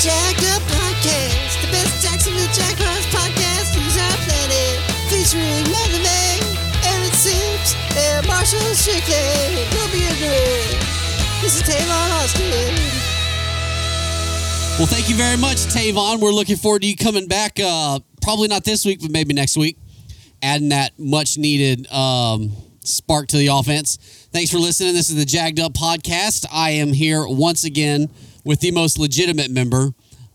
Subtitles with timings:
[0.00, 4.80] Jacked Up Podcast, the best Jacksonville Jaguars podcast on our planet.
[5.10, 6.40] Featuring Matt LeVay,
[6.88, 9.70] Aaron Sims, and Marshall Strickland.
[9.70, 10.80] Don't be ignorant.
[11.42, 12.74] This is Tavon Austin.
[14.78, 16.18] Well, thank you very much, Tavon.
[16.18, 17.60] We're looking forward to you coming back.
[17.62, 19.76] Uh, probably not this week, but maybe next week,
[20.42, 22.52] adding that much needed um,
[22.84, 23.98] spark to the offense.
[24.32, 24.94] Thanks for listening.
[24.94, 26.46] This is the Jacked Up Podcast.
[26.50, 28.08] I am here once again
[28.44, 29.90] with the most legitimate member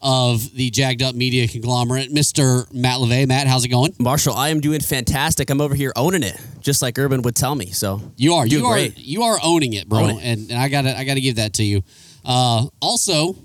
[0.05, 2.72] of the Jacked Up Media conglomerate, Mr.
[2.72, 3.27] Matt LeVay.
[3.27, 3.94] Matt, how's it going?
[4.00, 5.50] Marshall, I am doing fantastic.
[5.50, 7.72] I'm over here owning it, just like Urban would tell me.
[7.72, 8.45] So You are.
[8.45, 8.73] Doing You are.
[8.73, 8.98] great.
[9.00, 10.02] You are owning it, bro.
[10.02, 10.23] Own it.
[10.23, 10.95] And, and I gotta.
[10.98, 11.81] I gotta give that to you.
[12.23, 13.36] Uh, also,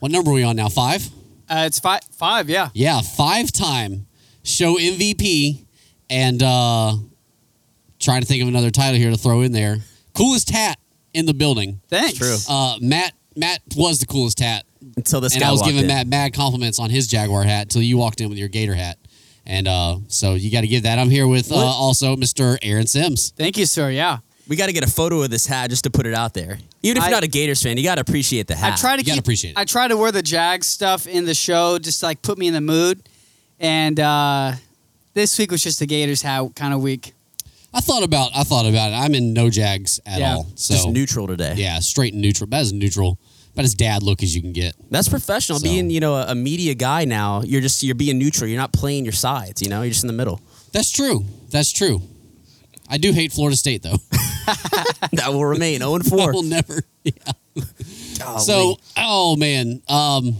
[0.00, 0.68] what number are we on now?
[0.68, 1.08] Five.
[1.48, 2.68] Uh, it's five, five, yeah.
[2.74, 4.06] Yeah, five time
[4.42, 5.64] show MVP
[6.08, 6.94] and uh
[7.98, 9.78] trying to think of another title here to throw in there.
[10.14, 10.78] Coolest hat
[11.12, 11.80] in the building.
[11.88, 12.18] Thanks.
[12.18, 12.36] True.
[12.48, 14.64] Uh Matt Matt was the coolest hat.
[14.96, 15.86] Until this and guy I was giving in.
[15.86, 18.98] Matt mad compliments on his Jaguar hat until you walked in with your Gator hat.
[19.46, 20.98] And uh so you got to give that.
[20.98, 22.58] I'm here with uh, also Mr.
[22.62, 23.32] Aaron Sims.
[23.36, 23.90] Thank you, sir.
[23.90, 24.18] Yeah.
[24.48, 26.58] We got to get a photo of this hat just to put it out there.
[26.82, 28.72] Even if I- you're not a Gators fan, you got to appreciate the hat.
[28.72, 29.56] I try to You keep, appreciate it.
[29.58, 32.48] I try to wear the Jag stuff in the show, just to, like put me
[32.48, 33.08] in the mood.
[33.60, 34.52] And uh,
[35.14, 37.12] this week was just a Gators hat kind of week.
[37.72, 38.96] I thought about I thought about it.
[38.96, 40.34] I'm in no Jags at Yeah.
[40.34, 40.46] all.
[40.56, 41.54] So just neutral today.
[41.56, 42.46] yeah, straight and neutral.
[42.46, 43.18] About as neutral,
[43.52, 44.74] about as dad look as you can get.
[44.90, 45.58] That's professional.
[45.58, 48.48] So- Being you know a, a media guy now, you're just you're being neutral.
[48.48, 49.62] You're not playing your sides.
[49.62, 50.40] You know, you're just in the middle.
[50.72, 51.24] That's true.
[51.50, 52.00] That's true.
[52.88, 53.96] I do hate Florida State though.
[55.12, 56.32] that will remain 0 and I 4.
[56.32, 56.82] will never.
[57.04, 57.32] Yeah.
[58.38, 60.36] So, oh man, um,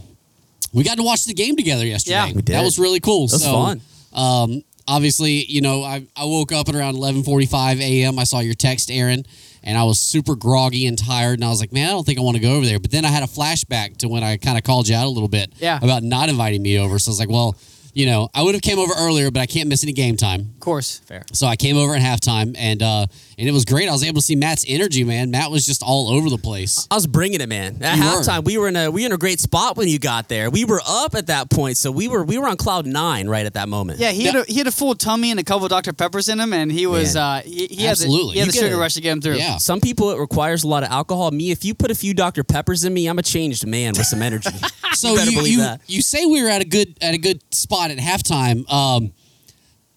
[0.73, 2.15] we got to watch the game together yesterday.
[2.15, 2.55] Yeah, we did.
[2.55, 3.27] That was really cool.
[3.27, 3.81] That was so, fun.
[4.13, 8.19] Um, obviously, you know, I, I woke up at around eleven forty five a.m.
[8.19, 9.25] I saw your text, Aaron,
[9.63, 11.35] and I was super groggy and tired.
[11.39, 12.79] And I was like, man, I don't think I want to go over there.
[12.79, 15.09] But then I had a flashback to when I kind of called you out a
[15.09, 15.79] little bit Yeah.
[15.81, 16.97] about not inviting me over.
[16.99, 17.55] So I was like, well,
[17.93, 20.41] you know, I would have came over earlier, but I can't miss any game time.
[20.55, 20.99] Of course.
[20.99, 21.23] Fair.
[21.33, 23.07] So I came over at halftime, and uh,
[23.37, 23.89] and it was great.
[23.89, 25.31] I was able to see Matt's energy, man.
[25.31, 26.87] Matt was just all over the place.
[26.91, 27.81] I was bringing it, man.
[27.81, 28.09] At You were.
[28.09, 30.49] halftime, we were in a we were in a great spot when you got there.
[30.49, 33.45] We were up at that point, so we were we were on cloud nine right
[33.45, 33.99] at that moment.
[33.99, 36.29] Yeah, he had a, he had a full tummy and a couple of Dr Peppers
[36.29, 37.23] in him, and he was Man.
[37.23, 38.33] uh, he, he had the, Absolutely.
[38.33, 38.79] he had You the sugar it.
[38.79, 39.35] rush to get him through.
[39.35, 39.57] Yeah.
[39.57, 41.31] Some people it requires a lot of alcohol.
[41.31, 44.05] Me, if you put a few Dr Peppers in me, I'm a changed man with
[44.07, 44.49] some energy.
[44.93, 45.81] So better you believe you, that.
[45.87, 48.71] you say we were at a good at a good spot at halftime.
[48.71, 49.13] Um,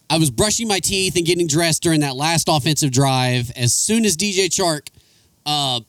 [0.08, 3.50] I was brushing my teeth and getting dressed during that last offensive drive.
[3.56, 4.88] As soon as DJ Chark
[5.44, 5.80] uh,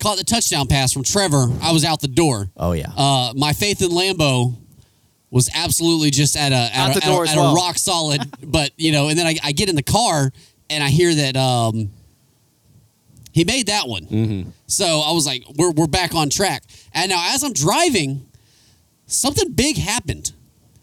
[0.00, 2.50] caught the touchdown pass from Trevor, I was out the door.
[2.56, 2.90] oh yeah.
[2.96, 4.54] Uh, my faith in Lambo
[5.30, 7.78] was absolutely just at a at, a, the door at, a, as at a rock
[7.78, 8.22] solid.
[8.42, 10.32] but you know, and then I, I get in the car
[10.70, 11.90] and I hear that um,
[13.32, 14.06] he made that one.
[14.06, 14.50] Mm-hmm.
[14.66, 16.62] So I was like, we're we're back on track.
[16.94, 18.26] And now as I'm driving,
[19.06, 20.32] something big happened.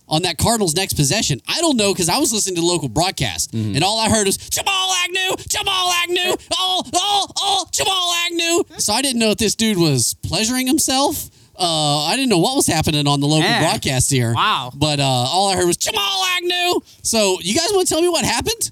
[0.07, 2.89] On that Cardinals' next possession, I don't know because I was listening to the local
[2.89, 3.75] broadcast, Mm-hmm.
[3.75, 8.79] and all I heard was Jamal Agnew, Jamal Agnew, oh, oh, oh, Jamal Agnew.
[8.79, 11.29] So I didn't know if this dude was pleasuring himself.
[11.57, 13.63] Uh, I didn't know what was happening on the local Man.
[13.63, 14.33] broadcast here.
[14.33, 14.71] Wow.
[14.75, 16.81] But uh, all I heard was Jamal Agnew.
[17.01, 18.71] So you guys want to tell me what happened?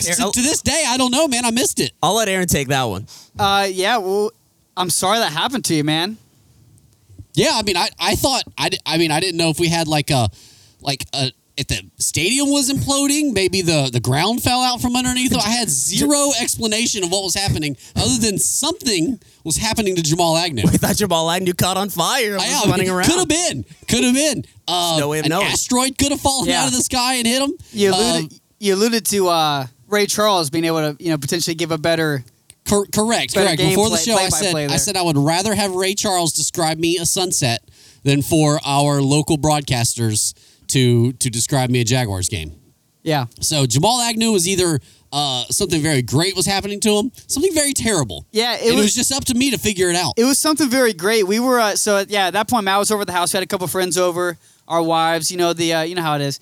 [0.00, 1.44] Here, To, this day, I don't know, man.
[1.46, 1.92] I missed it.
[2.02, 3.06] I'll let Aaron take that one.
[3.38, 3.96] Uh, yeah.
[3.98, 4.30] Well,
[4.76, 6.18] I'm sorry that happened to you, man.
[7.34, 9.88] Yeah, I mean, I, I thought I, I mean I didn't know if we had
[9.88, 10.28] like a
[10.80, 15.32] like a if the stadium was imploding, maybe the the ground fell out from underneath.
[15.32, 15.38] it.
[15.38, 20.36] I had zero explanation of what was happening other than something was happening to Jamal
[20.36, 20.64] Agnew.
[20.66, 22.36] I thought Jamal Agnew caught on fire.
[22.38, 23.06] I was running around.
[23.06, 23.64] Could have been.
[23.88, 24.44] Could have been.
[24.68, 25.46] Uh, no way of an knowing.
[25.46, 26.60] asteroid could have fallen Yeah.
[26.62, 27.52] out of the sky and hit him.
[27.72, 28.28] You Um,
[28.58, 32.22] you alluded to uh, Ray Charles being able to you know potentially give a better.
[32.68, 33.62] Cor- correct, Better correct.
[33.62, 36.98] Before the show, I said I said I would rather have Ray Charles describe me
[36.98, 37.62] a sunset
[38.02, 40.34] than for our local broadcasters
[40.68, 42.52] to to describe me a Jaguars game.
[43.02, 43.26] Yeah.
[43.40, 44.80] So Jamal Agnew was either
[45.12, 48.26] uh, something very great was happening to him, something very terrible.
[48.32, 50.14] Yeah, it and it was- was just up to me to figure it out.
[50.16, 51.24] It was something very great.
[51.26, 52.26] We were uh, so yeah.
[52.26, 53.32] At that point, Matt was over at the house.
[53.32, 54.36] We had a couple friends over,
[54.66, 55.30] our wives.
[55.30, 56.40] You know the uh, you know how it is,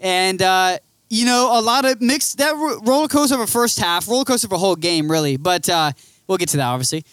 [0.00, 0.78] and uh,
[1.10, 4.24] you know a lot of mixed that ro- roller coaster of a first half, roller
[4.24, 5.36] coaster of a whole game, really.
[5.36, 5.92] But uh,
[6.26, 7.04] we'll get to that obviously.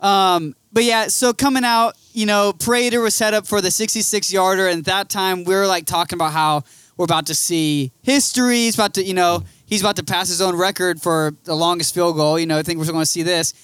[0.00, 4.32] Um, but yeah, so coming out, you know, Prater was set up for the 66
[4.32, 6.62] yarder, and at that time we were like talking about how
[6.96, 8.56] we're about to see history.
[8.56, 11.94] He's about to, you know, he's about to pass his own record for the longest
[11.94, 12.38] field goal.
[12.38, 13.54] You know, I think we're going to see this.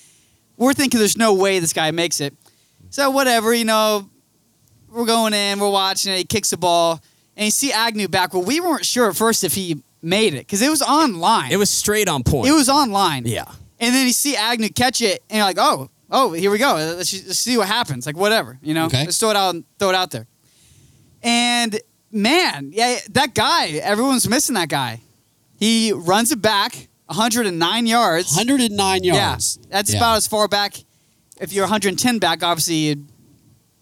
[0.57, 2.35] We're thinking there's no way this guy makes it.
[2.91, 4.09] So whatever, you know,
[4.89, 6.17] we're going in, we're watching it.
[6.17, 7.01] He kicks the ball,
[7.37, 8.33] and you see Agnew back.
[8.33, 11.53] Well, we weren't sure at first if he made it because it was online.
[11.53, 12.49] It was straight on point.
[12.49, 13.27] it was online.
[13.27, 13.45] yeah.
[13.81, 16.75] And then you see Agnew catch it, and you're like, oh, oh, here we go.
[16.75, 18.07] Let's, let's see what happens.
[18.07, 18.87] Like whatever, you know.
[18.87, 19.05] Okay.
[19.05, 19.57] Let's throw it out.
[19.79, 20.27] Throw it out there.
[21.23, 25.01] And man, yeah, that guy, everyone's missing that guy.
[25.59, 28.37] He runs it back 109 yards.
[28.37, 29.59] 109 yards.
[29.61, 29.99] Yeah, that's Yeah.
[29.99, 30.75] about as far back.
[31.41, 33.09] If you're 110 back, obviously you'd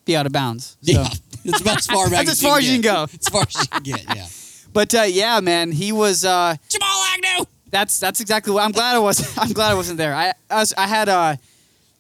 [0.05, 0.76] be out of bounds.
[0.82, 0.93] So.
[0.93, 1.08] Yeah,
[1.44, 3.05] it's about as far back That's as far as you can go.
[3.05, 4.26] As far as you can get, yeah.
[4.73, 6.23] But uh, yeah, man, he was.
[6.23, 7.46] Uh, Jamal Agnew.
[7.70, 9.37] that's that's exactly what I'm glad I was.
[9.38, 10.14] I'm glad I wasn't there.
[10.14, 11.37] I I, was, I had uh,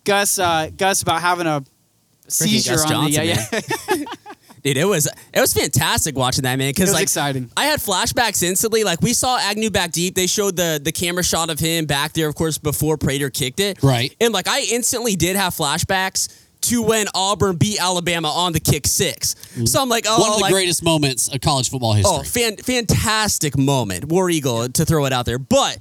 [0.06, 1.62] Gus uh, Gus about having a
[2.28, 4.04] seizure Gus on the yeah yeah.
[4.62, 7.50] Dude, it was it was fantastic watching that man It because was like exciting.
[7.56, 8.82] I had flashbacks instantly.
[8.82, 10.16] Like we saw Agnew back deep.
[10.16, 13.60] They showed the the camera shot of him back there, of course, before Prater kicked
[13.60, 13.80] it.
[13.82, 14.16] Right.
[14.20, 18.88] And like I instantly did have flashbacks to when Auburn beat Alabama on the kick
[18.88, 19.36] six.
[19.66, 20.20] So I'm like, oh, Mm-hmm.
[20.20, 22.16] One of the like, greatest moments of college football history.
[22.16, 25.38] Oh, fan, fantastic moment, War Eagle to throw it out there.
[25.38, 25.78] But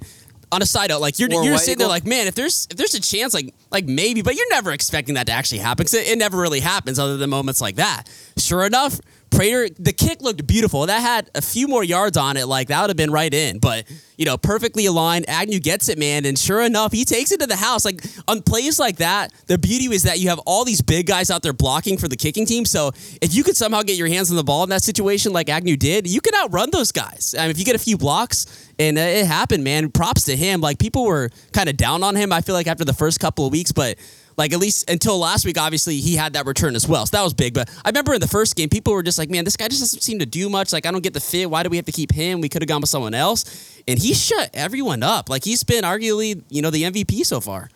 [0.52, 2.94] on a side note, like you're you're sitting there like, man, if there's if there's
[2.94, 5.84] a chance, like like maybe, but you're never expecting that to actually happen.
[5.84, 8.04] 'cause it, it never really happens, other than moments like that.
[8.38, 10.86] Sure enough, Prater, the kick looked beautiful.
[10.86, 13.58] That had a few more yards on it, like that would have been right in.
[13.58, 13.84] But
[14.16, 15.28] you know, perfectly aligned.
[15.28, 17.84] Agnew gets it, man, and sure enough, he takes it to the house.
[17.84, 21.30] Like on plays like that, the beauty is that you have all these big guys
[21.30, 22.64] out there blocking for the kicking team.
[22.64, 25.48] So if you could somehow get your hands on the ball in that situation, like
[25.48, 27.34] Agnew did, you can outrun those guys.
[27.36, 29.90] I mean, if you get a few blocks, and uh, it happened, man.
[29.90, 30.60] Props to him.
[30.60, 32.32] Like people were kind of down on him.
[32.32, 33.98] I feel like after the first couple of weeks, but.
[34.36, 37.22] Like at least until last week, obviously he had that return as well, so that
[37.22, 37.54] was big.
[37.54, 39.80] But I remember in the first game, people were just like, "Man, this guy just
[39.80, 40.72] doesn't seem to do much.
[40.72, 41.50] Like I don't get the fit.
[41.50, 42.40] Why do we have to keep him?
[42.40, 45.30] We could have gone with someone else." And he shut everyone up.
[45.30, 47.70] Like he's been arguably, you know, the MVP so far.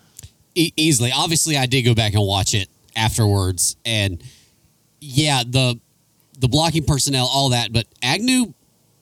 [0.55, 1.13] E- easily.
[1.13, 4.23] Obviously, I did go back and watch it afterwards, and
[5.01, 5.81] yeah, the
[6.39, 7.73] the blocking personnel, all that.
[7.73, 8.53] But Agnew,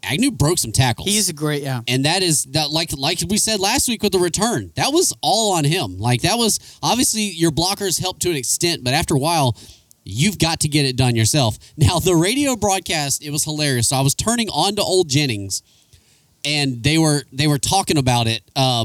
[0.08, 1.08] Agnew broke some tackles.
[1.08, 1.81] He's a great yeah.
[1.87, 5.14] and that is that like like we said last week with the return that was
[5.22, 9.14] all on him like that was obviously your blockers helped to an extent but after
[9.14, 9.56] a while
[10.05, 13.96] you've got to get it done yourself now the radio broadcast it was hilarious so
[13.96, 15.62] i was turning on to old jennings
[16.44, 18.84] and they were they were talking about it uh,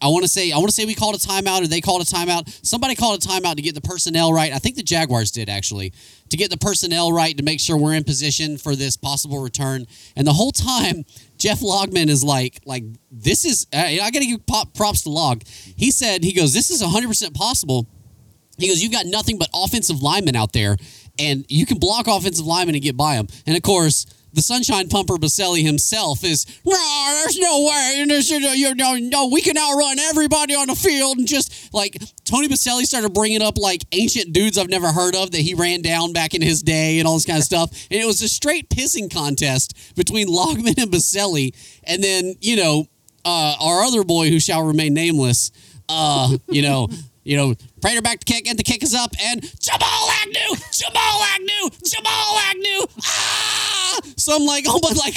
[0.00, 2.02] I want to say I want to say we called a timeout or they called
[2.02, 2.48] a timeout.
[2.64, 4.52] Somebody called a timeout to get the personnel right.
[4.52, 5.92] I think the Jaguars did actually
[6.28, 9.86] to get the personnel right to make sure we're in position for this possible return.
[10.16, 11.04] And the whole time,
[11.38, 15.10] Jeff Lageman is like, like this is I, I got to give pop, props to
[15.10, 15.42] Log.
[15.46, 17.86] He said he goes, this is 100 percent possible.
[18.58, 20.78] He goes, you've got nothing but offensive linemen out there,
[21.18, 23.26] and you can block offensive linemen and get by them.
[23.46, 27.94] And of course, the Sunshine Pumper Boselli himself is, there's no way.
[27.96, 31.16] You know, no, we can outrun everybody on the field.
[31.16, 35.30] And just like Tony Boselli started bringing up like ancient dudes I've never heard of
[35.30, 37.70] that he ran down back in his day and all this kind of stuff.
[37.90, 41.56] And it was a straight pissing contest between Lageman and Boselli.
[41.84, 42.86] And then, you know,
[43.24, 45.50] uh, our other boy who shall remain nameless,
[45.88, 46.88] uh, you know,
[47.24, 51.22] you know, Prater back to kick, and the kick is up, and Jamal Agnew, Jamal
[51.34, 53.75] Agnew, Jamal Agnew, ah!
[54.16, 55.14] So I'm like, oh my, like,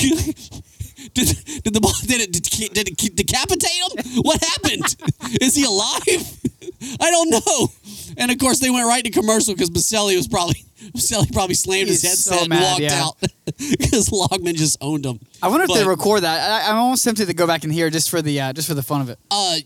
[1.13, 4.21] did, did the ball, did it, did, did it decapitate him?
[4.23, 4.95] What happened?
[5.41, 6.39] Is he alive?
[6.99, 7.71] I don't know.
[8.17, 11.89] And of course, they went right to commercial because Boselli was probably, Boselli probably slammed
[11.89, 13.03] his He's so headset and walked yeah.
[13.03, 13.17] out
[13.57, 15.19] because Lageman just owned him.
[15.41, 16.65] I wonder if they record that.
[16.65, 18.73] I, I'm almost tempted to go back and hear just for the uh, just for
[18.73, 19.19] the fun of it.
[19.31, 19.57] Uh,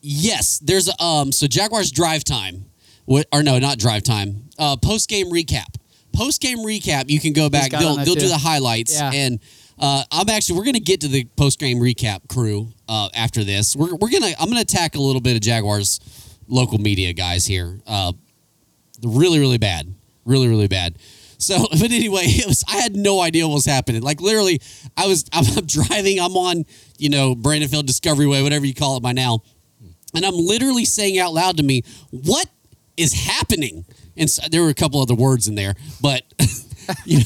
[0.00, 0.58] yes.
[0.58, 1.32] There's a um.
[1.32, 2.66] So Jaguars drive time,
[3.04, 4.48] what or no, not drive time.
[4.58, 5.76] Uh, post game recap.
[6.16, 7.10] Post game recap.
[7.10, 7.70] You can go back.
[7.70, 8.28] got They'll on that they'll do too.
[8.28, 9.10] the highlights Yeah.
[9.12, 9.40] and.
[9.78, 13.76] Uh, I'm actually we're gonna get to the post game recap crew uh, after this.
[13.76, 16.00] We're, we're gonna I'm gonna attack a little bit of Jaguars
[16.48, 17.78] local media guys here.
[17.86, 18.14] Uh,
[19.02, 19.92] really really bad,
[20.24, 20.96] really really bad.
[21.36, 24.00] So, but anyway, it was I had no idea what was happening.
[24.00, 24.62] Like literally,
[24.96, 26.20] I was I'm, I'm driving.
[26.20, 26.64] I'm on
[26.96, 29.40] you know Brandonfield Discovery Way, whatever you call it by now,
[30.14, 32.46] and I'm literally saying out loud to me, "What
[32.96, 33.84] is happening?"
[34.16, 36.22] And so, there were a couple other words in there, but
[37.04, 37.24] you know,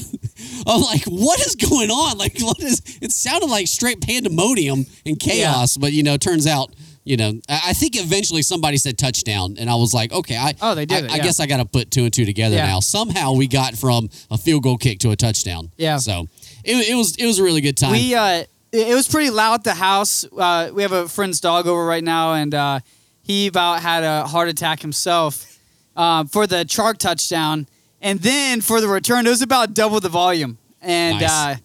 [0.67, 2.81] I'm like, "What is going on?" Like, what is?
[3.01, 6.73] It sounded like straight pandemonium and chaos, but you know, turns out.
[7.03, 10.53] You know, I I think eventually somebody said touchdown, and I was like, okay, I
[10.61, 12.57] Oh, they did I, it, I guess I got to put two and two together
[12.57, 12.67] Yeah.
[12.67, 12.79] now.
[12.79, 15.71] Somehow we got from a field goal kick to a touchdown.
[15.77, 15.97] Yeah.
[15.97, 16.27] So
[16.63, 17.93] it, it was it was a really good time.
[17.93, 20.25] We uh, it it was pretty loud at the house.
[20.25, 22.79] Uh, we have a friend's dog over right now, and uh,
[23.23, 25.50] he about had a heart attack himself
[25.95, 27.67] uh, for the Chark touchdown,
[28.01, 31.29] and then for the return, it was about double the volume, and Nice.
[31.29, 31.55] uh,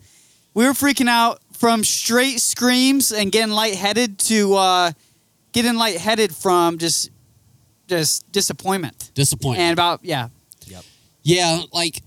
[0.55, 4.93] we were freaking out from straight screams and getting lightheaded to uh,
[5.53, 7.11] getting lightheaded from just
[7.89, 9.61] just disappointment Disappointment.
[9.63, 10.29] and about yeah
[11.23, 12.03] Yeah, like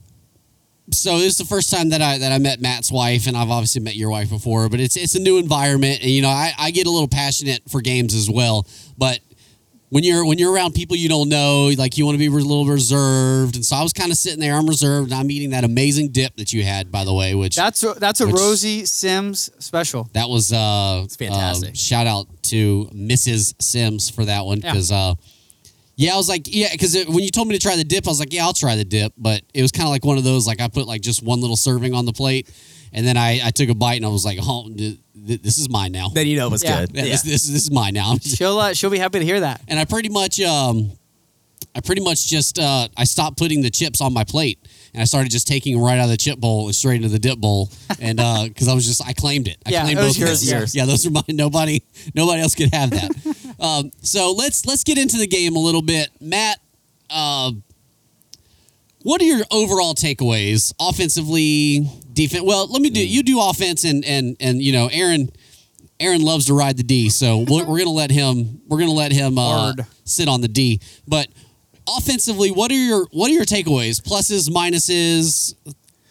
[0.91, 3.49] so this is the first time that I that I met Matt's wife, and I've
[3.49, 6.53] obviously met your wife before, but it's it's a new environment, and you know I,
[6.57, 8.65] I get a little passionate for games as well.
[8.97, 9.19] But
[9.89, 12.29] when you're when you're around people you don't know, like you want to be a
[12.31, 14.53] little reserved, and so I was kind of sitting there.
[14.55, 15.11] I'm reserved.
[15.11, 17.93] And I'm eating that amazing dip that you had, by the way, which That's a,
[17.95, 20.09] that's a Which- Rosie Sims special.
[20.13, 21.69] that was uh, It's fantastic.
[21.71, 23.59] uh, shout out to Mrs.
[23.61, 24.71] Sims for that one Yeah.
[24.71, 25.15] because uh,
[25.95, 28.09] yeah, I was like yeah, because when you told me to try the dip, I
[28.11, 30.23] was like yeah, I'll try the dip, but it was kind of like one of
[30.23, 32.47] those like I put like just one little serving on the plate,
[32.93, 35.57] and then I I took a bite and I was like oh th- th- this
[35.57, 36.09] is mine now.
[36.09, 36.85] Then you know it was Yeah.
[36.85, 36.95] good.
[36.95, 38.15] Yeah, This, this this is mine now.
[38.21, 39.61] She'll uh, she'll be happy to hear that.
[39.67, 40.91] and I pretty much um
[41.75, 44.57] I pretty much just uh I stopped putting the chips on my plate
[44.93, 47.09] and I started just taking them right out of the chip bowl and straight into
[47.09, 47.69] the dip bowl
[47.99, 49.57] and uh because I was just I claimed it.
[49.65, 50.51] I Yeah, claimed it was both of yours, those.
[50.51, 50.75] yours.
[50.75, 51.23] Yeah, those are mine.
[51.29, 51.83] Nobody
[52.15, 53.55] nobody else could have that.
[53.59, 56.09] um so let's let's get into the game a little bit.
[56.19, 56.57] Matt,
[57.09, 57.51] uh
[59.03, 62.43] what are your overall takeaways offensively, defense?
[62.43, 65.29] Well, let me do you do offense and and and you know, Aaron
[65.99, 68.61] Aaron loves to ride the D, so we're, we're gonna let him.
[68.67, 69.73] We're gonna let him uh,
[70.05, 70.79] sit on the D.
[71.07, 71.27] But
[71.87, 74.01] offensively, what are your what are your takeaways?
[74.01, 75.53] Pluses, minuses,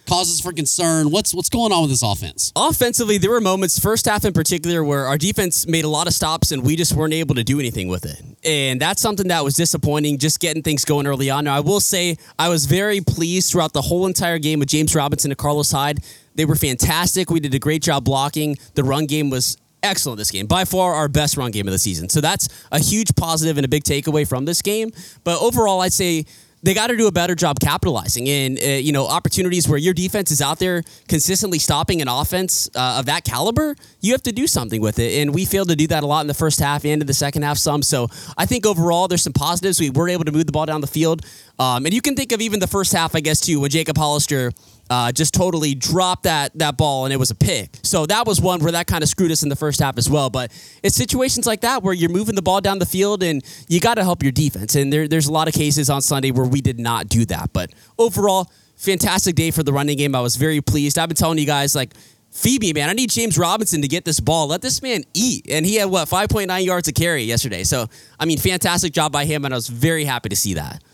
[0.09, 1.11] causes for concern.
[1.11, 2.53] What's what's going on with this offense?
[2.57, 6.15] Offensively, there were moments, first half in particular, where our defense made a lot of
[6.15, 8.23] stops and we just weren't able to do anything with it.
[8.45, 11.45] And that's something that was disappointing, just getting things going early on.
[11.45, 14.95] Now, I will say I was very pleased throughout the whole entire game with James
[14.95, 15.99] Robinson and Carlos Hyde.
[16.35, 17.31] They were fantastic.
[17.31, 18.57] We did a great job blocking.
[18.75, 20.47] The run game was excellent this game.
[20.47, 22.09] By far our best run game of the season.
[22.09, 24.93] So that's a huge positive and a big takeaway from this game.
[25.25, 26.25] But overall, I'd say
[26.63, 29.95] they got to do a better job capitalizing in uh, you know opportunities where your
[29.95, 33.77] defense is out there consistently stopping an offense uh, of that caliber.
[34.01, 36.23] You have to do something with it, and we failed to do that a lot
[36.23, 37.83] in the first half and in the second half some.
[37.83, 39.81] So I think overall there's some positives.
[39.81, 41.25] We were able to move the ball down the field,
[41.59, 43.97] um, and you can think of even the first half, I guess, too, when Jacob
[43.97, 44.53] Hollister.
[44.91, 47.77] Uh, just totally dropped that that ball and it was a pick.
[47.83, 50.09] So that was one where that kind of screwed us in the first half as
[50.09, 50.31] well.
[50.31, 50.51] But
[50.83, 53.97] it's situations like that where you're moving the ball down the field and you got
[53.97, 54.75] to help your defense.
[54.75, 57.53] And there, there's a lot of cases on Sunday where we did not do that.
[57.53, 60.15] But overall, fantastic day for the running game.
[60.15, 60.99] I was very pleased.
[60.99, 61.93] I've been telling you guys like.
[62.31, 64.49] Phoebe, man, I need James Robinson to get this ball.
[64.49, 65.47] Let this man eat.
[65.51, 67.65] And he had what, 5.9 yards a carry yesterday.
[67.65, 67.87] So,
[68.21, 69.47] I mean, fantastic job by him.
[69.47, 70.85] And I was very happy to see that.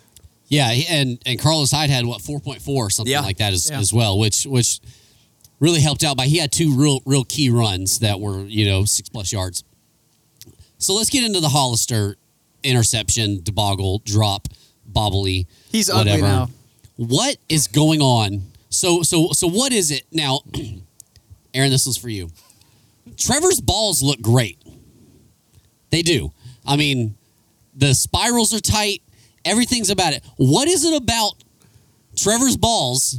[0.49, 3.21] Yeah, and and Carlos Hyde had what four point four or something Yeah.
[3.21, 3.79] like that as, Yeah.
[3.81, 4.81] as well, which which
[5.61, 6.17] really helped out.
[6.17, 9.65] By he had two real real key runs that were you know six plus yards.
[10.79, 12.17] So let's get into the Hollister
[12.63, 14.49] interception, debacle, drop,
[14.91, 15.47] bobbly.
[15.73, 16.23] He's ugly whatever.
[16.23, 16.51] now.
[16.97, 18.43] What is going on?
[18.69, 20.41] So so so what is it now?
[21.55, 22.31] Aaron, this was for you.
[23.17, 24.59] Trevor's balls look great.
[25.91, 26.33] They do.
[26.67, 27.15] I mean,
[27.75, 29.03] the spirals are tight.
[29.45, 30.25] Everything's about it.
[30.37, 31.33] What is it about
[32.17, 33.19] Trevor's balls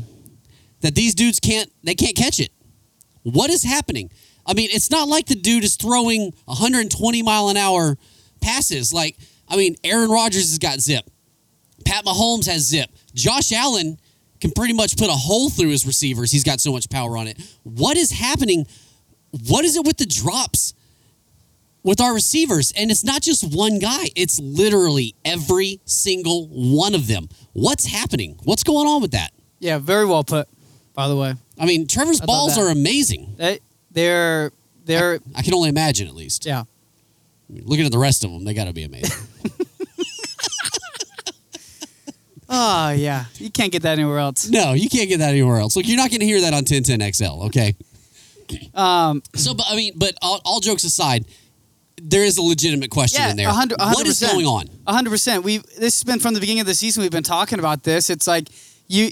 [0.81, 2.51] that these dudes can't they can't catch it?
[3.23, 4.11] What is happening?
[4.45, 7.97] I mean, it's not like the dude is throwing 120 mile an hour
[8.41, 8.93] passes.
[8.93, 9.17] Like,
[9.49, 11.09] I mean, Aaron Rodgers has got zip.
[11.85, 12.89] Pat Mahomes has zip.
[13.15, 13.97] Josh Allen
[14.39, 16.31] can pretty much put a hole through his receivers.
[16.31, 17.41] He's got so much power on it.
[17.63, 18.67] What is happening?
[19.47, 20.74] What is it with the drops
[21.85, 22.73] with our receivers?
[22.75, 27.29] And it's not just one guy, it's literally every single one of them.
[27.53, 28.37] What's happening?
[28.43, 29.31] What's going on with that?
[29.59, 30.49] Yeah, very well put.
[30.93, 33.35] By the way, I mean, Trevor's thought balls are amazing.
[33.37, 33.59] they
[33.91, 34.51] they're
[34.85, 36.45] they're I can only imagine, at least.
[36.45, 36.63] yeah.
[37.49, 39.15] I mean, looking at the rest of them, they got to be amazing.
[42.47, 44.47] Oh yeah, you can't get that anywhere else.
[44.47, 45.75] no, you can't get that anywhere else.
[45.75, 47.75] Look, you're not going to hear that on 1010 XL, okay?
[48.75, 51.25] Um, So, but I mean, but all, all jokes aside,
[52.01, 53.47] there is a legitimate question Yeah, in there.
[53.47, 54.67] a hundred- a What is going on?
[54.87, 55.43] A hundred percent.
[55.43, 57.01] We this has been from the beginning of the season.
[57.01, 58.09] We've been talking about this.
[58.09, 58.49] It's like
[58.87, 59.11] you,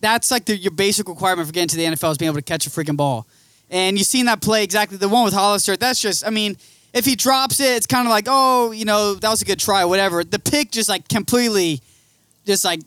[0.00, 2.42] that's like the, your basic requirement for getting to the NFL is being able to
[2.42, 3.26] catch a freaking ball.
[3.70, 4.96] And you've seen that play exactly.
[4.98, 5.76] The one with Hollister.
[5.76, 6.26] That's just.
[6.26, 6.56] I mean,
[6.94, 9.58] if he drops it, it's kind of like, oh, you know, that was a good
[9.58, 10.22] try, whatever.
[10.24, 11.80] The pick just like completely,
[12.46, 12.80] just like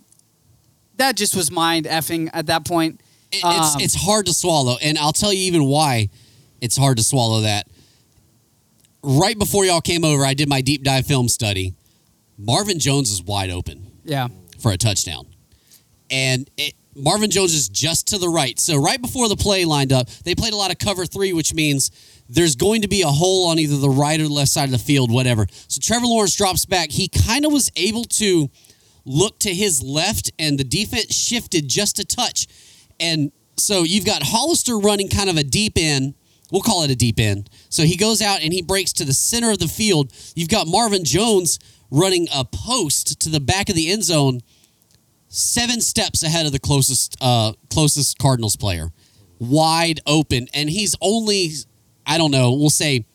[0.98, 3.01] that just was mind effing at that point.
[3.31, 6.10] It- Um, it's it's hard to swallow, and I'll tell you even why
[6.62, 7.67] it's hard to swallow that.
[9.03, 11.74] Right before y'all came over, I did my deep dive film study.
[12.38, 14.27] Marvin Jones is wide open Yeah.
[14.60, 15.25] for a touchdown,
[16.10, 18.60] and it, Marvin Jones is just to the right.
[18.60, 21.53] So right before the play lined up, they played a lot of cover three, which
[21.53, 21.89] means
[22.29, 24.72] there's going to be a hole on either the right or the left side of
[24.72, 25.46] the field, whatever.
[25.67, 26.91] So Trevor Lawrence drops back.
[26.91, 28.50] He kind of was able to
[29.05, 32.48] look to his left, and the defense shifted just a touch.
[33.00, 36.13] And so you've got Hollister running kind of a deep end.
[36.51, 37.50] We'll call it a deep end.
[37.70, 40.12] So he goes out and he breaks to the center of the field.
[40.36, 41.58] You've got Marvin Jones
[41.89, 44.41] running a post to the back of the end zone,
[45.27, 48.91] seven steps ahead of the closest uh, closest Cardinals player,
[49.39, 51.51] wide open, and he's only
[52.05, 52.51] I don't know.
[52.53, 53.05] We'll say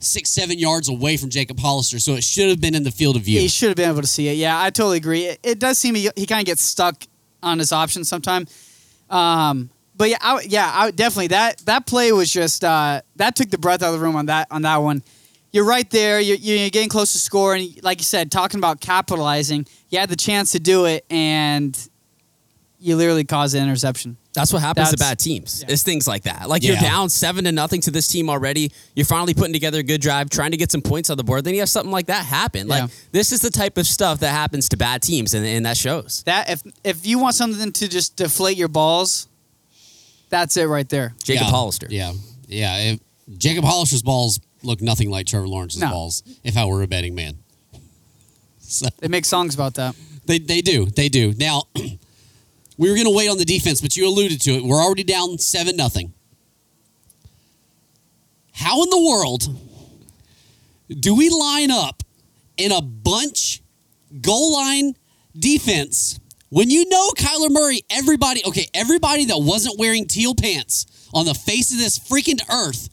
[0.00, 3.16] six, seven yards away from Jacob Hollister, so it should have been in the field
[3.16, 3.38] of view.
[3.38, 4.36] He should have been able to see it.
[4.36, 5.26] Yeah, I totally agree.
[5.26, 7.04] It, it does seem he, he kind of gets stuck
[7.42, 8.46] on his options sometime.
[9.08, 9.70] Um,
[10.00, 13.58] but yeah, I, yeah, I, definitely that that play was just uh, that took the
[13.58, 15.02] breath out of the room on that on that one.
[15.52, 16.20] You're right there.
[16.20, 20.08] You're, you're getting close to score, and like you said, talking about capitalizing, you had
[20.08, 21.76] the chance to do it, and
[22.78, 24.16] you literally caused an interception.
[24.32, 25.62] That's what happens to bad teams.
[25.66, 25.72] yeah.
[25.74, 26.48] It's things like that.
[26.48, 28.72] Like you're down seven to nothing to this team already.
[28.94, 31.44] You're finally putting together a good drive, trying to get some points on the board.
[31.44, 32.68] Then you have something like that happen.
[32.68, 32.82] Yeah.
[32.82, 35.76] Like this is the type of stuff that happens to bad teams, and, and that
[35.76, 36.22] shows.
[36.24, 39.28] That if if you want something to just deflate your balls,
[40.30, 41.14] that's it right there.
[41.22, 41.50] Jacob yeah.
[41.50, 41.86] Hollister.
[41.90, 42.12] Yeah,
[42.48, 42.92] yeah.
[42.92, 43.00] If
[43.38, 45.90] Jacob Hollister's balls look nothing like Trevor Lawrence's No.
[45.90, 46.22] balls.
[46.44, 47.38] If I were a betting man,
[48.60, 49.94] so They make songs about that.
[50.26, 51.34] they they do they do.
[51.36, 51.64] Now
[52.78, 54.64] we were going to wait on the defense, but you alluded to it.
[54.64, 56.12] We're already down seven nothing.
[58.52, 59.48] How in the world
[60.88, 62.02] do we line up
[62.56, 63.62] in a bunch
[64.20, 64.94] goal line
[65.38, 66.18] defense
[66.50, 71.34] when you know Kyler Murray, everybody, okay, everybody that wasn't wearing teal pants on the
[71.34, 72.88] face of this freaking earth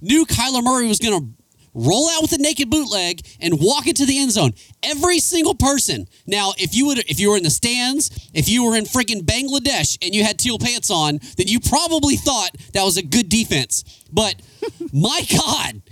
[0.00, 1.42] knew Kyler Murray was going to
[1.74, 4.52] roll out with a naked bootleg and walk into the end zone.
[4.82, 6.06] Every single person.
[6.26, 9.22] Now, if you would if you were in the stands, if you were in freaking
[9.22, 13.28] Bangladesh and you had teal pants on, then you probably thought that was a good
[13.28, 13.84] defense.
[14.12, 14.36] But
[14.92, 15.82] my god,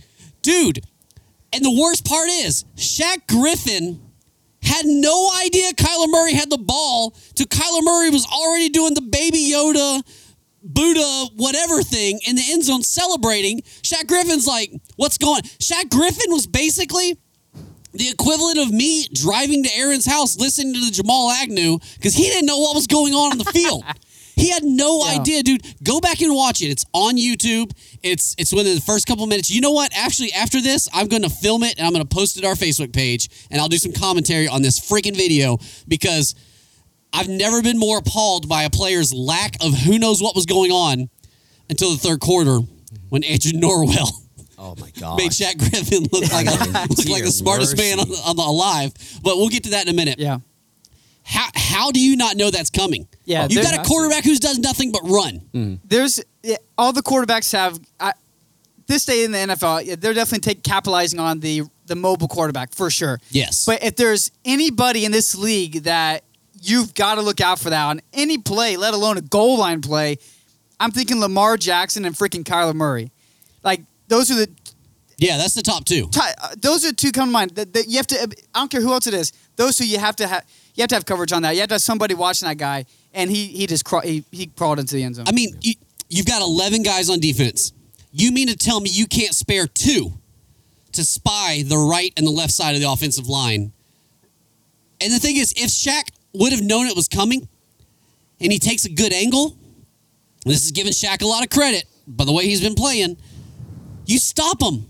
[0.43, 0.81] dude,
[1.53, 4.10] and the worst part is, Shaq Griffin
[4.63, 9.03] had no idea Kyler Murray had the ball to Kyler Murray was already doing the
[9.03, 10.03] baby Yoda
[10.63, 13.63] Buddha whatever thing in the end zone celebrating.
[13.83, 17.19] Shaq Griffin's like, what's going Shaq Griffin was basically
[17.93, 22.25] the equivalent of me driving to Aaron's house listening to the Jamal Agnew because he
[22.25, 23.85] didn't know what was going on on the field.
[24.41, 25.21] He had no Yeah.
[25.21, 25.63] idea, dude.
[25.83, 26.67] Go back and watch it.
[26.67, 27.73] It's on YouTube.
[28.03, 29.51] It's it's within the first couple minutes.
[29.51, 29.93] You know what?
[29.95, 32.47] Actually, after this, I'm going to film it and I'm going to post it to
[32.47, 36.35] our Facebook page and I'll do some commentary on this freaking video because
[37.13, 40.71] I've never been more appalled by a player's lack of who knows what was going
[40.71, 41.11] on
[41.69, 42.61] until the third quarter
[43.09, 44.09] when Andrew Norwell
[44.63, 45.17] Oh my god.
[45.19, 46.51] made Shaq Griffin look like a,
[46.89, 48.93] look like the smartest man on, on the alive.
[49.23, 50.19] But we'll get to that in a minute.
[50.19, 50.39] Yeah.
[51.31, 53.07] How how do you not know that's coming?
[53.25, 55.79] Yeah, you got a quarterback who does nothing but run.
[55.85, 56.21] There's
[56.77, 58.13] all the quarterbacks have I,
[58.89, 60.01] this day in the NFL.
[60.01, 63.21] They're definitely take capitalizing on the the mobile quarterback for sure.
[63.31, 63.65] Yes.
[63.65, 66.25] But if there's anybody in this league that
[66.61, 69.81] you've got to look out for that on any play, let alone a goal line
[69.81, 70.19] play,
[70.79, 73.11] I'm thinking Lamar Jackson and freaking Kyler Murray.
[73.63, 74.49] Like those are the
[75.19, 76.09] yeah, that's the top two.
[76.11, 77.51] ti- uh, those are two come to mind.
[77.53, 78.17] That, that you have to.
[78.55, 79.33] I don't care who else it is.
[79.57, 80.45] Those two you have to have.
[80.75, 81.55] You have to have coverage on that.
[81.55, 84.79] You have to have somebody watching that guy, and he he just he, he crawled
[84.79, 85.27] into the end zone.
[85.29, 85.75] I mean, you,
[86.09, 87.73] you've got 11 guys on defense.
[88.13, 90.13] You mean to tell me you can't spare two
[90.93, 93.73] to spy the right and the left side of the offensive line?
[95.01, 97.49] And the thing is, if Shaq would have known it was coming
[98.41, 99.57] and he takes a good angle,
[100.45, 103.17] this is giving Shaq a lot of credit by the way he's been playing,
[104.07, 104.87] you stop him.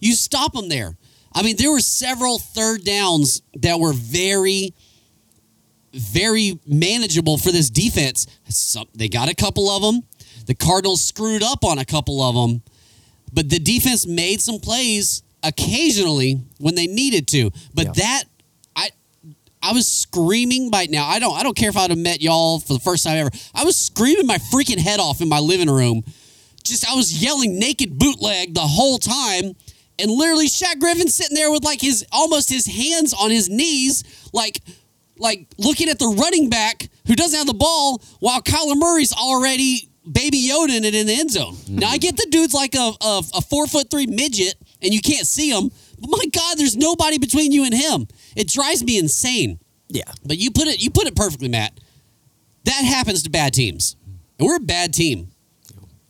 [0.00, 0.96] You stop him there.
[1.34, 4.74] I mean, there were several third downs that were very
[5.94, 8.26] very manageable for this defense.
[8.48, 10.02] Some, they got a couple of them.
[10.46, 12.62] The Cardinals screwed up on a couple of them,
[13.32, 17.50] but the defense made some plays occasionally when they needed to.
[17.74, 17.92] But Yeah.
[17.96, 18.24] that
[18.74, 18.90] I
[19.62, 21.06] I was screaming by now.
[21.06, 23.30] I don't I don't care if I'd have met y'all for the first time ever.
[23.54, 26.02] I was screaming my freaking head off in my living room.
[26.64, 29.54] Just I was yelling naked bootleg the whole time.
[29.98, 34.02] And literally Shaq Griffin sitting there with like his almost his hands on his knees,
[34.32, 34.60] like
[35.18, 39.88] like looking at the running back who doesn't have the ball while Kyler Murray's already
[40.10, 41.56] baby Yoda in it in the end zone.
[41.68, 45.00] Now I get the dude's like a, a, a four foot three midget and you
[45.00, 45.70] can't see him,
[46.00, 48.08] but my God, there's nobody between you and him.
[48.36, 49.60] It drives me insane.
[49.88, 50.10] Yeah.
[50.24, 51.78] But you put it you put it perfectly, Matt.
[52.64, 53.96] That happens to bad teams.
[54.38, 55.30] And we're a bad team.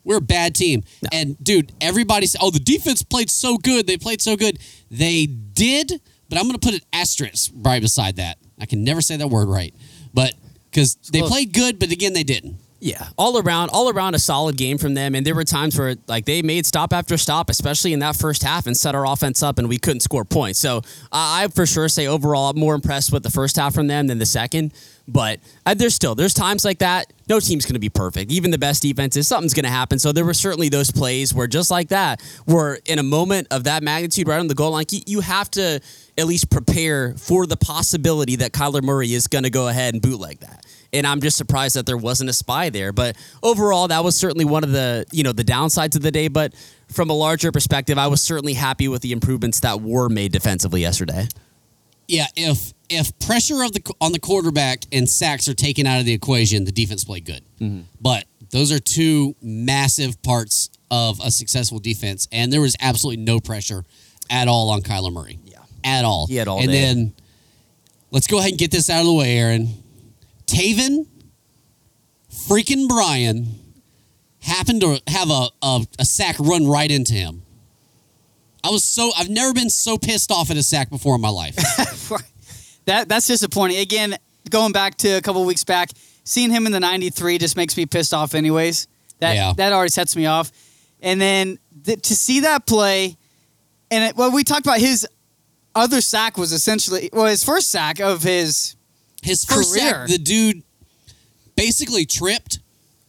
[0.05, 0.83] We're a bad team.
[1.13, 3.87] And dude, everybody said, "Oh, the defense played so good.
[3.87, 4.59] They played so good."
[4.91, 8.39] They did, but I'm going to put an asterisk right beside that.
[8.63, 9.75] I can never say that word right.
[10.15, 10.35] But
[10.73, 11.31] cuz they close.
[11.31, 12.57] played good, but again they didn't.
[12.85, 15.95] Yeah, all around, all around a solid game from them, and there were times where
[16.09, 19.41] like they made stop after stop, especially in that first half, and set our offense
[19.41, 20.59] up, and we couldn't score points.
[20.59, 20.81] So uh,
[21.13, 24.19] I for sure say overall, I'm more impressed with the first half from them than
[24.19, 24.73] the second.
[25.07, 27.13] But uh, there's still there's times like that.
[27.29, 28.33] No team's going to be perfect.
[28.33, 30.01] Even the best defenses, something's going to happen.
[30.01, 33.63] So there were certainly those plays where just like that, where in a moment of
[33.65, 35.81] that magnitude, right on the goal line, you, you have to
[36.19, 40.03] at least prepare for the possibility that Kyler Murray is going to go ahead and
[40.03, 40.65] bootleg that.
[40.93, 42.93] and I'm just surprised that there wasn't a spy there.
[42.93, 46.29] But overall, that was certainly one of the you know the downsides of the day.
[46.29, 46.55] But
[46.89, 50.83] from a larger perspective, I was certainly happy with the improvements that were made defensively
[50.83, 51.29] yesterday.
[52.09, 56.05] Yeah, if if pressure of the on the quarterback and sacks are taken out of
[56.05, 57.43] the equation, the defense played good.
[57.59, 57.83] Mm-hmm.
[58.01, 63.41] But those are two massive parts of a successful defense, and there was absolutely no
[63.41, 63.85] pressure
[64.29, 65.39] at all on Kyler Murray.
[65.85, 66.27] At all.
[66.27, 66.81] He had all and day.
[66.81, 67.15] then
[68.11, 69.69] let's go ahead and get this out of the way, Aaron.
[70.47, 71.07] Taven,
[72.49, 73.47] freaking Bryan,
[74.41, 77.43] happened to have a, a a sack run right into him.
[78.65, 81.29] I was so I've never been so pissed off at a sack before in my
[81.31, 81.57] life.
[82.87, 83.79] that that's disappointing.
[83.79, 84.17] Again,
[84.51, 85.91] going back to a couple weeks back,
[86.25, 88.35] seeing him in the '93 just makes me pissed off.
[88.35, 88.87] Anyways,
[89.21, 89.53] that Yeah.
[89.57, 90.53] that already sets me off.
[91.01, 93.17] And then th- to see that play,
[93.91, 95.05] and it, well, we talked about his
[95.75, 98.77] other sack was essentially well his first sack of his
[99.23, 99.91] His first Career.
[99.91, 100.63] sack, the dude
[101.57, 102.59] basically tripped,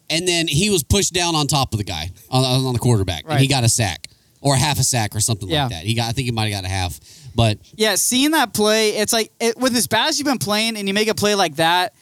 [0.10, 3.24] and then he was pushed down on top of the guy on, on the quarterback,
[3.28, 4.08] and he got a sack
[4.42, 5.64] or half a sack or something Yeah.
[5.64, 5.84] like that.
[5.86, 7.00] He got, I think he might have got a half,
[7.36, 7.96] but yeah.
[7.96, 10.94] Seeing that play, it's like it, with as bad as you've been playing, and you
[10.94, 11.94] make a play like that,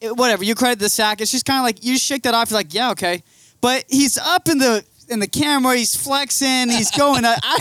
[0.00, 1.20] it, whatever you credit the sack.
[1.20, 2.50] It's just kind of like you shake that off.
[2.50, 3.22] You're like, yeah, okay.
[3.60, 5.76] But he's up in the in the camera.
[5.76, 6.70] He's flexing.
[6.70, 7.24] He's going.
[7.24, 7.58] I, I,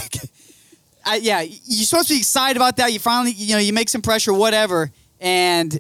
[1.08, 2.92] I, yeah, you're supposed to be excited about that.
[2.94, 4.92] You finally, you know, you make some pressure, whatever.
[5.20, 5.80] And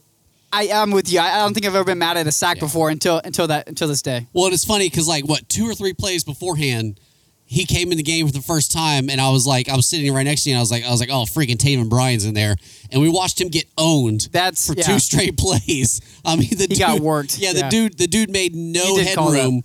[0.52, 1.20] I, I'm with you.
[1.20, 2.62] I, I don't think I've ever been mad at a sack Yeah.
[2.63, 4.28] before until until that until this day.
[4.34, 7.00] Well, it's funny because like what two or three plays beforehand,
[7.46, 9.86] he came in the game for the first time, and I was like, I was
[9.88, 11.90] sitting right next to you, and I was like, I was like, oh, freaking Taven
[11.90, 12.56] Bryan's in there,
[12.92, 14.30] and we watched him get owned.
[14.32, 14.84] That's- for yeah.
[14.84, 16.02] two straight plays.
[16.26, 17.70] I mean, the He dude, got worked, Yeah, the yeah.
[17.70, 19.38] dude, the dude made no He did call that.
[19.38, 19.62] headroom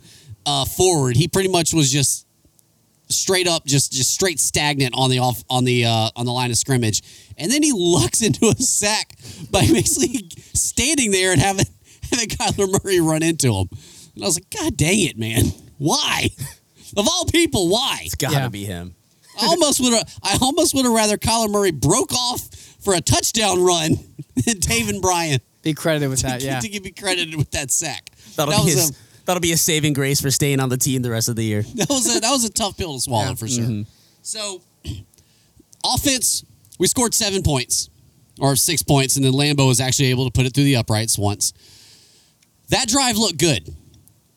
[0.46, 1.16] uh, forward.
[1.16, 2.26] He pretty much was just
[3.16, 6.50] straight up, just just straight stagnant on the off on the uh, on the line
[6.50, 7.02] of scrimmage,
[7.38, 9.14] and then he lucks into a sack
[9.50, 11.66] by basically standing there and having
[12.10, 13.68] having Kyler Murray run into him.
[14.14, 15.44] And I was like, God dang it, man!
[15.78, 16.28] Why?
[16.96, 18.00] Of all people, why?
[18.02, 18.48] It's got to Yeah.
[18.48, 18.94] be him.
[19.40, 20.14] I almost would have.
[20.22, 22.42] I almost would have rather Kyler Murray broke off
[22.84, 23.92] for a touchdown run
[24.34, 26.42] than Taven Bryan Be credited with that.
[26.42, 26.60] Yeah.
[26.60, 28.10] to give me credited with that sack.
[28.36, 30.76] That'll that be was his, a that'll be a saving grace for staying on the
[30.76, 31.62] team the rest of the year.
[31.74, 33.64] that was a that was a tough pill to swallow for sure.
[33.64, 33.82] Mm-hmm.
[34.22, 34.60] So,
[35.84, 36.44] offense,
[36.78, 37.90] we scored seven points
[38.40, 41.18] or six points, and then Lambo was actually able to put it through the uprights
[41.18, 41.52] once.
[42.68, 43.74] That drive looked good.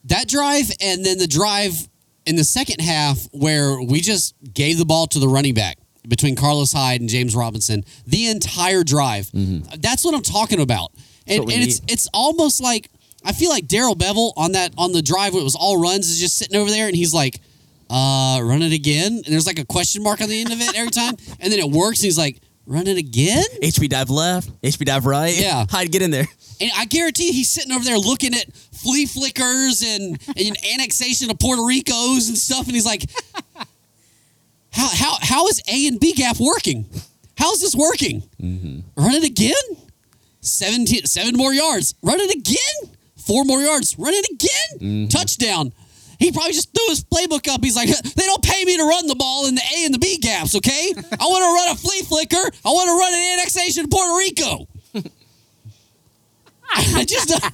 [0.05, 1.87] That drive, and then the drive
[2.25, 6.35] in the second half where we just gave the ball to the running back between
[6.35, 9.27] Carlos Hyde and James Robinson the entire drive.
[9.27, 9.79] Mm-hmm.
[9.79, 10.91] That's what I'm talking about.
[11.27, 12.89] And, and it's it's almost like
[13.25, 16.09] I feel like Darrell Bevell on that on the drive where it was all runs
[16.09, 17.41] is just sitting over there and he's like,
[17.89, 19.13] uh, run it again.
[19.13, 21.15] And there's like a question mark on the end of it every time.
[21.39, 23.43] And then it works and he's like, run it again?
[23.61, 25.35] HB dive left, HB dive right.
[25.37, 25.65] Yeah.
[25.69, 26.25] Hyde, get in there.
[26.61, 31.37] And I guarantee he's sitting over there looking at flea flickers and, and annexation of
[31.39, 32.65] Puerto Ricos and stuff.
[32.65, 33.03] And he's like,
[34.71, 36.85] how, how, how is A and B gap working?
[37.37, 38.23] How is this working?
[38.95, 39.53] Run it again?
[40.41, 41.95] 17, seven more yards.
[42.01, 42.94] Run it again?
[43.25, 43.97] Four more yards.
[43.97, 44.79] Run it again?
[44.79, 45.07] Mm-hmm.
[45.09, 45.73] Touchdown.
[46.19, 47.63] He probably just threw his playbook up.
[47.63, 49.99] He's like, they don't pay me to run the ball in the A and the
[49.99, 50.93] B gaps, okay?
[50.95, 52.51] I want to run a flea flicker.
[52.65, 54.67] I want to run an annexation of Puerto Rico.
[56.77, 57.51] I just I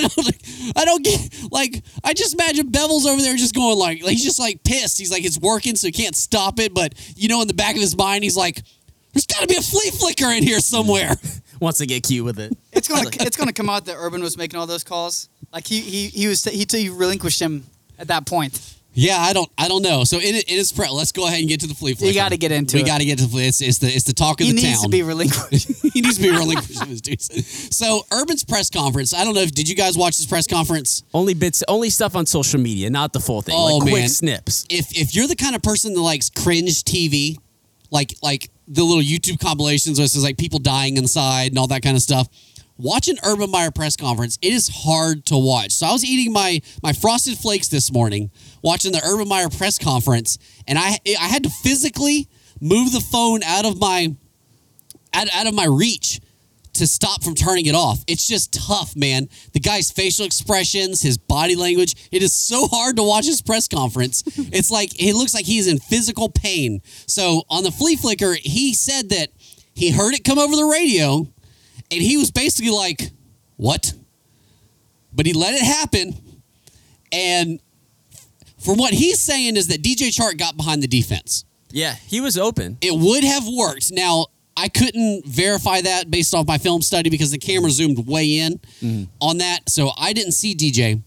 [0.00, 4.12] don't, I don't get like I just imagine Bevell's over there just going like, like
[4.12, 4.98] he's just like pissed.
[4.98, 7.74] He's like it's working so he can't stop it, but you know in the back
[7.74, 8.62] of his mind he's like
[9.12, 11.16] there's got to be a flea flicker in here somewhere.
[11.60, 12.56] Wants to get cute with it.
[12.72, 15.28] It's gonna it's gonna come out that Urban was making all those calls.
[15.52, 17.64] Like he he he was he, he relinquished him
[17.98, 18.60] at that point.
[18.94, 20.04] yeah, I don't I don't know.
[20.04, 22.14] So in, in his pre, let's go ahead and get to the flea flicker.
[22.14, 22.86] gotta get into we it.
[22.86, 23.46] got to get to the flea.
[23.48, 24.84] It's, it's the it's the talk of He the needs town.
[24.84, 25.68] to be relinquished.
[25.94, 26.84] he needs to be relinquished.
[26.84, 27.76] his duties.
[27.76, 29.12] So Urban's press conference.
[29.14, 31.02] I don't know if did you guys watch his press conference?
[31.14, 33.54] Only bits, only stuff on social media, not the full thing.
[33.56, 34.64] Oh, like quick snips.
[34.70, 37.36] if if you're the kind of person that likes cringe TV,
[37.90, 41.66] like like the little YouTube compilations where it says like people dying inside and all
[41.68, 42.28] that kind of stuff,
[42.76, 44.38] watch an Urban Meyer press conference.
[44.42, 45.72] It is hard to watch.
[45.72, 48.30] So I was eating my my frosted flakes this morning,
[48.62, 52.28] watching the Urban Meyer press conference, and I I had to physically
[52.60, 54.14] move the phone out of my
[55.12, 56.20] out, out of my reach
[56.74, 58.02] to stop from turning it off.
[58.06, 59.28] It's just tough, man.
[59.52, 63.68] The guy's facial expressions, his body language, it is so hard to watch his press
[63.68, 64.22] conference.
[64.52, 66.80] it's like it looks like he's in physical pain.
[67.06, 69.30] So on the flea flicker, he said that
[69.74, 71.26] he heard it come over the radio
[71.90, 73.10] and he was basically like,
[73.56, 73.94] "What?"
[75.12, 76.14] But he let it happen
[77.10, 77.60] and
[78.58, 82.36] from what he's saying is that DJ Chark got behind the defense Yeah, he was
[82.36, 82.76] open.
[82.80, 83.90] it would have worked.
[83.92, 84.26] Now,
[84.58, 88.58] I couldn't verify that based off my film study because the camera zoomed way in
[88.82, 89.04] mm-hmm.
[89.20, 89.70] on that.
[89.70, 91.00] So I didn't see DJ.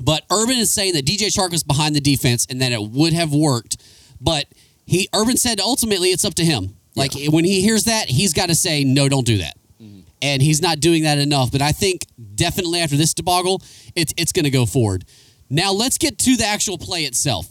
[0.00, 3.12] But Urban is saying that DJ Chark was behind the defense and that it would
[3.12, 3.76] have worked.
[4.20, 4.46] But
[4.84, 6.76] he Urban said ultimately it's up to him.
[6.96, 9.54] Like when he hears that, he's got to say, no, don't do that.
[9.80, 10.00] Mm-hmm.
[10.20, 11.52] And he's not doing that enough.
[11.52, 13.62] But I think definitely after this debacle,
[13.94, 15.04] it's it's gonna go forward.
[15.48, 17.46] Now let's get to the actual play itself.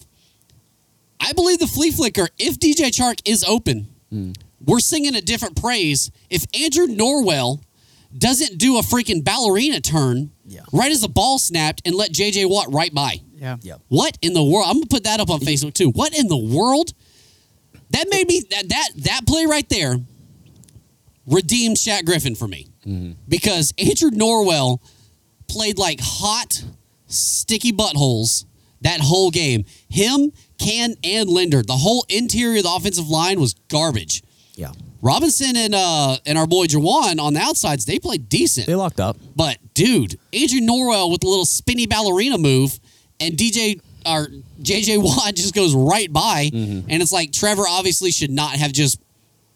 [1.22, 4.36] I believe the flea flicker, if DJ Chark is open, mm.
[4.66, 6.12] We're singing a different praise.
[6.30, 7.62] If Andrew Norwell
[8.18, 10.62] doesn't do a freaking ballerina turn Yeah.
[10.72, 13.22] right as the ball snapped and let JJ Watt right by.
[13.40, 13.58] Yeah.
[13.62, 13.82] Yep.
[13.88, 14.68] What in the world?
[14.68, 15.90] I'm gonna put that up on Facebook too.
[15.90, 16.94] What in the world?
[17.92, 19.98] That made me that that that play right there
[21.26, 23.14] redeemed Shaq Griffin for me mm-hmm.
[23.28, 24.80] because Andrew Norwell
[25.48, 26.64] played like hot
[27.08, 28.46] sticky buttholes
[28.82, 29.66] that whole game.
[29.90, 31.62] Him, Cann, and Linder.
[31.64, 34.24] The whole interior of the offensive line was garbage.
[34.56, 34.72] Yeah.
[35.02, 38.68] Robinson and uh and our boy Jawaan on the outsides, they played decent.
[38.68, 39.18] They locked up.
[39.36, 42.80] But dude, Adrian Norwell with the little spinny ballerina move,
[43.20, 44.28] and DJ or
[44.62, 49.00] JJ Watt just goes right by, and it's like Trevor obviously should not have just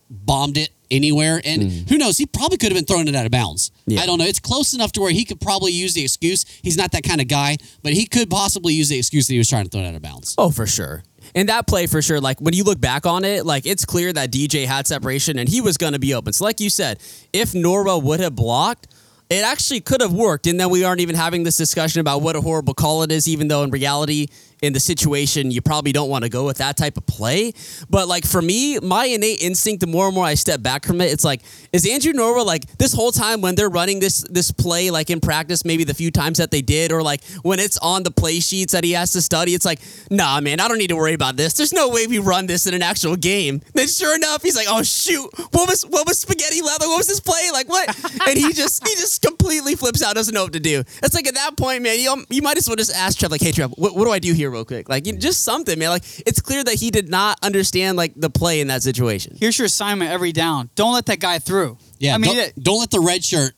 [0.10, 1.41] bombed it anywhere.
[1.43, 1.79] And hmm.
[1.89, 2.17] who knows?
[2.17, 3.71] He probably could have been throwing it out of bounds.
[3.86, 4.01] Yeah.
[4.01, 4.25] I don't know.
[4.25, 6.45] It's close enough to where he could probably use the excuse.
[6.63, 9.38] He's not that kind of guy, but he could possibly use the excuse that he
[9.38, 10.36] was trying to throw it out of bounds.
[10.38, 11.03] Oh, for sure.
[11.34, 14.13] And that play for sure, like when you look back on it, like it's clear
[14.13, 16.34] that DJ had separation and he was going to be open.
[16.34, 16.99] So, like you said,
[17.34, 18.88] if Norwell would have blocked,
[19.29, 20.47] it actually could have worked.
[20.47, 23.27] And then we aren't even having this discussion about what a horrible call it is,
[23.27, 24.27] even though in reality,
[24.61, 27.53] in the situation, you probably don't want to go with that type of play.
[27.89, 31.01] But like for me, my innate instinct, the more and more I step back from
[31.01, 31.41] it, it's like,
[31.73, 35.19] is Andrew Norwell like this whole time when they're running this this play, like in
[35.19, 38.39] practice, maybe the few times that they did, or like when it's on the play
[38.39, 41.13] sheets that he has to study, it's like, nah, man, I don't need to worry
[41.13, 41.53] about this.
[41.53, 43.61] There's no way we run this in an actual game.
[43.73, 46.87] Then sure enough, he's like, oh shoot, what was what was spaghetti leather?
[46.87, 47.49] What was this play?
[47.51, 47.95] Like what?
[48.27, 50.79] And he just he just completely flips out, doesn't know what to do.
[51.03, 53.41] It's like at that point, man, you you might as well just ask Trev, like,
[53.41, 54.89] hey Trev, what, what do I do here, real quick?
[54.89, 55.89] Like you know, just something, man.
[55.89, 59.36] Like it's clear that he did not understand like the play in that situation.
[59.39, 60.69] Here's your assignment every down.
[60.75, 61.77] Don't let that guy through.
[61.99, 63.53] Yeah, I mean, don't, it- don't let the red shirt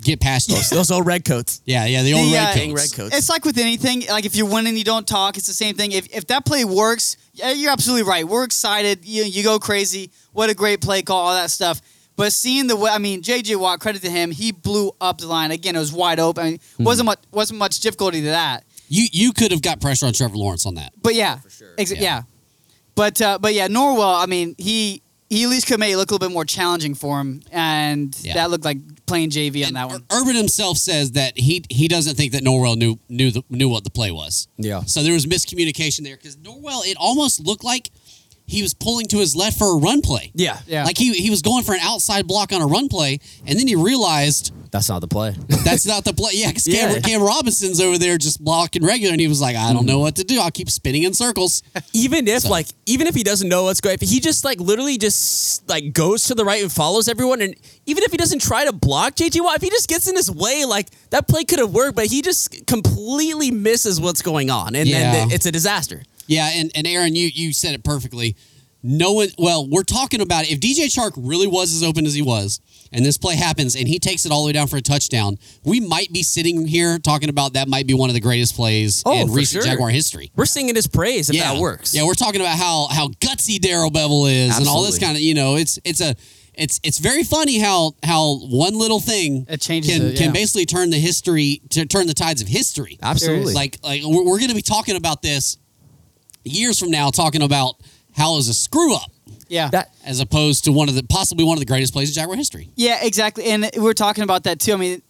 [0.00, 0.56] get past you.
[0.76, 1.60] Those old red coats.
[1.64, 2.56] yeah, yeah, the old The, red uh, coats.
[2.60, 3.16] Dang red coats.
[3.18, 4.04] It's like with anything.
[4.08, 5.36] Like if you're winning, you don't talk.
[5.36, 5.92] It's the same thing.
[5.92, 8.24] If, if that play works, yeah, you're absolutely right.
[8.26, 9.04] We're excited.
[9.04, 10.10] You you go crazy.
[10.32, 11.80] What a great play call, all that stuff.
[12.14, 13.54] But seeing the way, I mean, J.J.
[13.54, 15.76] Watt, credit to him, he blew up the line again.
[15.76, 16.44] It was wide open.
[16.44, 16.84] I mean, Hmm.
[16.84, 18.64] wasn't much wasn't much difficulty to that.
[18.88, 20.92] You you could have got pressure on Trevor Lawrence on that.
[21.02, 21.74] But yeah, For sure.
[21.78, 22.00] ex- Yeah.
[22.00, 22.22] yeah.
[22.94, 24.20] But uh, but yeah, Norwell.
[24.22, 26.94] I mean, he he at least could make it look a little bit more challenging
[26.94, 28.34] for him, and Yeah.
[28.34, 30.02] that looked like playing JV on And that one.
[30.10, 33.68] Ur- Urban himself says that he he doesn't think that Norwell knew knew the, knew
[33.68, 34.48] what the play was.
[34.56, 34.82] Yeah.
[34.84, 37.90] So there was miscommunication there because Norwell it almost looked like
[38.48, 40.32] he was pulling to his left for a run play.
[40.34, 40.58] Yeah.
[40.66, 40.84] Yeah.
[40.84, 43.68] Like he he was going for an outside block on a run play, and then
[43.68, 45.34] he realized That's not the play.
[45.64, 46.32] that's not the play.
[46.34, 47.00] Yeah, because Cam, Yeah.
[47.00, 49.86] Cam Robinson's over there just blocking regular, and he was like, I don't mm-hmm.
[49.86, 50.40] know what to do.
[50.40, 51.62] I'll keep spinning in circles.
[51.92, 54.60] even if So- like even if he doesn't know what's going if he just like
[54.60, 57.54] literally just like goes to the right and follows everyone and
[57.86, 60.30] even if he doesn't try to block JJ Watt if he just gets in his
[60.30, 64.74] way like that play could have worked but he just completely misses what's going on
[64.74, 65.12] and Yeah.
[65.12, 68.36] then it's a disaster Yeah, and, and Aaron, you you said it perfectly.
[68.80, 70.52] No one, well, we're talking about it.
[70.52, 72.60] if DJ Chark really was as open as he was,
[72.92, 75.36] and this play happens, and he takes it all the way down for a touchdown,
[75.64, 79.02] we might be sitting here talking about that might be one of the greatest plays
[79.04, 79.72] Oh, in recent sure.
[79.72, 80.30] Jaguar history.
[80.36, 83.58] we're singing his praise if yeah, that works Yeah, we're talking about how how gutsy
[83.60, 86.14] Darrell Bevell is, and all this kind of you know, it's it's a.
[86.60, 90.66] It's, it's very funny how how one little thing It changes can it, can basically
[90.66, 92.98] turn the history to turn the tides of history.
[93.00, 95.56] absolutely Like like we're, we're going to be talking about this
[96.48, 97.76] years from now, talking about
[98.16, 99.10] how it was a screw up
[99.48, 99.68] Yeah.
[99.70, 102.36] that as opposed to one of the possibly one of the greatest plays in Jaguar
[102.36, 102.70] history.
[102.76, 103.44] Yeah, exactly.
[103.44, 104.72] And we're talking about that too.
[104.72, 105.02] I mean,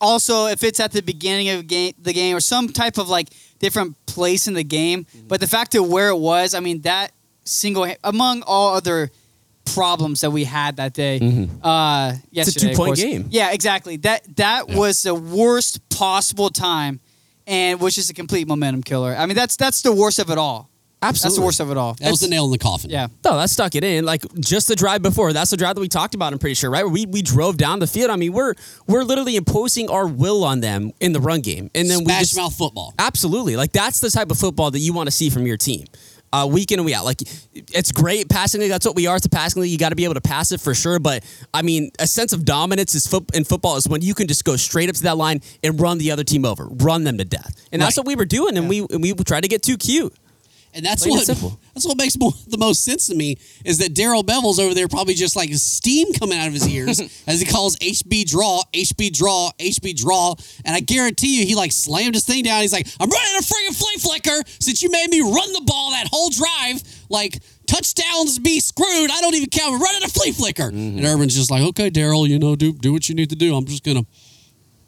[0.00, 3.28] also if it's at the beginning of game, the game or some type of like
[3.58, 5.28] different place in the game, Mm-hmm.
[5.28, 7.12] but the fact of where it was, I mean, that
[7.44, 9.10] single among all other
[9.64, 11.48] problems that we had that day.
[11.62, 13.26] Uh, yesterday, of two-point game.
[13.30, 13.96] Yeah, exactly.
[13.98, 14.76] That that Yeah.
[14.78, 17.00] was the worst possible time,
[17.46, 19.14] and which is a complete momentum killer.
[19.16, 20.68] I mean, that's that's the worst of it all.
[21.12, 21.94] That's the worst of it all.
[21.94, 22.90] That was the nail in the coffin.
[22.90, 23.08] yeah.
[23.24, 24.04] No, that stuck it in.
[24.04, 25.32] Like just the drive before.
[25.32, 26.32] That's the drive that we talked about.
[26.32, 26.84] I'm pretty sure, right?
[26.88, 28.10] We we drove down the field.
[28.10, 28.54] I mean, we're
[28.86, 32.36] we're literally imposing our will on them in the run game, and then we just
[32.36, 32.94] mouth football.
[32.98, 35.84] absolutely like that's the type of football that you want to see from your team.
[36.32, 37.20] Uh, week in and week out, like
[37.72, 38.68] it's great passing league.
[38.68, 39.14] That's what we are.
[39.14, 39.70] It's a passing league.
[39.70, 40.98] You got to be able to pass it for sure.
[40.98, 41.22] But
[41.54, 44.44] I mean, a sense of dominance is foot in football is when you can just
[44.44, 47.24] go straight up to that line and run the other team over, run them to
[47.24, 48.56] death, and that's what we were doing.
[48.58, 50.12] And we and we tried to get too cute.
[50.74, 51.26] And that's Plain what
[51.72, 54.88] that's what makes more, the most sense to me is that Darrell Bevell's over there
[54.88, 59.12] probably just like steam coming out of his ears as he calls HB draw, HB
[59.12, 60.34] draw, HB draw,
[60.64, 62.62] and I guarantee you he like slammed his thing down.
[62.62, 65.92] He's like, "I'm running a friggin' flea flicker since you made me run the ball
[65.92, 66.82] that whole drive.
[67.08, 69.10] Like touchdowns be screwed.
[69.12, 69.72] I don't even count.
[69.72, 70.98] We're running a flea flicker." Mm-hmm.
[70.98, 73.54] And Urban's just like, "Okay, Darrell, you know, do do what you need to do.
[73.54, 74.06] I'm just gonna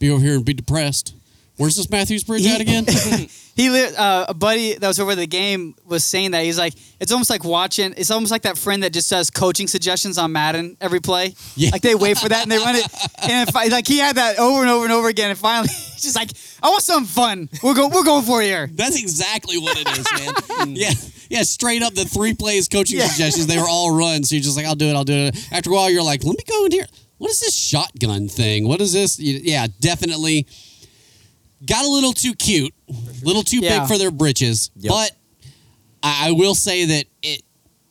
[0.00, 1.14] be over here and be depressed."
[1.56, 2.86] Where's this Mathews Bridge at again?
[3.56, 7.10] He uh, a buddy that was over the game was saying that he's like it's
[7.10, 7.94] almost like watching.
[7.96, 11.34] It's almost like that friend that just does coaching suggestions on Madden every play.
[11.54, 11.70] Yeah.
[11.72, 12.86] Like they wait for that and they run it.
[13.22, 15.68] And if I, like he had that over and over and over again, and finally
[15.72, 17.48] he's just like, I want something fun.
[17.62, 17.92] We're going.
[17.92, 18.68] We're going for it here.
[18.70, 20.06] That's exactly what it is,
[20.58, 20.76] man.
[20.76, 20.90] yeah,
[21.30, 23.06] yeah, straight up the three plays coaching Yeah.
[23.06, 23.46] suggestions.
[23.46, 25.48] They were all run, so you're just like, I'll do it, I'll do it.
[25.50, 26.86] After a while, you're like, let me go in here.
[27.16, 28.68] What is this shotgun thing?
[28.68, 29.18] What is this?
[29.18, 30.46] Yeah, definitely
[31.66, 32.72] got a little too cute,
[33.22, 33.80] little too Yeah.
[33.80, 34.70] big for their britches.
[34.76, 34.90] Yep.
[34.90, 35.10] But
[36.02, 37.42] I, I will say that it.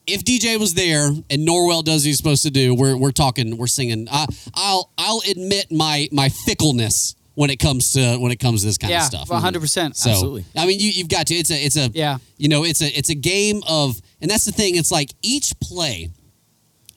[0.07, 3.57] If DJ was there and Norwell does what he's supposed to do, we're, we're talking,
[3.57, 4.07] we're singing.
[4.11, 8.67] I, I'll I'll admit my my fickleness when it comes to when it comes to
[8.67, 9.29] this kind Yeah, of stuff.
[9.31, 9.59] 100.
[9.59, 10.45] percent Absolutely.
[10.55, 11.33] I mean, you you've got to.
[11.35, 12.17] It's a it's a Yeah.
[12.37, 14.75] You know, it's a it's a game of, and that's the thing.
[14.75, 16.11] It's like each play,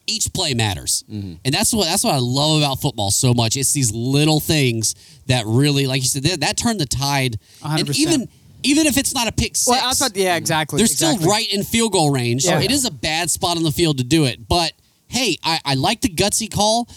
[0.09, 1.35] each play matters, mm-hmm.
[1.45, 3.57] and that's what that's what I love about football so much.
[3.57, 4.95] It's these little things
[5.27, 7.39] that really, like you said, that, that turned the tide.
[7.65, 7.97] And 100%.
[7.97, 8.29] even
[8.63, 10.79] even if it's not a pick six, Well, outside, yeah, exactly.
[10.79, 11.19] they're exactly.
[11.19, 12.45] still right in field goal range.
[12.45, 12.61] Yeah.
[12.61, 14.73] It is a bad spot on the field to do it, but
[15.07, 16.89] hey, I, I like the gutsy call.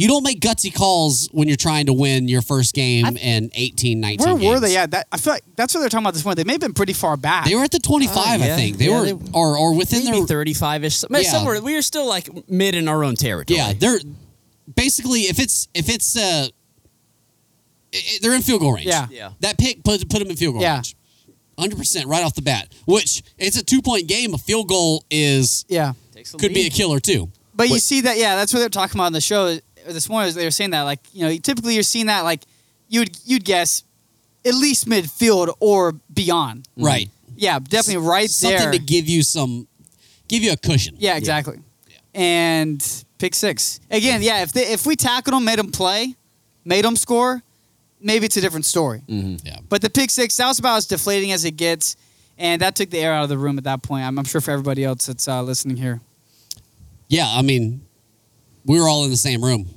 [0.00, 3.50] You don't make gutsy calls when you're trying to win your first game I- in
[3.52, 4.72] 18, 19 Where were they?
[4.72, 6.36] Yeah, that, I feel like that's what they're talking about this morning.
[6.36, 7.44] They may have been pretty far back.
[7.44, 8.56] They were at the 25, I yeah.
[8.56, 8.78] think.
[8.78, 11.04] They Yeah, were, they- or, or within Maybe their 35 ish.
[11.10, 11.20] Yeah.
[11.24, 13.58] Somewhere we are still like mid in our own territory.
[13.58, 13.98] Yeah, they're
[14.74, 16.48] basically if it's if it's uh,
[17.92, 18.86] i- i- they're in field goal range.
[18.86, 19.06] Yeah.
[19.10, 19.32] Yeah.
[19.40, 20.76] that pick put put them in field goal Yeah.
[20.76, 20.96] range,
[21.58, 22.68] hundred percent right off the bat.
[22.86, 24.32] Which it's a two point game.
[24.32, 25.92] A field goal is yeah.
[26.14, 27.30] Takes the could be a killer too.
[27.52, 30.32] But you see that, yeah, that's what they're talking about on the show this morning.
[30.34, 32.42] They were saying that, like, you know, typically you're seeing that, like,
[32.88, 33.84] you'd you'd guess
[34.44, 36.66] at least midfield or beyond.
[36.76, 38.28] Right, Yeah, definitely right there.
[38.28, 38.72] something there.
[38.72, 39.68] to give you some,
[40.28, 40.96] give you a cushion.
[40.98, 41.58] yeah, exactly.
[42.14, 42.84] And
[43.18, 44.22] pick six again.
[44.22, 46.14] Yeah, if they, if we tackled them, made them play,
[46.64, 47.42] made them score,
[48.00, 49.02] maybe it's a different story.
[49.06, 49.58] yeah.
[49.68, 51.96] But the pick six, that was about as deflating as it gets,
[52.38, 54.04] and that took the air out of the room at that point.
[54.04, 56.00] I'm, I'm sure for everybody else that's uh, listening here.
[57.08, 57.82] Yeah, I mean,
[58.64, 59.68] we were all in the same room,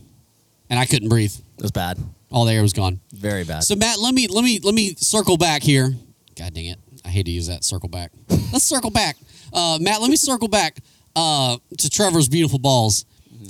[0.70, 1.34] and I couldn't breathe.
[1.58, 1.98] It was bad.
[2.32, 3.00] All the air was gone.
[3.14, 3.64] Very bad.
[3.64, 5.94] So Matt, let me let me let me circle back here.
[6.36, 8.12] God dang it, I hate to use that circle back.
[8.52, 9.18] Let's circle back,
[9.54, 10.02] uh, Matt.
[10.02, 10.78] Let me circle back
[11.16, 13.06] uh, to Trevor's beautiful balls.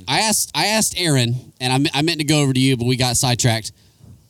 [0.06, 2.86] I asked I asked Aaron, and I, I meant to go over to you, but
[2.86, 3.72] we got sidetracked.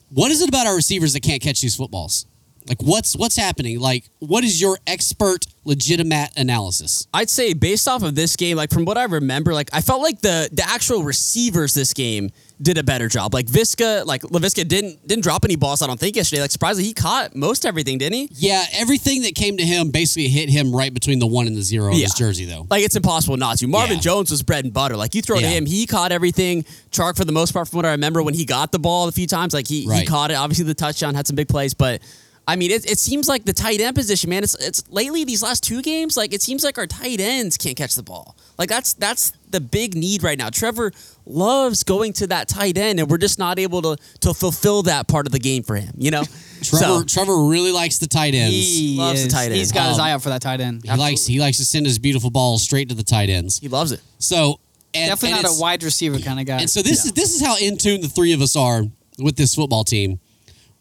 [0.09, 2.25] What is it about our receivers that can't catch these footballs?
[2.67, 3.79] Like what's what's happening?
[3.79, 7.07] Like what is your expert, legitimate analysis?
[7.13, 10.01] I'd say based off of this game, like from what I remember, like I felt
[10.01, 13.33] like the the actual receivers this game did a better job.
[13.33, 15.81] Like Viska, like Laviska didn't didn't drop any balls.
[15.83, 16.41] I don't think yesterday.
[16.41, 18.29] Like surprisingly, he caught most everything, didn't he?
[18.31, 21.61] Yeah, everything that came to him basically hit him right between the one and the
[21.61, 22.05] zero of Yeah.
[22.05, 22.65] his jersey, though.
[22.69, 23.67] Like it's impossible not to.
[23.67, 24.01] Marvin Yeah.
[24.01, 24.95] Jones was bread and butter.
[24.97, 26.63] Like you throw to him, he caught everything.
[26.91, 29.11] Chark for the most part, from what I remember, when he got the ball a
[29.11, 30.35] few times, like he, he caught it.
[30.35, 32.01] Obviously, the touchdown had some big plays, but.
[32.47, 34.43] I mean, it, it seems like the tight end position, man.
[34.43, 37.75] It's it's lately these last two games, like it seems like our tight ends can't
[37.75, 38.35] catch the ball.
[38.59, 40.49] Like that's that's the big need right now.
[40.51, 40.91] Trevor
[41.25, 45.07] loves going to that tight end, and we're just not able to to fulfill that
[45.07, 45.93] part of the game for him.
[45.97, 46.23] You know,
[46.61, 48.53] Trevor So- Trevor really likes the tight ends.
[48.55, 49.55] He loves the tight end.
[49.55, 50.83] He's got his Um, eye out for that tight end.
[50.85, 53.59] He likes he likes to send his beautiful balls straight to the tight ends.
[53.59, 54.01] he loves it.
[54.19, 54.59] So
[54.93, 56.59] and, Definitely and not a wide receiver kind of guy.
[56.59, 58.83] And so this is this is how in tune the three of us are
[59.17, 60.19] with this football team.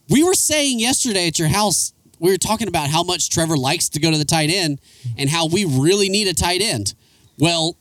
[0.08, 3.88] We were saying yesterday at your house, we were talking about how much Trevor likes
[3.90, 4.80] to go to the tight end
[5.18, 6.94] and how we really need a tight end.
[7.38, 7.76] Well,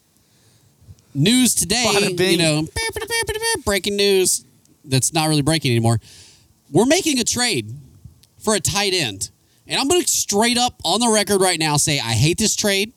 [1.14, 1.86] news today,
[2.32, 2.68] you know,
[3.66, 4.46] breaking news
[4.86, 6.00] that's not really breaking anymore.
[6.72, 7.74] We're making a trade
[8.40, 9.30] for a tight end.
[9.68, 12.56] And I'm going to straight up on the record right now say I hate this
[12.56, 12.92] trade.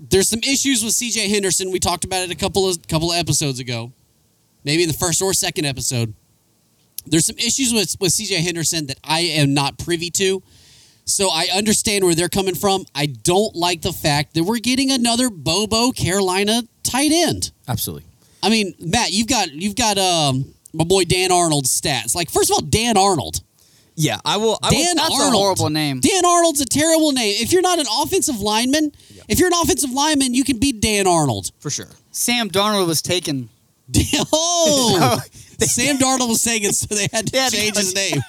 [0.00, 1.70] There's some issues with CJ Henderson.
[1.70, 3.92] We talked about it a couple of couple of episodes ago.
[4.64, 6.14] Maybe in the first or second episode.
[7.10, 10.42] There's some issues with, with CJ Henderson that I am not privy to.
[11.04, 12.84] So I understand where they're coming from.
[12.94, 17.50] I don't like the fact that we're getting another Bobo Carolina tight end.
[17.66, 18.04] Absolutely.
[18.42, 22.14] I mean, Matt, you've got you've got um my boy Dan Arnold's stats.
[22.14, 23.40] Like, first of all, Dan Arnold.
[23.96, 24.58] Yeah, I will.
[24.62, 26.00] I Dan will, That's a horrible name.
[26.00, 27.34] Dan Arnold's a terrible name.
[27.40, 28.92] If you're not an offensive lineman,
[29.28, 31.50] if you're an offensive lineman, you can be Dan Arnold.
[31.58, 31.88] for sure.
[32.12, 33.48] Sam Darnold was taken.
[34.32, 35.20] Oh,
[35.60, 38.20] Sam Darnold was taken, so they had to Yeah, change his name.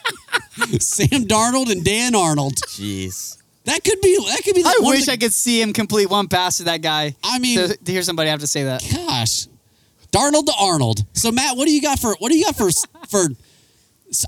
[0.80, 2.56] Sam Darnold and Dan Arnold.
[2.68, 3.38] Jeez.
[3.66, 4.18] That could be.
[4.28, 4.64] That could be.
[4.64, 7.16] The, I wish the- I could see him complete one pass to that guy.
[7.24, 8.82] I mean- to, to hear somebody have to say that.
[8.92, 9.48] Gosh,
[10.12, 11.04] Darnold to Arnold.
[11.14, 12.16] So Matt, what do you got for?
[12.20, 12.70] What do you got for?
[13.10, 13.28] for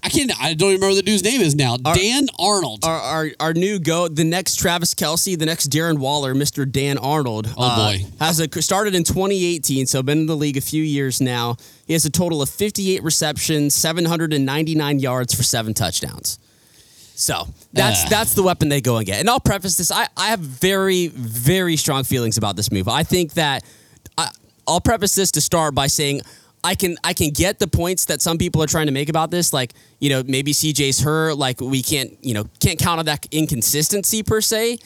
[0.04, 0.32] I can't.
[0.40, 1.76] I don't even remember the dude's name is now.
[1.78, 2.84] Dan Arnold.
[2.86, 6.72] Our, our our new go, the next Travis Kelce, the next Darren Waller, Mr.
[6.72, 7.48] Dan Arnold.
[7.48, 8.06] uh, Oh, boy.
[8.20, 11.58] has a started in 2018, so been in the league a few years now.
[11.88, 16.38] He has a total of 58 receptions, 799 yards for seven touchdowns.
[17.16, 18.10] So that's Ah.
[18.10, 19.20] that's the weapon they go and get.
[19.20, 22.88] And I'll preface this: I, I have very very strong feelings about this move.
[22.88, 23.64] I think that
[24.18, 24.30] I,
[24.68, 26.22] I'll preface this to start by saying
[26.64, 29.32] I can I can get the points that some people are trying to make about
[29.32, 29.54] this.
[29.54, 31.38] Like you know maybe CJ's hurt.
[31.38, 34.80] Like we can't you know can't count on that inconsistency per se.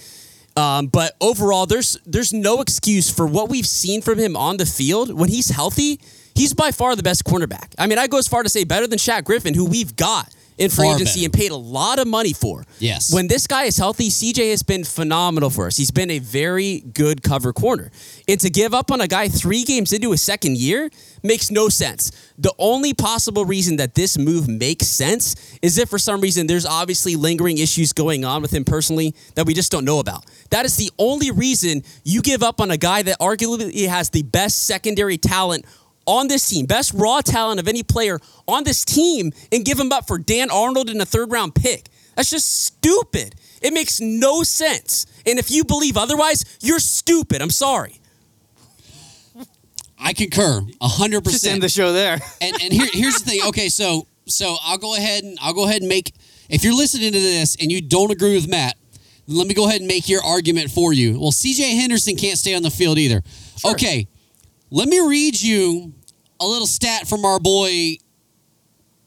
[0.58, 4.66] Um, but overall, there's there's no excuse for what we've seen from him on the
[4.66, 6.00] field when he's healthy.
[6.34, 7.74] He's by far the best cornerback.
[7.78, 10.34] I mean, I go as far to say better than Shaq Griffin, who we've got
[10.58, 11.26] in free Far agency better.
[11.26, 12.64] and paid a lot of money for.
[12.80, 13.14] Yes.
[13.14, 15.78] When this guy is healthy, CJ has been phenomenal for us.
[15.78, 17.92] He's been a very good cover corner.
[18.28, 20.90] And to give up on a guy three games into his second year
[21.24, 22.12] makes no sense.
[22.38, 26.66] The only possible reason that this move makes sense is if for some reason there's
[26.66, 30.26] obviously lingering issues going on with him personally that we just don't know about.
[30.52, 34.24] That is the only reason you give up on a guy that arguably has the
[34.24, 35.66] best secondary talent
[36.06, 39.92] on this team, best raw talent of any player on this team, and give him
[39.92, 41.90] up for Dan Arnold in a third round pick.
[42.16, 43.36] That's just stupid.
[43.62, 45.06] It makes no sense.
[45.26, 47.42] And if you believe otherwise, you're stupid.
[47.42, 48.00] I'm sorry.
[49.98, 50.62] I concur.
[50.82, 51.54] hundred Just percent.
[51.56, 52.20] end the show there.
[52.42, 53.42] and and here, here's the thing.
[53.48, 56.14] Okay, so so I'll go ahead and I'll go ahead and make.
[56.50, 58.76] If you're listening to this and you don't agree with Matt,
[59.28, 61.20] let me go ahead and make your argument for you.
[61.20, 61.76] Well, C.J.
[61.76, 63.24] Henderson can't stay on the field either.
[63.66, 64.08] Okay,
[64.76, 65.94] let me read you
[66.42, 67.96] a little stat from our boy,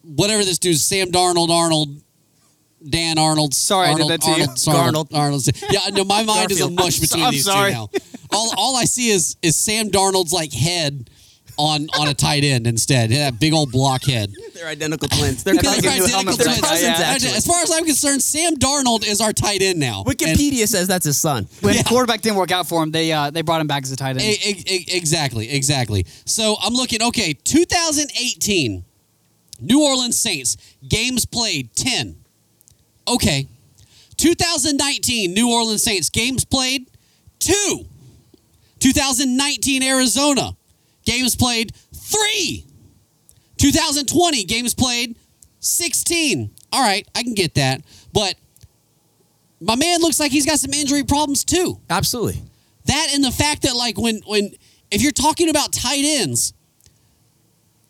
[0.03, 2.03] whatever this dude's Sam Darnold Arnold.
[2.89, 3.53] Dan Arnold.
[3.55, 4.33] Sorry I did that to you.
[4.35, 5.15] Arnold, sorry, Garnold.
[5.15, 5.49] Arnold.
[5.71, 7.73] Yeah, no, my mind is a mush between I'm these sorry.
[7.73, 7.89] two now.
[8.31, 11.11] All, all I see is is Sam Darnold's like head
[11.59, 13.11] on on a tight end instead.
[13.11, 14.33] That big old blockhead.
[14.55, 15.43] They're identical twins.
[15.45, 15.85] They're That's cousins.
[15.87, 16.57] like a new Identical helmet twins.
[16.59, 17.07] for that, yeah.
[17.07, 17.33] actually.
[17.33, 20.03] As far as I'm concerned, Sam Darnold is our tight end now.
[20.07, 21.49] And- Wikipedia says that's his son.
[21.61, 21.83] When Yeah.
[21.83, 24.11] quarterback didn't work out for him, they uh, they brought him back as a tight
[24.11, 24.21] end.
[24.23, 26.07] E- e- e- exactly, exactly.
[26.25, 27.03] So I'm looking.
[27.03, 28.85] Okay, 2018,
[29.61, 30.57] New Orleans Saints
[30.89, 32.17] games played 10.
[33.09, 33.47] Okay,
[34.17, 36.89] 2019 New Orleans Saints games played
[37.39, 37.85] two.
[38.81, 40.57] 2019 Arizona
[41.09, 42.65] games played three.
[43.57, 45.17] 2020 games played
[45.61, 46.51] 16.
[46.73, 47.83] All right, I can get that,
[48.13, 48.35] but
[49.61, 51.81] my man looks like he's got some injury problems too.
[51.91, 52.43] Absolutely.
[52.85, 54.51] That and the fact that like when when
[54.91, 56.53] if you're talking about tight ends,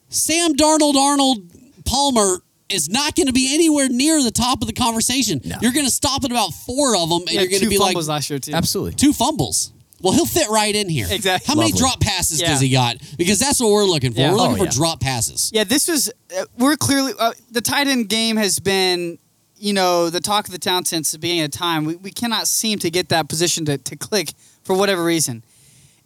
[0.08, 1.50] Sam Darnold, Arnold,
[1.84, 2.38] Palmer
[2.68, 5.40] is not going to be anywhere near the top of the conversation.
[5.44, 5.56] No.
[5.60, 7.66] You're going to stop at about four of them, and He had you're going to
[7.66, 8.52] two be like fumbles last year too.
[8.54, 8.92] Absolutely.
[8.92, 9.72] two fumbles.
[10.00, 11.06] Well, he'll fit right in here.
[11.10, 11.46] Exactly.
[11.46, 11.78] How many Lovely.
[11.80, 12.48] drop passes Yeah.
[12.48, 12.96] does he got?
[13.16, 14.20] Because that's what we're looking for.
[14.20, 14.30] Yeah.
[14.30, 14.70] We're looking Oh, for yeah.
[14.70, 15.50] drop passes.
[15.52, 19.18] Yeah, this was uh, we're clearly uh, the tight end game has been
[19.56, 21.84] you know the talk of the town since the beginning of time.
[21.84, 24.32] We, we cannot seem to get that position to, to click
[24.62, 25.42] for whatever reason.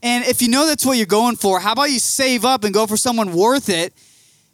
[0.03, 2.73] And if you know that's what you're going for, how about you save up and
[2.75, 3.93] go for someone worth it?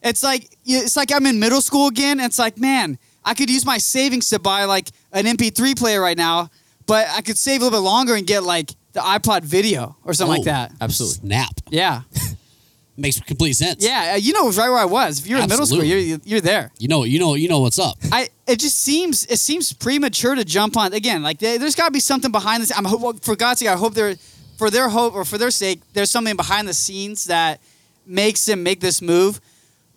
[0.02, 2.18] It's like it's like I'm in middle school again.
[2.18, 6.16] It's like man, I could use my savings to buy like an MP3 player right
[6.18, 6.50] now,
[6.86, 10.12] but I could save a little bit longer and get like the iPod video or
[10.14, 10.72] something like that.
[10.80, 11.28] Absolutely.
[11.28, 11.52] Snap.
[11.70, 12.02] Yeah,
[12.96, 13.84] Makes complete sense.
[13.84, 14.12] yeah.
[14.14, 15.20] uh, You know, right where I was.
[15.20, 16.04] If you're in middle school, Absolutely.
[16.10, 16.72] you're you're there.
[16.80, 17.96] You know, you know, you know what's up.
[18.10, 21.22] I it just seems it seems premature to jump on again.
[21.22, 22.72] Like there, there's got to be something behind this.
[22.76, 23.68] I'm ho- for God's sake.
[23.68, 24.16] I hope there,
[24.56, 27.60] for their hope or for their sake, there's something behind the scenes that
[28.04, 29.40] makes them make this move.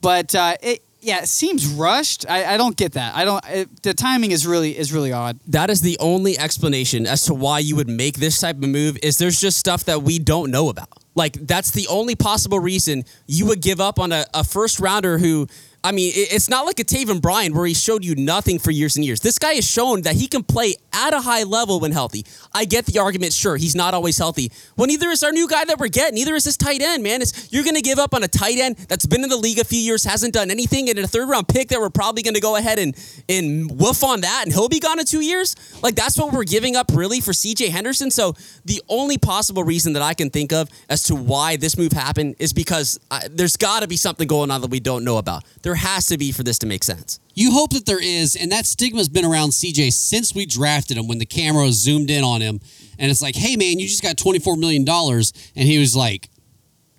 [0.02, 2.30] But uh, it yeah, it seems rushed.
[2.30, 3.16] I, I don't get that.
[3.16, 3.44] I don't.
[3.50, 5.40] It, the timing is really is really odd.
[5.48, 8.98] That is the only explanation as to why you would make this type of move
[9.02, 10.90] is there's just stuff that we don't know about.
[11.16, 15.18] Like that's the only possible reason you would give up on a, a first rounder
[15.18, 15.48] who
[15.84, 18.96] I mean, it's not like a Taven Bryan where he showed you nothing for years
[18.96, 19.20] and years.
[19.20, 22.24] This guy has shown that he can play at a high level when healthy.
[22.54, 24.52] I get the argument, sure, he's not always healthy.
[24.78, 26.16] Well, neither is our new guy that we're getting.
[26.16, 27.24] Neither is this tight end, man.
[27.24, 29.58] It's, you're going to give up on a tight end that's been in the league
[29.58, 32.22] a few years, hasn't done anything, and in a third round pick that we're probably
[32.22, 32.96] going to go ahead and,
[33.28, 35.56] and woof on that, and he'll be gone in two years.
[35.82, 38.12] Like, that's what we're giving up really for CJ Henderson.
[38.12, 41.92] So, the only possible reason that I can think of as to why this move
[41.92, 45.18] happened is because I, there's got to be something going on that we don't know
[45.18, 45.44] about.
[45.64, 47.20] There has to be for this to make sense.
[47.34, 51.08] You hope that there is, and that stigma's been around CJ since we drafted him
[51.08, 52.60] when the camera zoomed in on him.
[53.00, 54.88] And it's like, hey man, you just got $24 million.
[54.88, 56.30] And he was like,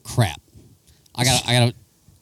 [0.03, 0.41] crap.
[1.15, 1.75] I gotta I gotta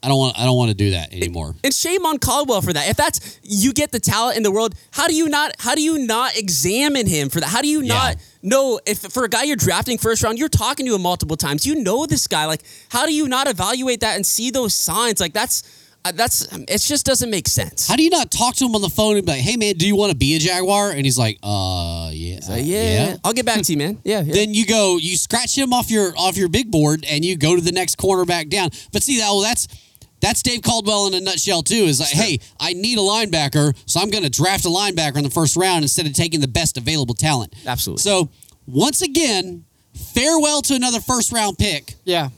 [0.03, 1.55] I don't want I don't want to do that anymore.
[1.63, 2.89] And shame on Caldwell for that.
[2.89, 5.83] If that's you get the talent in the world, how do you not how do
[5.83, 7.47] you not examine him for that?
[7.47, 7.95] How do you Yeah.
[7.95, 11.37] not know if for a guy you're drafting first round, you're talking to him multiple
[11.37, 11.67] times.
[11.67, 12.47] You know this guy.
[12.47, 15.21] Like, how do you not evaluate that and see those signs?
[15.21, 15.63] Like that's
[16.05, 17.87] that's it just doesn't make sense.
[17.87, 19.75] How do you not talk to him on the phone and be like, "Hey man,
[19.75, 23.33] do you want to be a Jaguar?" And he's like, "Uh, yeah, uh, yeah, I'll
[23.33, 23.99] get back to you, man.
[24.05, 24.33] Yeah, yeah.
[24.33, 27.55] Then you go, you scratch him off your off your big board, and you go
[27.55, 28.71] to the next cornerback down.
[28.93, 29.69] But see, that well, that's
[30.21, 31.85] that's Dave Caldwell in a nutshell too.
[31.85, 35.25] Is like, hey, I need a linebacker, so I'm going to draft a linebacker in
[35.25, 37.55] the first round instead of taking the best available talent.
[37.67, 38.03] Absolutely.
[38.03, 38.31] So
[38.67, 41.95] once again, farewell to another first round pick.
[42.05, 42.31] Yeah.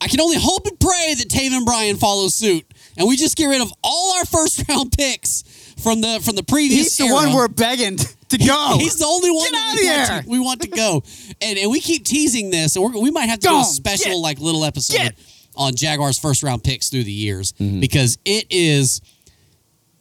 [0.00, 2.64] I can only hope and pray that Taven Bryan follows suit,
[2.96, 5.42] and we just get rid of all our first round picks
[5.82, 6.96] from the from the previous.
[6.96, 7.14] He's the era.
[7.14, 8.76] one we're begging to go.
[8.78, 10.22] He's the only one Get that outta we, want here.
[10.22, 11.02] to, we want to go,
[11.40, 14.12] and and we keep teasing this, and we're, we might have to do a special
[14.12, 14.18] Get.
[14.18, 15.18] like little episode Get.
[15.56, 17.80] on Jaguars first round picks through the years mm-hmm.
[17.80, 19.00] because it is.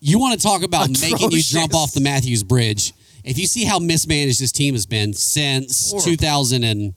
[0.02, 2.94] You want to talk about making you jump off the Mathews Bridge?
[3.26, 6.12] If you see how mismanaged this team has been since Horrible.
[6.12, 6.94] 2000 and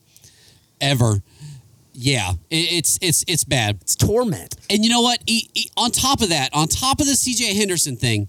[0.81, 1.21] ever,
[1.95, 3.79] yeah, it, it's it's it's bad.
[3.83, 4.55] it's torment.
[4.71, 5.21] And you know what?
[5.27, 8.29] E- e- on top of that, on top of the CJ Henderson thing,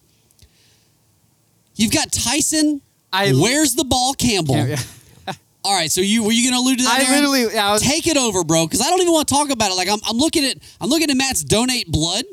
[1.75, 2.81] you've got Tyson.
[3.11, 4.55] I- where's the ball, Campbell?
[4.67, 4.77] Yeah,
[5.65, 6.99] All right, so you were you going to allude to that?
[6.99, 7.31] I Aaron?
[7.31, 9.71] literally, I was, take it over, bro, because I don't even want to talk about
[9.71, 9.75] it.
[9.75, 12.25] Like I'm, I'm looking at I'm looking at Matt's donate blood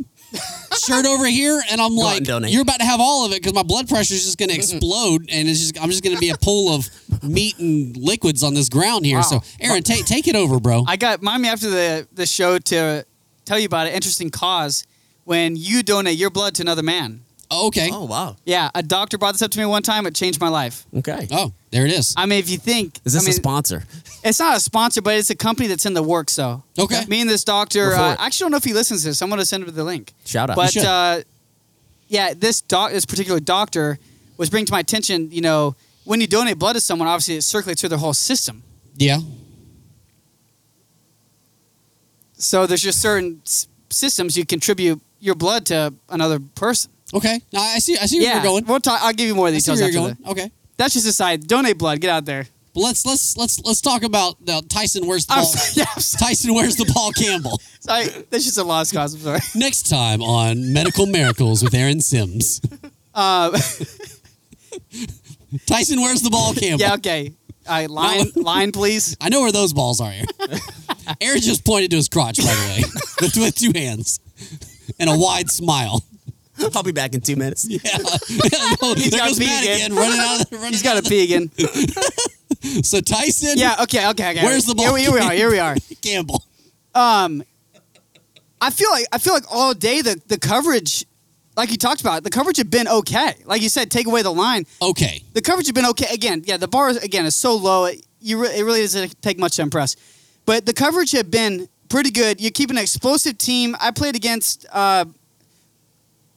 [0.78, 2.52] shirt over here, and I'm out like, and donate.
[2.52, 4.54] you're about to have all of it because my blood pressure is just going to
[4.54, 6.88] explode, and it's just I'm just going to be a pool of
[7.22, 9.18] meat and liquids on this ground here.
[9.18, 9.22] Wow.
[9.22, 10.84] So, Aaron, take take it over, bro.
[10.86, 13.04] I got mind me after the the show to
[13.44, 14.86] tell you about an interesting cause
[15.24, 17.22] when you donate your blood to another man.
[17.52, 17.90] Oh, okay.
[17.92, 18.36] Oh wow.
[18.44, 20.06] Yeah, a doctor brought this up to me one time.
[20.06, 20.86] It changed my life.
[20.96, 21.26] Okay.
[21.32, 22.14] Oh, there it is.
[22.16, 23.84] I mean, if you think, Is this I mean, a sponsor?
[24.22, 26.32] It's not a sponsor, but it's a company that's in the works.
[26.34, 27.04] So Okay.
[27.06, 27.92] me and this doctor.
[27.94, 29.20] Uh, I actually don't know if he listens to this.
[29.22, 30.12] I'm going to send him the link.
[30.24, 30.56] Shout out.
[30.56, 30.84] But should.
[30.84, 31.22] uh,
[32.08, 33.98] yeah, this doc, this particular doctor
[34.36, 35.30] was bringing to my attention.
[35.32, 35.74] You know,
[36.04, 38.62] when you donate blood to someone, obviously it circulates through their whole system.
[38.96, 39.18] Yeah.
[42.34, 46.90] So there's just certain s- systems you contribute your blood to another person.
[47.14, 47.40] Okay.
[47.52, 47.96] Now I see.
[47.98, 48.64] I see where yeah, you're going.
[48.66, 49.00] We'll talk.
[49.02, 50.16] I'll give you more I see details where after going.
[50.28, 50.52] Okay.
[50.76, 51.46] That's just a side.
[51.46, 52.00] Donate blood.
[52.00, 52.46] Get out there.
[52.72, 55.06] But let's let's let's let's talk about uh, Tyson.
[55.06, 55.46] Where's the I'm ball?
[55.46, 55.86] sorry.
[55.86, 57.60] Yeah, Tyson, where's the ball, Campbell?
[57.80, 58.06] sorry.
[58.30, 59.14] That's just a lost cause.
[59.14, 59.40] I'm sorry.
[59.56, 62.60] Next time on Medical Miracles with Aaron Sims.
[63.12, 63.50] Uh,
[65.66, 66.80] Tyson, where's the ball, Campbell?
[66.80, 66.94] yeah.
[66.94, 67.34] Okay.
[67.68, 69.16] All right, line, line, please.
[69.20, 70.10] I know where those balls are.
[70.10, 70.26] Aaron,
[71.20, 72.82] Aaron just pointed to his crotch, by the
[73.20, 74.18] way, with two hands
[74.98, 76.02] and a wide smile.
[76.76, 77.66] I'll be back in two minutes.
[77.68, 77.78] Yeah.
[78.82, 79.76] no, there got goes pee Matt again.
[79.92, 80.40] again, running out.
[80.42, 81.50] Of, running He's got out to pee again.
[82.82, 83.76] So Tyson, Yeah.
[83.82, 84.08] Okay.
[84.10, 84.30] Okay.
[84.32, 84.44] Okay.
[84.44, 84.94] Where's the ball?
[84.94, 85.32] Here, we- here we are.
[85.32, 85.76] Here we are.
[86.02, 86.44] Campbell.
[86.94, 87.42] Um,
[88.60, 91.06] I feel like I feel like all day the the coverage,
[91.56, 93.34] like you talked about, the coverage had been okay.
[93.46, 95.22] Like you said, take away the line, Okay.
[95.32, 96.12] the coverage had been okay.
[96.12, 97.86] Again, yeah, the bar is, again is so low.
[97.86, 99.96] It, you re- it really doesn't take much to impress,
[100.44, 102.38] but the coverage had been pretty good.
[102.40, 103.74] You keep an explosive team.
[103.80, 105.06] I played against uh,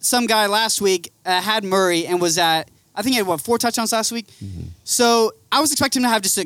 [0.03, 3.41] some guy last week, uh, had Murray, and was at I think he had what
[3.41, 4.27] four touchdowns last week.
[4.83, 6.45] So I was expecting him to have just a,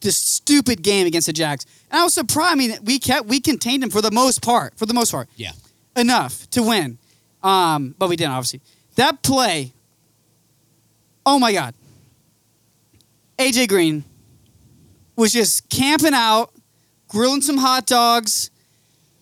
[0.00, 2.52] this stupid game against the Jags, and I was surprised.
[2.52, 4.76] I mean, we kept we contained him for the most part.
[4.76, 5.52] For the most part, Yeah.
[5.96, 6.98] enough to win.
[7.42, 8.60] Um, but we didn't, obviously.
[8.96, 9.72] That play,
[11.24, 11.74] oh my God.
[13.38, 14.04] AJ Green
[15.14, 16.52] was just camping out,
[17.08, 18.50] grilling some hot dogs,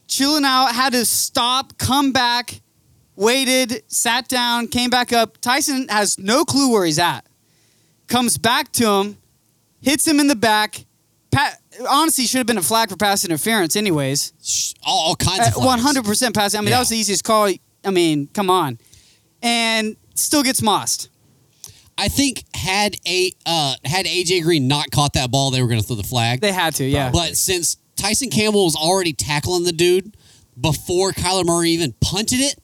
[0.07, 2.61] chilling out, had to stop, come back,
[3.17, 5.39] waited, sat down, came back up.
[5.41, 7.25] Tyson has no clue where he's at.
[8.07, 9.19] Comes back to him,
[9.81, 10.85] hits him in the back.
[11.31, 11.55] Pa-
[11.89, 14.75] honestly, should have been a flag for pass interference, anyways.
[14.85, 15.83] All, all kinds of Uh, flags.
[15.83, 16.55] hundred percent pass.
[16.55, 16.77] I mean, Yeah.
[16.77, 17.51] that was the easiest call.
[17.85, 18.79] I mean, come on,
[19.43, 21.09] and still gets mossed.
[21.97, 25.81] I think had a uh, had AJ Green not caught that ball, they were going
[25.81, 26.41] to throw the flag.
[26.41, 27.11] They had to, yeah.
[27.11, 30.17] But since Tyson Campbell was already tackling the dude
[30.61, 32.59] before Kyler Murray even punted it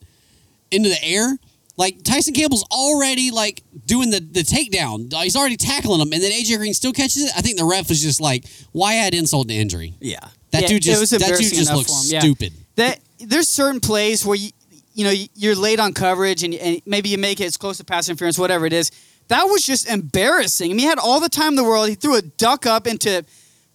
[0.71, 1.39] into the air,
[1.77, 5.13] like Tyson Campbell's already like doing the the takedown.
[5.23, 7.31] He's already tackling him, and then AJ Green still catches it.
[7.37, 10.19] I think the ref was just like, "Why add insult to injury?" Yeah.
[10.51, 12.21] That Yeah, dude just was that dude just looks for yeah.
[12.21, 12.53] stupid.
[12.77, 14.51] that there's certain plays where you
[14.95, 17.85] you know you're late on coverage and, and maybe you make it as close to
[17.85, 18.91] pass interference, whatever it is.
[19.29, 20.71] That was just embarrassing.
[20.71, 21.89] I mean, he had all the time in the world.
[21.89, 23.25] He threw a duck up into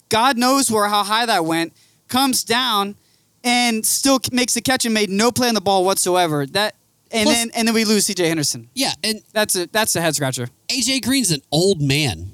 [0.09, 1.73] God knows where how high that went.
[2.09, 2.95] Comes down
[3.43, 6.45] and still makes the catch and made no play on the ball whatsoever.
[6.45, 6.75] That
[7.11, 8.27] and Plus- then and then we lose C.J.
[8.27, 8.69] Henderson.
[8.73, 10.47] Yeah, and That's a that's a head scratcher.
[10.69, 12.31] AJ Green's an old man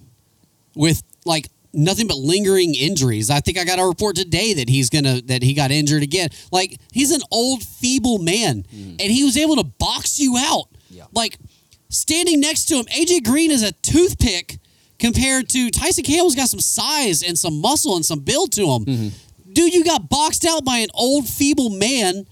[0.75, 3.29] with like nothing but lingering injuries.
[3.29, 6.29] I think I got a report today that he's gonna that he got injured again.
[6.51, 8.91] Like he's an old, feeble man, mm.
[8.99, 10.65] and he was able to box you out.
[10.89, 11.05] Yeah.
[11.13, 11.37] Like
[11.89, 14.59] standing next to him, AJ Green is a toothpick
[14.99, 18.85] compared to Tyson Campbell's got some size and some muscle and some build to him.
[18.85, 19.53] Mm-hmm.
[19.53, 22.25] Dude, you got boxed out by an old, feeble man,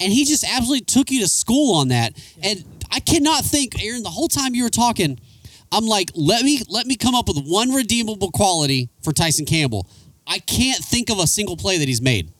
[0.00, 2.12] and he just absolutely took you to school on that.
[2.42, 5.18] And I cannot think, Aaron, the whole time you were talking,
[5.72, 9.86] I'm like, let me let me come up with one redeemable quality for Tyson Campbell.
[10.26, 12.32] I can't think of a single play that he's made.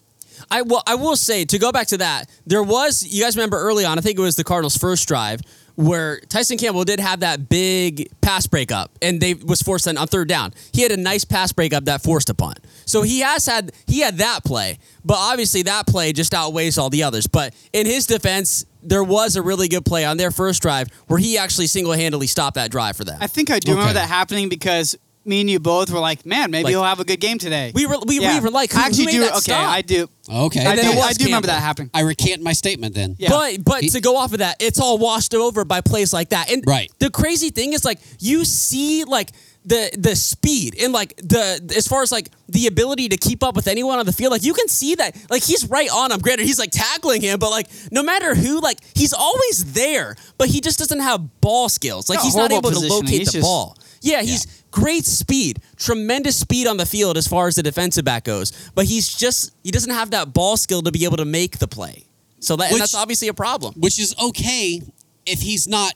[0.50, 0.82] I will.
[0.86, 2.30] I will say to go back to that.
[2.46, 3.02] There was.
[3.02, 3.98] You guys remember early on?
[3.98, 5.40] I think it was the Cardinals' first drive
[5.76, 10.06] where Tyson Campbell did have that big pass breakup, and they was forced on, on
[10.06, 10.52] third down.
[10.72, 12.58] He had a nice pass breakup that forced a punt.
[12.86, 16.90] So he has had he had that play, but obviously that play just outweighs all
[16.90, 17.26] the others.
[17.26, 21.18] But in his defense, there was a really good play on their first drive where
[21.18, 23.18] he actually single handedly stopped that drive for them.
[23.20, 24.96] I think I do remember that happening because
[25.26, 27.72] me and you both were like, man, maybe Like- he'll have a good game today.
[27.74, 29.20] we were we, we were like, who, I actually who made do.
[29.20, 29.68] that okay, stop?
[29.70, 30.08] I do.
[30.28, 30.60] Okay.
[30.66, 31.60] I then do, it was I do remember Campbell.
[31.60, 31.90] that happening.
[31.94, 33.16] I recant my statement then.
[33.18, 33.28] Yeah.
[33.30, 36.30] But but He- to go off of that, it's all washed over by plays like
[36.30, 36.50] that.
[36.50, 36.90] And Right.
[36.98, 39.32] the crazy thing is like you see like
[39.64, 43.56] the the speed and like the as far as like the ability to keep up
[43.56, 46.20] with anyone on the field, like you can see that like he's right on him.
[46.20, 50.46] Granted, he's like tackling him, but like no matter who, like he's always there, but
[50.48, 52.08] he just doesn't have ball skills.
[52.08, 53.02] Like Got he's not horrible able to positioning.
[53.04, 53.76] locate He's the just- ball.
[54.00, 58.24] Yeah, he's great speed, tremendous speed on the field as far as the defensive back
[58.24, 61.58] goes, but he's just he doesn't have that ball skill to be able to make
[61.58, 62.04] the play.
[62.40, 63.74] So that and Which- that's obviously a problem.
[63.78, 64.80] which is okay
[65.24, 65.94] if he's not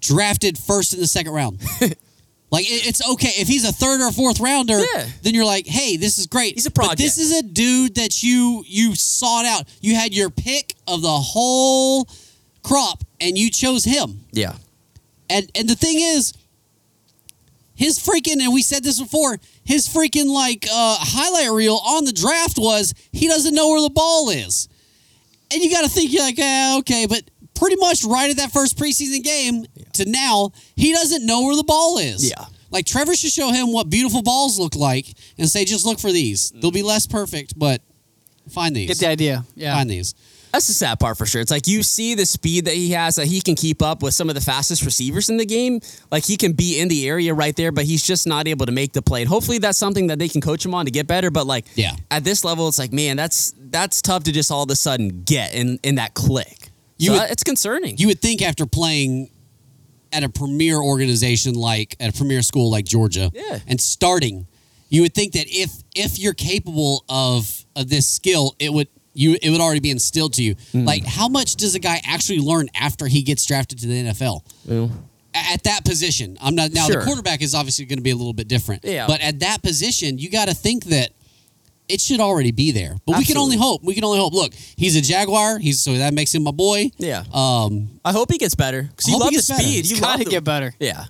[0.00, 1.60] drafted first in the second round.
[2.50, 4.78] like it- it's okay if he's a third or fourth rounder.
[4.78, 5.06] Yeah.
[5.22, 6.54] Then you're like, hey, this is great.
[6.54, 9.68] He's a But this is a dude that you you sought out.
[9.80, 12.08] You had your pick of the whole
[12.62, 14.24] crop, and you chose him.
[14.32, 14.54] Yeah.
[15.28, 16.32] And and the thing is,
[17.74, 19.38] his freaking and we said this before.
[19.64, 23.90] His freaking like uh, highlight reel on the draft was he doesn't know where the
[23.90, 24.68] ball is,
[25.52, 27.22] and you got to think you're like, eh, okay, but
[27.54, 31.64] pretty much right at that first preseason game to now, he doesn't know where the
[31.64, 32.28] ball is.
[32.28, 32.44] Yeah.
[32.70, 35.06] Like Trevor should show him what beautiful balls look like
[35.38, 36.50] and say, just look for these.
[36.50, 37.80] They'll be less perfect, but
[38.50, 38.88] find these.
[38.88, 39.44] Get the idea.
[39.54, 39.74] Yeah.
[39.76, 40.14] Find these.
[40.54, 41.40] That's the sad part for sure.
[41.40, 44.14] It's like you see the speed that he has, that he can keep up with
[44.14, 45.80] some of the fastest receivers in the game.
[46.12, 48.70] Like he can be in the area right there, but he's just not able to
[48.70, 49.22] make the play.
[49.22, 51.32] And hopefully that's something that they can coach him on to get better.
[51.32, 51.96] But like Yeah.
[52.08, 55.24] at this level, it's like, man, that's that's tough to just all of a sudden
[55.24, 56.70] get in, in that click.
[56.98, 57.98] You You would- uh, it's concerning.
[57.98, 59.30] You would think after playing
[60.12, 63.58] at a premier organization like at a premier school like Georgia, Yeah.
[63.66, 64.46] and starting,
[64.88, 69.36] you would think that if if you're capable of of this skill, it would you
[69.40, 70.56] it would already be instilled to you.
[70.72, 70.84] Hmm.
[70.84, 74.42] Like how much does a guy actually learn after he gets drafted to the NFL?
[75.34, 76.86] A- At that position, I'm not now.
[76.86, 77.00] Sure.
[77.00, 78.84] The quarterback is obviously going to be a little bit different.
[78.84, 79.06] Yeah.
[79.06, 81.10] But at that position, you got to think that
[81.88, 82.96] it should already be there.
[83.06, 83.82] But we can only hope.
[83.84, 84.32] We can only hope.
[84.32, 85.58] Look, he's a Jaguar.
[85.58, 86.90] He's so that makes him my boy.
[86.98, 87.24] yeah.
[87.32, 89.62] Um, I hope he gets better because you love he the gets better.
[89.62, 89.86] speed.
[89.90, 90.72] You Got to get better.
[90.80, 91.04] Yeah.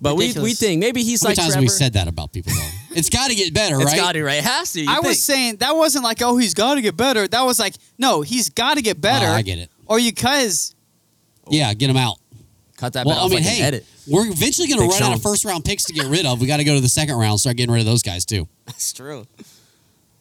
[0.00, 1.64] But we, we think maybe he's How many like times have Trevor.
[1.64, 2.52] we said that about people?
[2.52, 2.68] Though?
[2.96, 3.96] it's got to get better, It's right?
[3.96, 4.38] got to right.
[4.38, 4.82] It has to.
[4.82, 5.06] you I think.
[5.06, 7.26] was saying that wasn't like, oh, he's got to get better.
[7.26, 9.26] That was like, no, he's got to get ah, better.
[9.26, 9.70] Oh, I get it.
[9.86, 10.74] Or you cause
[11.48, 12.16] Yeah, get him out.
[12.76, 13.06] cut that.
[13.06, 13.86] Well, bit I mean, like hey, edit.
[14.06, 15.14] we're eventually going to Big run out Sean.
[15.14, 16.40] of first round picks to get rid of.
[16.42, 18.26] We got to go to the second round, and start getting rid of those guys
[18.26, 18.48] too.
[18.66, 19.26] That's true.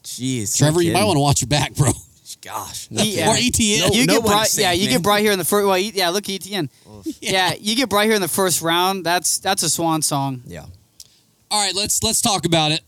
[0.06, 1.92] Jeez, Trevor, you might want to watch your back, bro.
[2.42, 3.32] Gosh, Yeah.
[3.32, 3.80] Or ETN.
[3.80, 5.66] No- you no get one bright, safe, yeah, you get bright here in the first.
[5.66, 6.70] Well, yeah, look ETN.
[7.20, 7.54] Yeah.
[7.60, 9.04] you get bright here in the first round.
[9.06, 10.44] That's that's a swan song.
[10.46, 10.66] Yeah.
[11.52, 12.82] All right, let's let's talk about it.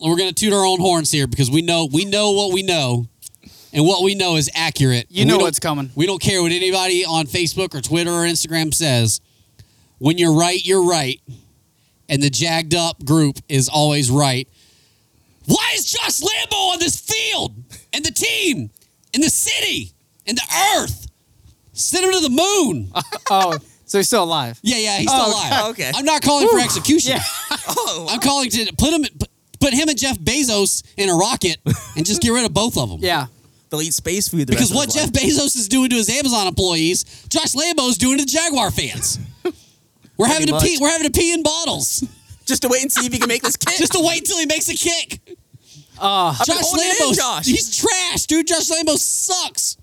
[0.00, 2.62] We're going to toot our own horns here because we know we know what we
[2.62, 3.06] know,
[3.72, 5.06] and what we know is accurate.
[5.10, 5.90] You And know what's coming.
[5.94, 9.20] We don't care what anybody on Facebook or Twitter or Instagram says.
[9.98, 11.20] When you're right, you're right,
[12.08, 14.48] and the Jacked Up group is always right.
[15.46, 17.54] Why is Josh Lambo on this field
[17.92, 18.70] and the team
[19.14, 19.92] and the city
[20.26, 21.06] in the earth?
[21.72, 22.92] Send him to the moon.
[23.30, 24.58] Oh, so he's still alive.
[24.62, 25.70] Yeah, yeah, he's still Oh, alive.
[25.72, 25.90] okay.
[25.94, 27.12] I'm not calling for execution.
[27.12, 27.22] Yeah.
[27.68, 29.28] Oh, I'm calling to put him put,
[29.60, 31.58] put him and Jeff Bezos in a rocket
[31.96, 33.00] and just get rid of both of them.
[33.02, 33.26] Yeah.
[33.70, 34.40] they'll eat space food.
[34.46, 35.24] The Because rest what his Jeff life.
[35.24, 39.18] Bezos is doing to his Amazon employees, Josh Lambo's doing to the Jaguar fans.
[40.16, 40.62] We're having to much.
[40.64, 40.78] pee.
[40.80, 42.02] We're having to pee in bottles
[42.46, 43.76] just to wait and see if he can make this kick.
[43.78, 45.20] just to wait until he makes a kick.
[46.00, 47.46] Uh, Josh holding it in, Lambo, Josh.
[47.46, 48.46] he's trash, dude.
[48.46, 49.76] Josh Lambo sucks.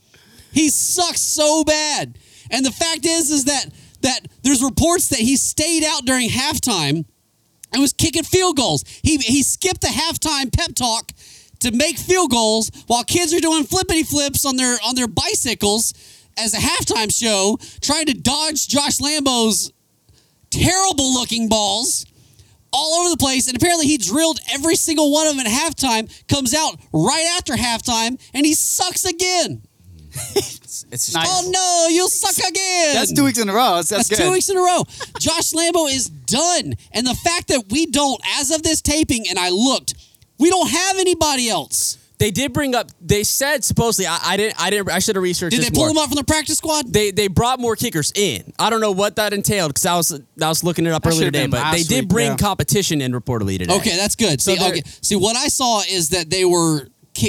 [0.51, 2.17] He sucks so bad.
[2.51, 3.65] And the fact is, is that
[4.01, 7.05] that there's reports that he stayed out during halftime
[7.73, 8.83] and was kicking field goals.
[9.03, 11.11] He he skipped the halftime pep talk
[11.59, 15.93] to make field goals while kids are doing flippity flips on their on their bicycles
[16.37, 19.71] as a halftime show, trying to dodge Josh Lambo's
[20.49, 22.05] terrible looking balls
[22.75, 26.11] all over the place, and apparently he drilled every single one of them at halftime.
[26.27, 29.61] Comes out right after halftime, and he sucks again.
[30.35, 31.27] It's, it's oh, Nice.
[31.29, 32.93] Oh no, you'll suck again.
[32.95, 33.75] That's two weeks in a row.
[33.75, 34.25] That's, that's, That's good.
[34.25, 34.83] two weeks in a row.
[35.19, 36.73] Josh Lambo is done.
[36.91, 39.93] And the fact that we don't, as of this taping, and I looked,
[40.37, 41.97] we don't have anybody else.
[42.17, 42.87] They did bring up.
[43.01, 44.07] They said supposedly.
[44.07, 44.61] I, I didn't.
[44.61, 44.89] I didn't.
[44.89, 45.51] I should have researched.
[45.51, 45.91] Did this they pull more.
[45.91, 46.91] him out from the practice squad?
[46.91, 48.53] They they brought more kickers in.
[48.57, 51.09] I don't know what that entailed because I was I was looking it up That
[51.13, 52.37] earlier today, but they did week, bring yeah.
[52.37, 53.75] competition in reportedly today.
[53.75, 54.41] Okay, that's good.
[54.41, 54.81] So See, okay.
[55.01, 56.87] See, what I saw is that they were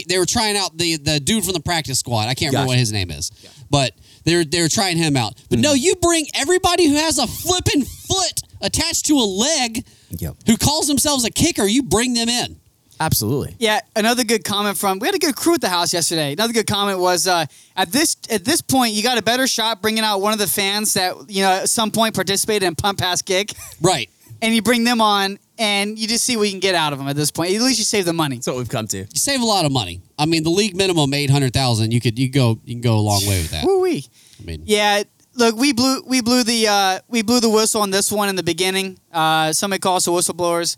[0.09, 2.29] they were trying out the the dude from the practice squad.
[2.29, 3.31] I can't remember what his name is,
[3.71, 3.93] but
[4.25, 5.35] they're they're trying him out.
[5.51, 5.63] But Mm-hmm.
[5.63, 10.37] no, you bring everybody who has a flipping foot attached to a leg, Yep.
[10.47, 11.65] who calls themselves a kicker.
[11.65, 12.61] You bring them in.
[12.99, 13.55] Absolutely.
[13.59, 16.33] Yeah, another good comment from we had a good crew at the house yesterday.
[16.33, 17.45] Another good comment was uh,
[17.77, 20.47] at this at this point you got a better shot bringing out one of the
[20.47, 24.09] fans that you know at some point participated in punt pass kick, Right.
[24.41, 26.99] and you bring them on and you just see what you can get out of
[26.99, 27.55] them at this point.
[27.55, 28.37] At least you save the money.
[28.37, 28.99] That's what we've come to.
[28.99, 30.01] You save a lot of money.
[30.19, 31.93] I mean, the league minimum eight hundred thousand.
[31.93, 33.65] You could you go you can go a long way with that.
[33.65, 34.07] Woo wee.
[34.41, 35.03] I mean, Yeah,
[35.35, 38.37] look, we blew we blew the uh, we blew the whistle on this one in
[38.37, 38.99] the beginning.
[39.13, 40.77] Uh, somebody called us the whistleblowers,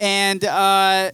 [0.00, 1.10] and uh,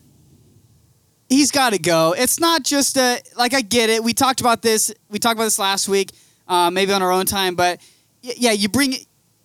[1.28, 2.14] he's got to go.
[2.16, 4.02] It's not just a like I get it.
[4.04, 4.92] We talked about this.
[5.08, 6.12] We talked about this last week,
[6.48, 7.54] uh, maybe on our own time.
[7.54, 7.80] But
[8.22, 8.94] y- yeah, you bring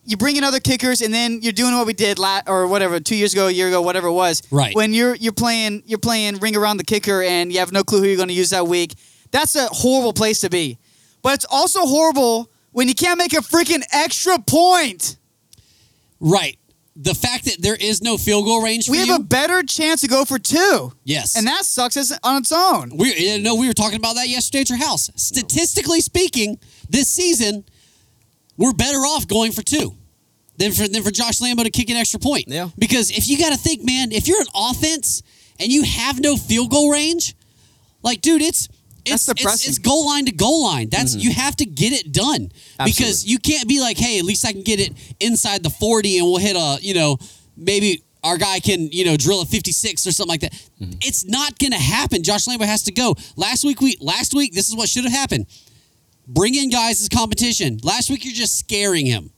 [0.06, 3.00] you bring in other kickers, and then you're doing what we did la- or whatever
[3.00, 4.42] two years ago, a year ago, whatever it was.
[4.52, 4.76] Right.
[4.76, 8.00] When you're you're playing you're playing ring around the kicker, and you have no clue
[8.02, 8.96] who you're going to use that week.
[9.32, 10.78] That's a horrible place to be.
[11.22, 15.18] But it's also horrible when you can't make a freaking extra point.
[16.20, 16.59] right.
[17.02, 19.16] The fact that there is no field goal range for We have you.
[19.16, 20.92] a better chance to go for two.
[21.06, 21.38] yes.
[21.38, 22.92] And that sucks as, on its own.
[22.98, 25.10] We yeah, no, we were talking about that yesterday at your house.
[25.16, 27.64] Statistically speaking, this season,
[28.58, 29.96] we're better off going for two
[30.58, 32.46] than for than for Josh Lambo to kick an extra point.
[32.50, 32.68] Yeah.
[32.78, 35.24] Because if you got to think, man, if you're an offense
[35.58, 37.34] and you have no field goal range,
[38.04, 38.68] like, dude, it's
[39.14, 40.90] it's, it's, it's goal line to goal line.
[40.90, 42.52] That's you have to get it done
[42.86, 46.18] because you can't be like, hey, at least I can get it inside the forty
[46.18, 47.18] and we'll hit a, you know,
[47.58, 50.70] maybe our guy can, you know, drill a 56 or something like that.
[51.02, 52.22] It's not going to happen.
[52.24, 53.16] Josh Lambo has to go.
[53.36, 55.46] Last week, we last week, this is what should have happened.
[56.28, 57.80] Bring in guys as competition.
[57.84, 59.32] Last week, you're just scaring him.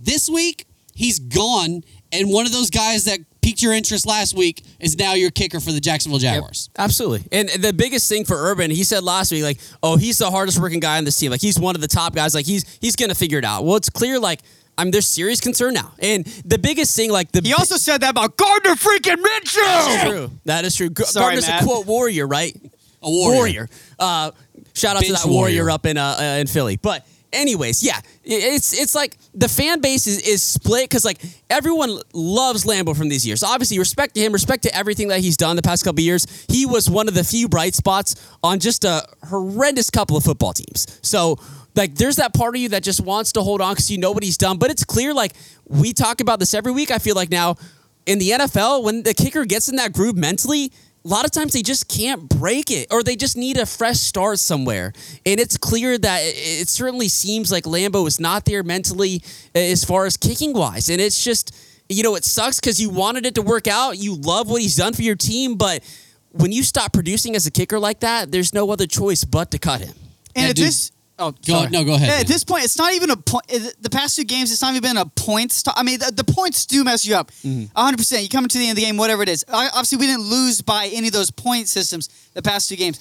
[0.00, 4.62] This week, he's gone, and one of those guys that piqued your interest last week
[4.80, 6.70] is now your kicker for the Jacksonville Jaguars.
[6.78, 7.26] Absolutely.
[7.32, 10.58] And the biggest thing for Urban, he said last week, like, oh, he's the hardest
[10.60, 11.30] working guy on this team.
[11.30, 12.34] Like, he's one of the top guys.
[12.34, 13.64] Like, he's he's gonna figure it out.
[13.64, 14.40] Well, it's clear, like,
[14.78, 15.92] I mean, there's serious concern now.
[15.98, 20.08] And the biggest thing, like, the He also said that about Gardner freaking Minshew.
[20.08, 20.30] true.
[20.46, 20.88] That is true.
[20.88, 21.62] G- Sorry, Gardner's Matt.
[21.62, 22.56] a quote warrior, right?
[23.02, 23.68] A warrior.
[23.98, 24.30] Uh,
[24.74, 25.70] shout out to that warrior, warrior.
[25.70, 26.76] up in uh, uh, in Philly.
[26.76, 31.20] But anyways, yeah, it's it's like the fan base is, is split because like
[31.50, 33.42] everyone loves Lambo from these years.
[33.42, 36.26] Obviously, respect to him, respect to everything that he's done the past couple of years.
[36.48, 40.52] He was one of the few bright spots on just a horrendous couple of football
[40.52, 40.98] teams.
[41.02, 41.38] So.
[41.74, 44.10] Like there's that part of you that just wants to hold on because you know
[44.12, 45.14] what he's done, but it's clear.
[45.14, 45.32] Like
[45.66, 46.90] we talk about this every week.
[46.90, 47.56] I feel like now
[48.04, 50.70] in the NFL, when the kicker gets in that groove mentally,
[51.04, 53.98] a lot of times they just can't break it or they just need a fresh
[53.98, 54.92] start somewhere.
[55.26, 59.22] And it's clear that it, it certainly seems like Lambo is not there mentally
[59.54, 60.88] as far as kicking wise.
[60.88, 61.54] And it's just,
[61.88, 63.98] you know, it sucks because you wanted it to work out.
[63.98, 65.56] You love what he's done for your team.
[65.56, 65.82] But
[66.30, 69.58] when you stop producing as a kicker like that, there's no other choice but to
[69.58, 69.94] cut him.
[70.36, 70.66] And Yeah, at dude.
[70.66, 70.92] this,
[71.22, 71.70] oh, Go- sorry.
[71.70, 72.20] no, go ahead, Yeah, man.
[72.20, 73.46] At this point, it's not even a point.
[73.48, 75.62] The past two games, it's not even been a points.
[75.66, 77.30] I mean, the, the points do mess you up.
[77.44, 77.64] Mm-hmm.
[77.74, 77.96] 100.
[77.96, 79.44] percent You come into the end of the game, whatever it is.
[79.52, 82.98] I, obviously, we didn't lose by any of those point systems the past two games,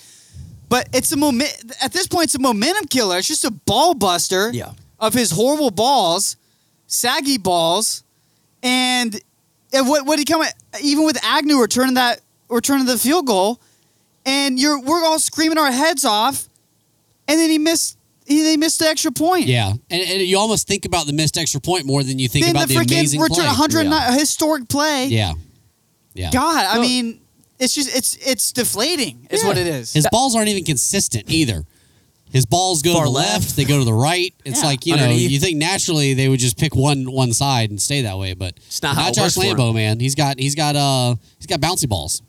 [0.70, 1.52] but it's a moment.
[1.84, 3.18] At this point, it's a momentum killer.
[3.18, 4.52] It's just a ball buster.
[4.54, 4.74] Yeah.
[5.00, 6.36] Of his horrible balls,
[6.86, 8.04] saggy balls,
[8.62, 9.20] and
[9.74, 10.44] and what what he come
[10.84, 13.60] even with Agnew returning that returning the field goal,
[14.28, 16.48] and you're we're all screaming our heads off,
[17.28, 18.01] and then he missed he
[18.44, 19.48] they missed the extra point.
[19.48, 22.46] Yeah, and, and you almost think about the missed extra point more than you think
[22.46, 23.46] then about the the, freaking amazing return play.
[23.48, 24.12] 100 Yeah.
[24.18, 25.08] historic play.
[25.08, 25.34] Yeah,
[26.14, 26.32] yeah.
[26.32, 27.20] God, I Well- mean,
[27.60, 29.28] it's just it's it's deflating.
[29.30, 29.48] Is Yeah.
[29.50, 29.94] what it is.
[29.94, 31.66] His balls aren't even consistent either.
[32.32, 33.44] His balls go to the left.
[33.44, 34.34] left, they go to the right.
[34.46, 34.66] It's Yeah.
[34.66, 35.32] like you know, Underneath.
[35.32, 38.54] you think naturally they would just pick one one side and stay that way, but
[38.68, 40.00] It's not how it Josh works for Lambo, man.
[40.00, 42.22] He's got he's got uh he's got bouncy balls.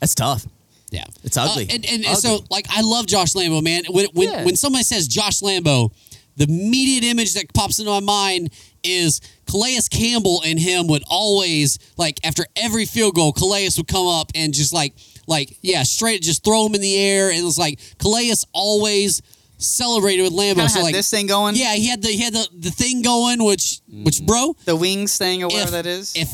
[0.00, 0.46] That's tough.
[0.90, 1.64] Yeah, It's ugly.
[1.64, 2.14] Uh, and and, and Ugly.
[2.20, 3.84] so like I love Josh Lambo, man.
[3.90, 4.44] When when Yeah.
[4.44, 5.92] when somebody says Josh Lambo,
[6.36, 8.50] the immediate image that pops into my mind
[8.82, 14.06] is Calais Campbell and him would always like after every field goal, Calais would come
[14.06, 14.94] up and just like
[15.26, 17.28] like yeah, straight just throw him in the air.
[17.30, 19.20] And it was like Calais always
[19.58, 20.54] celebrated with Lambo.
[20.56, 21.54] Kinda so had like this thing going.
[21.56, 25.18] yeah, he had the he had the, the thing going, which which bro, The wings
[25.18, 26.12] thing or whatever if, that is.
[26.16, 26.30] If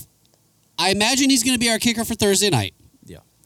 [0.79, 2.75] I imagine he's going to be our kicker for Thursday night.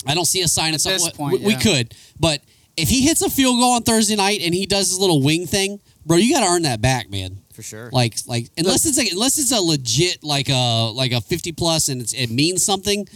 [0.08, 0.12] Yeah.
[0.12, 1.16] I don't see a sign of this something.
[1.16, 2.40] point, we, we could, but
[2.76, 5.46] if he hits a field goal on Thursday night and he does his little wing
[5.46, 7.38] thing, bro, you got to earn that back, man.
[7.52, 7.90] For sure.
[7.92, 11.88] Like, like unless it's like, unless it's a legit like a like a fifty plus
[11.88, 13.08] and it's, it means something.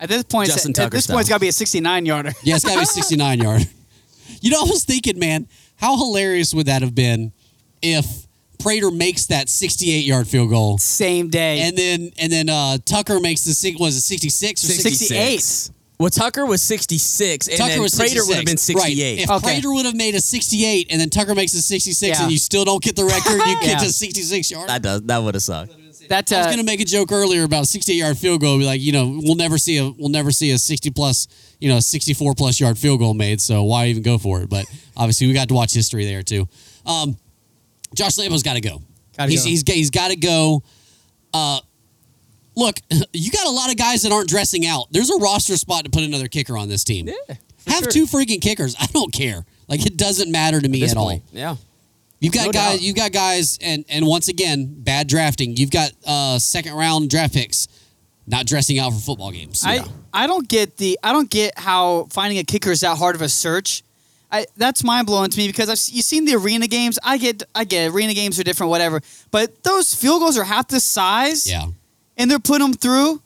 [0.00, 1.34] At this point, Justin at Tucker this point, it's style.
[1.34, 2.32] got to be a 69 yarder.
[2.42, 3.62] Yeah, it's got to be sixty nine yard.
[4.40, 7.32] You know, I was thinking, man, how hilarious would that have been
[7.82, 8.06] if
[8.60, 11.60] Prater makes that sixty eight yard field goal Same day.
[11.62, 15.70] and then and then uh, Tucker makes the six was it sixty six or 68.
[15.98, 16.00] 66.
[16.00, 18.28] Well, Tucker was 66, and Tucker then was Prater 66.
[18.28, 18.78] would have been 68.
[18.84, 19.18] Right.
[19.24, 19.46] If Okay.
[19.54, 22.22] Prater would have made a 68 and then Tucker makes a 66 Yeah.
[22.22, 23.74] and you still don't get the record, you Yeah.
[23.74, 24.68] get to 66 yards.
[24.68, 25.72] That does that would have sucked.
[26.08, 28.58] that I was uh, gonna make a joke earlier about a 68 yard field goal.
[28.58, 31.26] Be like, you know, we'll never see a we'll never see a 60 plus,
[31.60, 33.40] you know, 64 plus yard field goal made.
[33.40, 34.48] So why even go for it?
[34.48, 36.48] But obviously, we got to watch history there too.
[36.86, 37.16] Um,
[37.94, 38.80] Josh Lambo's got to go.
[39.16, 39.48] Gotta he's, go.
[39.50, 40.62] he's he's got to go.
[41.34, 41.58] Uh,
[42.58, 42.80] look,
[43.12, 44.86] you got a lot of guys that aren't dressing out.
[44.90, 47.08] There's a roster spot to put another kicker on this team.
[47.08, 47.36] Yeah.
[47.66, 47.92] Have sure.
[47.92, 48.76] two freaking kickers.
[48.80, 49.44] I don't care.
[49.68, 51.22] Like it doesn't matter to me This at all.
[51.32, 51.56] Yeah.
[52.20, 52.72] You've got No guys.
[52.72, 52.82] doubt.
[52.82, 55.56] You've got guys, and and once again, bad drafting.
[55.56, 57.68] You've got uh, second round draft picks
[58.28, 59.62] not dressing out for football games.
[59.64, 63.14] I, I don't get the I don't get how finding a kicker is that hard
[63.16, 63.82] of a search.
[64.30, 66.98] I, that's mind blowing to me because I've you've seen the arena games.
[67.02, 67.94] I get I get it.
[67.94, 69.00] arena games are different, whatever.
[69.30, 71.66] But those field goals are half the size, yeah,
[72.18, 73.22] and they're putting them through.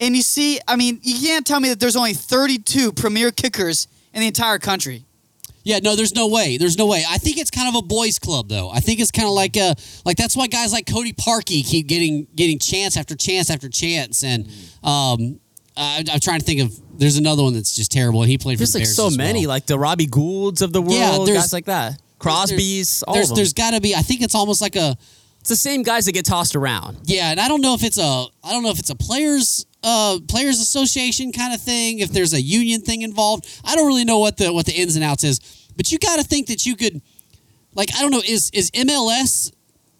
[0.00, 3.88] And you see, I mean, you can't tell me that there's only 32 premier kickers
[4.14, 5.04] in the entire country.
[5.64, 5.80] yeah.
[5.82, 6.56] No, there's no way.
[6.56, 7.02] There's no way.
[7.08, 8.70] I think it's kind of a boys' club, though.
[8.70, 9.74] I think it's kind of like a
[10.04, 14.22] like that's why guys like Cody Parkey keep getting getting chance after chance after chance.
[14.22, 14.46] And
[14.84, 15.40] um,
[15.76, 16.78] I, I'm trying to think of.
[16.98, 19.06] There's another one that's just terrible, and he played for There's the like Bears so
[19.08, 19.50] as many, well.
[19.54, 22.00] like the Robbie Goulds of the world, Yeah, guys like that.
[22.18, 23.94] Crosby's, all there's there's got to be.
[23.94, 24.96] I think it's almost like a
[25.40, 26.98] it's the same guys that get tossed around.
[27.04, 29.64] Yeah, and I don't know if it's a I don't know if it's a players
[29.82, 33.48] uh players association kind of thing, if there's a union thing involved.
[33.64, 35.40] I don't really know what the what the ins and outs is.
[35.76, 37.00] But you got to think that you could
[37.74, 39.52] like I don't know is is MLS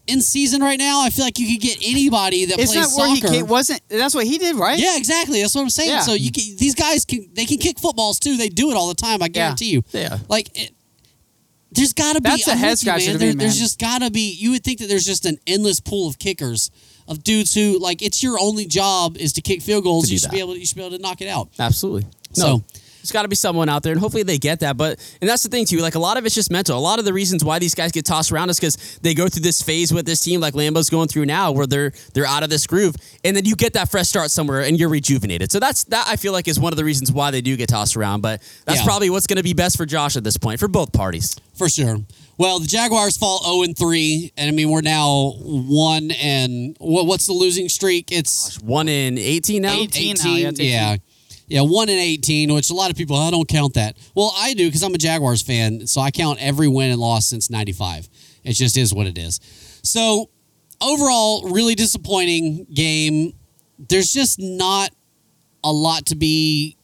[0.09, 1.03] in season right now?
[1.03, 3.31] I feel like you could get anybody that Isn't plays that where soccer.
[3.33, 3.83] he came, wasn't?
[3.89, 4.79] That's what he did, right?
[4.79, 5.43] yeah, exactly.
[5.43, 5.91] That's what I'm saying.
[5.91, 6.01] Yeah.
[6.01, 8.37] So you can, these guys can they can kick footballs too.
[8.37, 9.23] They do it all the time.
[9.23, 9.83] I guarantee you.
[9.93, 10.19] Yeah.
[10.29, 10.73] Like it,
[11.73, 12.29] there's got to be.
[12.31, 13.19] That's a head scratcher.
[13.19, 13.39] There- man.
[13.39, 14.33] There's just got to be.
[14.33, 16.71] You would think that there's just an endless pool of kickers
[17.07, 20.07] of dudes who like it's your only job is to kick field goals.
[20.07, 20.35] To you should that.
[20.35, 20.57] be able.
[20.57, 21.49] You should be able to knock it out.
[21.59, 22.07] Absolutely.
[22.33, 22.65] So- No.
[23.03, 24.77] There's got to be someone out there, and hopefully they get that.
[24.77, 25.79] But and that's the thing too.
[25.79, 26.77] Like a lot of it's just mental.
[26.77, 29.29] A lot of the reasons why these guys get tossed around is because they go
[29.29, 32.43] through this phase with this team, like Lambo's going through now, where they're they're out
[32.43, 32.95] of this groove,
[33.25, 35.51] and then you get that fresh start somewhere, and you're rejuvenated.
[35.53, 36.07] So that's that.
[36.09, 38.21] I feel like is one of the reasons why they do get tossed around.
[38.21, 38.85] But that's Yeah.
[38.85, 41.37] probably what's going to be best for Josh at this point for both parties.
[41.57, 41.99] For sure.
[42.37, 47.07] Well, the Jaguars fall 0 and 3, and I mean we're now one and what,
[47.07, 48.13] what's the losing streak?
[48.13, 49.73] It's One in eighteen now.
[49.75, 49.97] Eight.
[49.99, 50.67] 18 now, yeah, 18.
[50.71, 50.97] yeah.
[51.49, 53.97] Yeah, one and eighteen, which a lot of people I don't count that.
[54.15, 57.27] Well, I do because I'm a Jaguars fan, so I count every win and loss
[57.27, 58.09] since '95.
[58.45, 59.41] It just is what it is.
[59.83, 60.29] So
[60.81, 63.33] overall, really disappointing game.
[63.79, 64.91] There's just not
[65.65, 66.77] a lot to be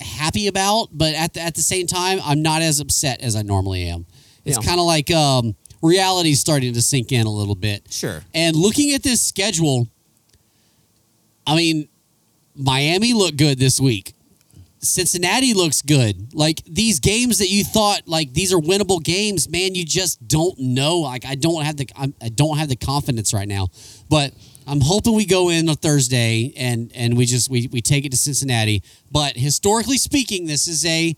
[0.00, 3.42] happy about, but at the, at the same time, I'm not as upset as I
[3.42, 4.06] normally am.
[4.44, 4.62] It's Yeah.
[4.62, 7.86] kind of like um, reality's starting to sink in a little bit.
[7.90, 8.22] Sure.
[8.32, 9.88] And looking at this schedule,
[11.46, 11.88] I mean,
[12.60, 14.14] Miami looked good this week.
[14.82, 16.32] Cincinnati looks good.
[16.34, 20.58] Like these games that you thought like these are winnable games, man, you just don't
[20.58, 20.98] know.
[21.00, 23.68] Like I don't have the I'm, I don't have the confidence right now.
[24.08, 24.32] But
[24.66, 28.10] I'm hoping we go in on Thursday and and we just we we take it
[28.12, 28.82] to Cincinnati.
[29.12, 31.14] But historically speaking, this is a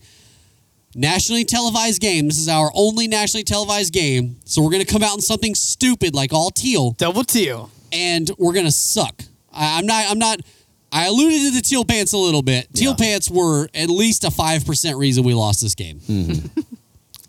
[0.95, 2.27] nationally televised game.
[2.27, 4.37] This is our only nationally televised game.
[4.45, 7.71] So we're going to come out in something stupid like all teal Double teal.
[7.93, 9.23] and we're gonna suck.
[9.53, 10.05] I, I'm not.
[10.11, 10.41] I'm not.
[10.93, 12.67] I alluded to the teal pants a little bit.
[12.73, 12.95] Teal Yeah.
[13.05, 15.99] pants were at least a five percent reason we lost this game.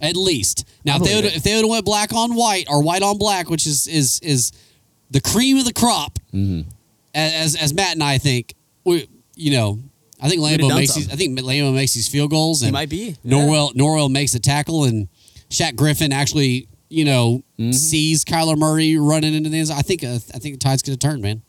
[0.00, 0.66] at least.
[0.84, 3.16] Now, if they would if they would have went black on white or white on
[3.18, 4.52] black, which is is is
[5.10, 6.18] the cream of the crop,
[7.14, 8.54] as as Matt and I think,
[8.84, 9.80] we you know.
[10.20, 13.16] I think Lambo makes these, I think Lambo makes these field goals and might be.
[13.26, 15.08] Norwell Norwell makes a tackle and
[15.50, 17.70] Shaq Griffin actually you know Mm-hmm.
[17.72, 19.76] sees Kyler Murray running into the end zone.
[19.78, 21.42] I think uh, I think the tide's going to turn, man.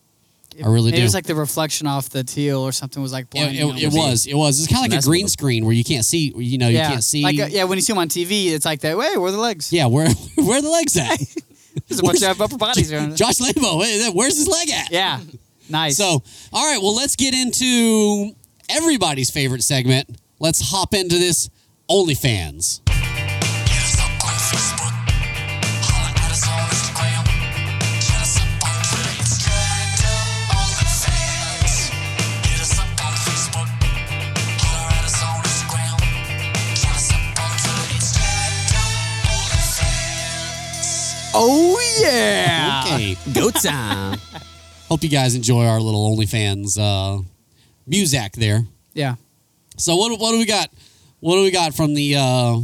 [0.64, 0.98] I really do.
[0.98, 3.70] It was like the reflection off the teal or something was like It, blinding.
[3.70, 3.92] it- him.
[3.92, 4.26] it was.
[4.28, 4.60] It was.
[4.60, 6.34] It's kind of like a green screen where you can't see.
[6.36, 6.90] You know, you yeah.
[6.90, 7.24] can't see.
[7.24, 8.90] Like uh, yeah, when you see them on TV, it's like that.
[8.90, 9.72] Hey, where are the legs?
[9.74, 11.20] Yeah, where where are the legs at?
[11.88, 13.18] There's a bunch of upper bodies around.
[13.18, 14.92] Josh Lambo, hey, where's his leg at?
[14.92, 15.20] Yeah,
[15.70, 15.98] nice.
[15.98, 18.34] So, all right, well, let's get into
[18.70, 20.18] everybody's favorite segment.
[20.40, 21.50] Let's hop into this
[21.90, 22.82] OnlyFans.
[43.56, 44.20] Showtime.
[44.90, 47.22] Hope you guys enjoy our little OnlyFans uh,
[47.90, 48.64] Muzak there.
[48.94, 49.16] Yeah.
[49.78, 50.70] So what what do we got?
[51.20, 52.60] What do we got from the uh,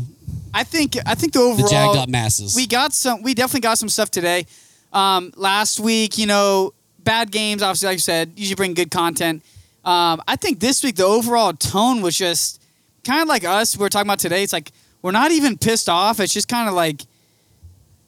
[0.53, 2.55] I think I think the overall the Jacked Up masses?
[2.55, 4.45] we got some we definitely got some stuff today.
[4.93, 9.43] Um, last week, you know, bad games, obviously, like you said, usually bring good content.
[9.83, 12.61] Um, I think this week the overall tone was just
[13.03, 13.77] kind of like us.
[13.77, 14.43] We're talking about today.
[14.43, 16.19] It's like we're not even pissed off.
[16.19, 17.01] It's just kind of like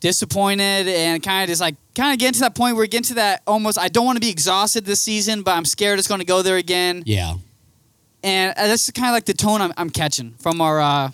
[0.03, 3.05] disappointed and kind of just like kind of getting to that point where we get
[3.05, 3.79] to that almost.
[3.79, 6.41] I don't want to be exhausted this season, but I'm scared it's going to go
[6.41, 7.03] there again.
[7.05, 7.35] yeah,
[8.21, 10.81] And uh, that's kind of like the tone I'm, I'm catching from our.
[10.81, 11.09] Uh,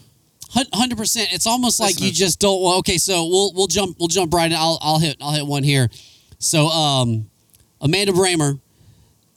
[0.73, 1.31] hundred percent.
[1.31, 2.63] It's almost like you just don't.
[2.63, 4.51] Well, okay, so we'll we'll jump we'll jump right.
[4.51, 4.57] In.
[4.57, 5.89] I'll I'll hit I'll hit one here.
[6.39, 7.29] So um,
[7.79, 8.59] Amanda Bramer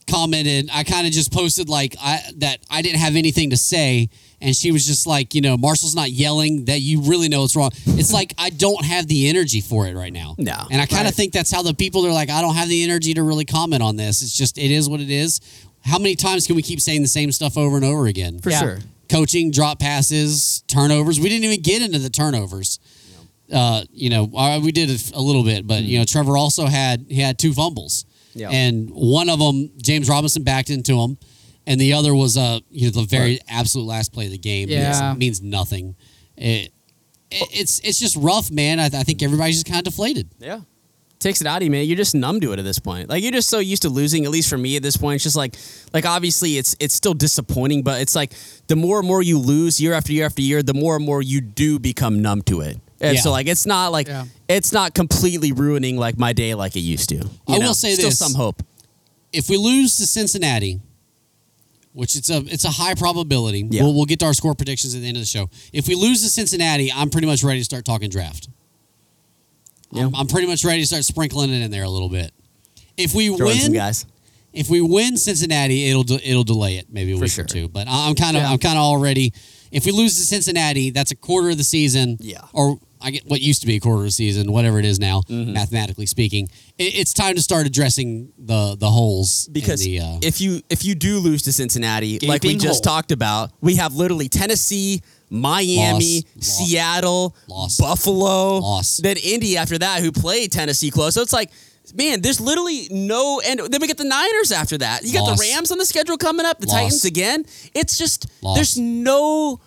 [0.08, 0.70] commented.
[0.72, 4.08] I kind of just posted like I that I didn't have anything to say,
[4.42, 6.64] and she was just like, you know, Marshall's not yelling.
[6.66, 7.70] That you really know what's wrong.
[7.86, 10.34] It's like I don't have the energy for it right now.
[10.38, 10.66] No.
[10.70, 11.14] and I kind of Right.
[11.14, 12.28] think that's how the people are like.
[12.30, 14.22] I don't have the energy to really comment on this.
[14.22, 15.40] It's just it is what it is.
[15.84, 18.38] How many times can we keep saying the same stuff over and over again?
[18.40, 18.60] For Yeah.
[18.60, 18.78] sure.
[19.08, 21.20] coaching, drop passes, turnovers.
[21.20, 22.78] We didn't even get into the turnovers.
[23.52, 26.64] Uh, you know, uh, we did a, a little bit, but you know, Trevor also
[26.66, 28.48] had he had two fumbles, Yeah.
[28.50, 31.18] and one of them James Robinson backed into him,
[31.66, 34.68] and the other was uh, you know the very absolute last play of the game.
[34.68, 35.12] Yeah.
[35.12, 35.94] It means nothing.
[36.36, 36.72] It,
[37.30, 38.80] it, it's it's just rough, man.
[38.80, 40.28] I, I think everybody's just kind of deflated.
[40.38, 40.60] Yeah.
[41.18, 41.86] Takes it out of you, man.
[41.86, 43.08] You're just numb to it at this point.
[43.08, 44.24] Like you're just so used to losing.
[44.24, 45.54] At least for me, at this point, it's just like,
[45.92, 48.32] like obviously it's it's still disappointing, but it's like
[48.66, 51.22] the more and more you lose year after year after year, the more and more
[51.22, 52.76] you do become numb to it.
[53.00, 53.20] And Yeah.
[53.20, 54.24] so like it's not like Yeah.
[54.48, 57.16] it's not completely ruining like my day like it used to.
[57.16, 58.18] You I will say still this.
[58.18, 58.60] some hope.
[59.32, 60.80] if we lose to Cincinnati,
[61.92, 63.82] which it's a it's a high probability, Yeah.
[63.82, 65.50] we'll, we'll get to our score predictions at the end of the show.
[65.72, 68.48] If we lose to Cincinnati, I'm pretty much ready to start talking draft.
[69.90, 70.06] Yeah.
[70.06, 72.32] I'm, I'm pretty much ready to start sprinkling it in there a little bit.
[72.96, 74.06] If we Throw win, guys.
[74.52, 77.44] if we win Cincinnati, it'll de- it'll delay it maybe a For week sure.
[77.44, 77.68] or two.
[77.68, 78.50] But I'm kind of Yeah.
[78.52, 79.32] I'm kind of already.
[79.70, 82.16] If we lose to Cincinnati, that's a quarter of the season.
[82.20, 82.40] Yeah.
[82.52, 84.98] Or I get what used to be a quarter of the season, whatever it is
[84.98, 85.52] now, Mm-hmm.
[85.52, 86.48] mathematically speaking.
[86.78, 90.60] It, it's time to start addressing the the holes in because the, uh, if you
[90.70, 92.94] if you do lose to Cincinnati, like we just hole.
[92.94, 95.00] talked about, we have literally Tennessee,
[95.30, 96.46] Miami, Loss.
[96.46, 97.78] Seattle, Loss.
[97.78, 98.98] Buffalo, Loss.
[98.98, 101.14] then Indy after that, who played Tennessee close.
[101.14, 101.50] So it's like.
[101.96, 105.02] Man, there's literally no, and then we get the Niners after that.
[105.02, 105.40] You got Loss.
[105.40, 106.76] the Rams on the schedule coming up, the Loss.
[106.76, 107.44] Titans again.
[107.74, 108.54] It's just Loss.
[108.56, 109.60] there's no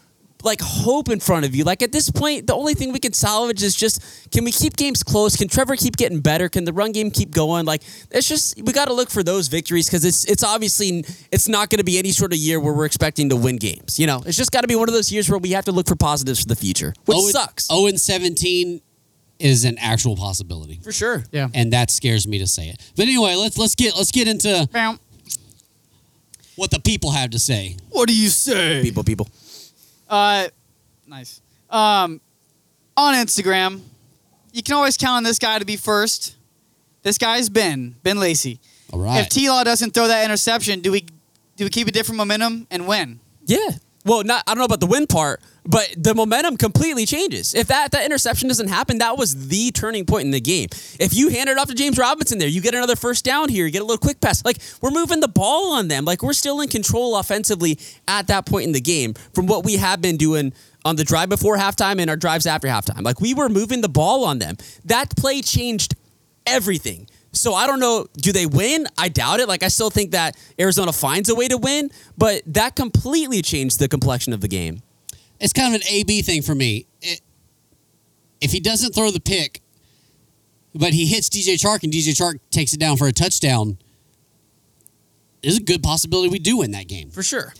[0.45, 1.63] like hope in front of you.
[1.65, 4.77] Like at this point, the only thing we can salvage is just can we keep
[4.77, 5.35] games close?
[5.35, 6.47] Can Trevor keep getting better?
[6.47, 7.65] Can the run game keep going?
[7.65, 7.81] Like
[8.11, 11.69] it's just we got to look for those victories because it's it's obviously it's not
[11.69, 13.99] going to be any sort of year where we're expecting to win games.
[13.99, 15.71] You know, it's just got to be one of those years where we have to
[15.73, 18.81] look for positives for the future, which Oh, sucks 0 and 17
[19.39, 20.79] is an actual possibility.
[20.81, 21.23] for sure.
[21.31, 21.49] yeah.
[21.53, 22.77] And that scares me to say it.
[22.95, 24.97] But anyway, let's let's get let's get into Bam.
[26.55, 27.75] what the people have to say.
[27.89, 28.81] What do you say?
[28.81, 29.27] People, people.
[30.09, 30.47] Uh,
[31.07, 31.41] nice.
[31.69, 32.21] Um,
[32.97, 33.81] on Instagram,
[34.53, 36.35] you can always count on this guy to be first.
[37.03, 38.59] This guy's Ben Ben Lacey.
[38.91, 39.19] All right.
[39.19, 41.01] If T Law doesn't throw that interception, do we
[41.55, 43.19] do we keep a different momentum and win?
[43.45, 43.57] Yeah.
[44.05, 47.53] Well, not I don't know about the win part, but the momentum completely changes.
[47.53, 50.69] If that that interception doesn't happen, that was the turning point in the game.
[50.99, 53.65] If you hand it off to James Robinson there, you get another first down here,
[53.65, 54.45] you get a little quick pass.
[54.45, 56.05] Like we're moving the ball on them.
[56.05, 59.77] Like we're still in control offensively at that point in the game from what we
[59.77, 60.53] have been doing
[60.83, 63.01] on the drive before halftime and our drives after halftime.
[63.01, 64.55] Like we were moving the ball on them.
[64.85, 65.95] That play changed
[66.45, 67.07] everything.
[67.31, 68.07] So I don't know.
[68.15, 68.87] Do they win?
[68.97, 69.47] I doubt it.
[69.47, 73.79] Like I still think that Arizona finds a way to win, but that completely changed
[73.79, 74.81] the complexion of the game.
[75.45, 76.87] It's kind of an A B thing for me.
[77.01, 77.21] It,
[78.41, 79.61] if he doesn't throw the pick,
[80.73, 83.77] but he hits DJ Chark and DJ Chark takes it down for a touchdown,
[85.43, 87.11] there's a good possibility we do win that game.
[87.11, 87.53] For sure.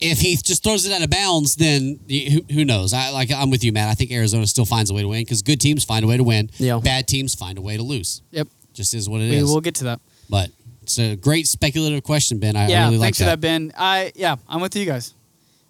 [0.00, 2.92] If he just throws it out of bounds, then who, who knows?
[2.92, 3.88] I like I'm with you, Matt.
[3.88, 6.16] I think Arizona still finds a way to win because good teams find a way
[6.18, 6.50] to win.
[6.58, 6.78] Yeah.
[6.78, 8.22] Bad teams find a way to lose.
[8.30, 8.48] Yep.
[8.74, 9.44] Just is what it We, is.
[9.44, 10.00] we'll get to that.
[10.28, 10.50] But
[10.82, 12.54] it's a great speculative question, Ben.
[12.56, 13.72] I, I yeah, really like thanks for that, Ben.
[13.76, 15.14] I yeah, I'm with you guys.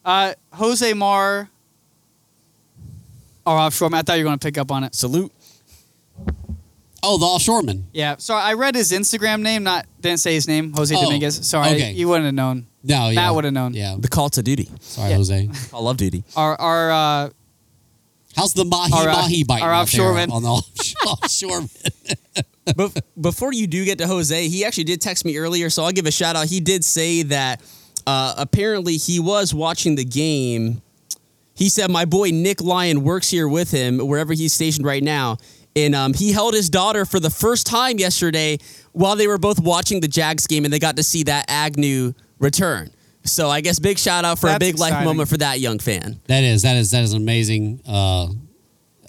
[0.04, 1.48] Uh, Jose Mar.
[3.50, 3.90] Or offshore.
[3.94, 4.94] I thought you were going to pick up on it.
[4.94, 5.32] Salute.
[7.02, 7.84] Oh, the offshoreman.
[7.92, 8.16] Yeah.
[8.18, 9.62] Sorry, I read his Instagram name.
[9.62, 10.72] Not didn't say his name.
[10.74, 11.48] Jose Oh, Dominguez.
[11.48, 11.92] Sorry, okay.
[11.92, 12.66] you wouldn't have known.
[12.84, 13.14] No, yeah.
[13.16, 13.72] Matt would've known.
[13.74, 13.96] Yeah.
[13.98, 14.68] The call to duty.
[14.80, 15.16] Sorry, Yeah.
[15.16, 15.48] Jose.
[15.70, 16.24] Call of duty.
[16.36, 17.30] Our our uh,
[18.36, 20.30] How's the mahi Our, uh, mahi bite our out there offshoreman.
[20.30, 21.62] on the off- offshore?
[22.76, 25.92] but before you do get to Jose, he actually did text me earlier, so I'll
[25.92, 26.46] give a shout out.
[26.46, 27.60] He did say that
[28.06, 30.80] uh, apparently he was watching the game.
[31.60, 35.36] He said, My boy Nick Lyon works here with him, wherever he's stationed right now.
[35.76, 38.58] and um, he held his daughter for the first time yesterday
[38.92, 42.12] while they were both watching the Jags game, and they got to see that Agnew
[42.40, 42.90] return.
[43.24, 45.78] So I guess big shout out for a That's big life moment for that young
[45.78, 46.18] fan.
[46.28, 47.82] That is that is that is amazing.
[47.86, 48.28] Uh,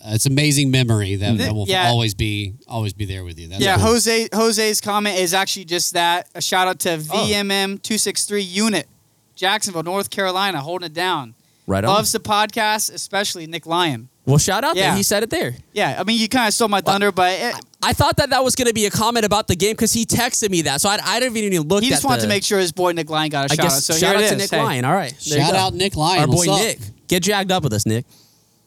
[0.03, 1.87] it's amazing memory that, that will Yeah.
[1.87, 3.47] always be always be there with you.
[3.47, 3.85] That's Yeah, cool.
[3.85, 6.27] Jose Jose's comment is actually just that.
[6.35, 6.97] A shout out to Oh.
[7.29, 8.87] VMM two six three unit,
[9.35, 11.33] Jacksonville, North Carolina, holding it down.
[11.67, 11.93] Right on.
[11.93, 14.09] Loves the podcast, especially Nick Lyon.
[14.25, 14.89] Well, shout out Yeah.
[14.91, 15.55] that he said it there.
[15.73, 18.43] Yeah, I mean you kind of stole my thunder, but it, I thought that that
[18.43, 20.89] was going to be a comment about the game because he texted me that, so
[20.89, 21.81] I, I didn't even look.
[21.83, 23.55] he just at wanted the- to make sure his boy Nick Lyon got a I
[23.55, 23.81] shout guess out.
[23.83, 24.37] So shout out to is.
[24.37, 24.85] Nick Hey, Lyon.
[24.85, 25.57] All right, there Shout go.
[25.57, 26.21] out Nick Lyon.
[26.21, 26.59] Our boy What's up?
[26.59, 26.79] Nick.
[27.07, 28.05] Get jacked up with us, Nick.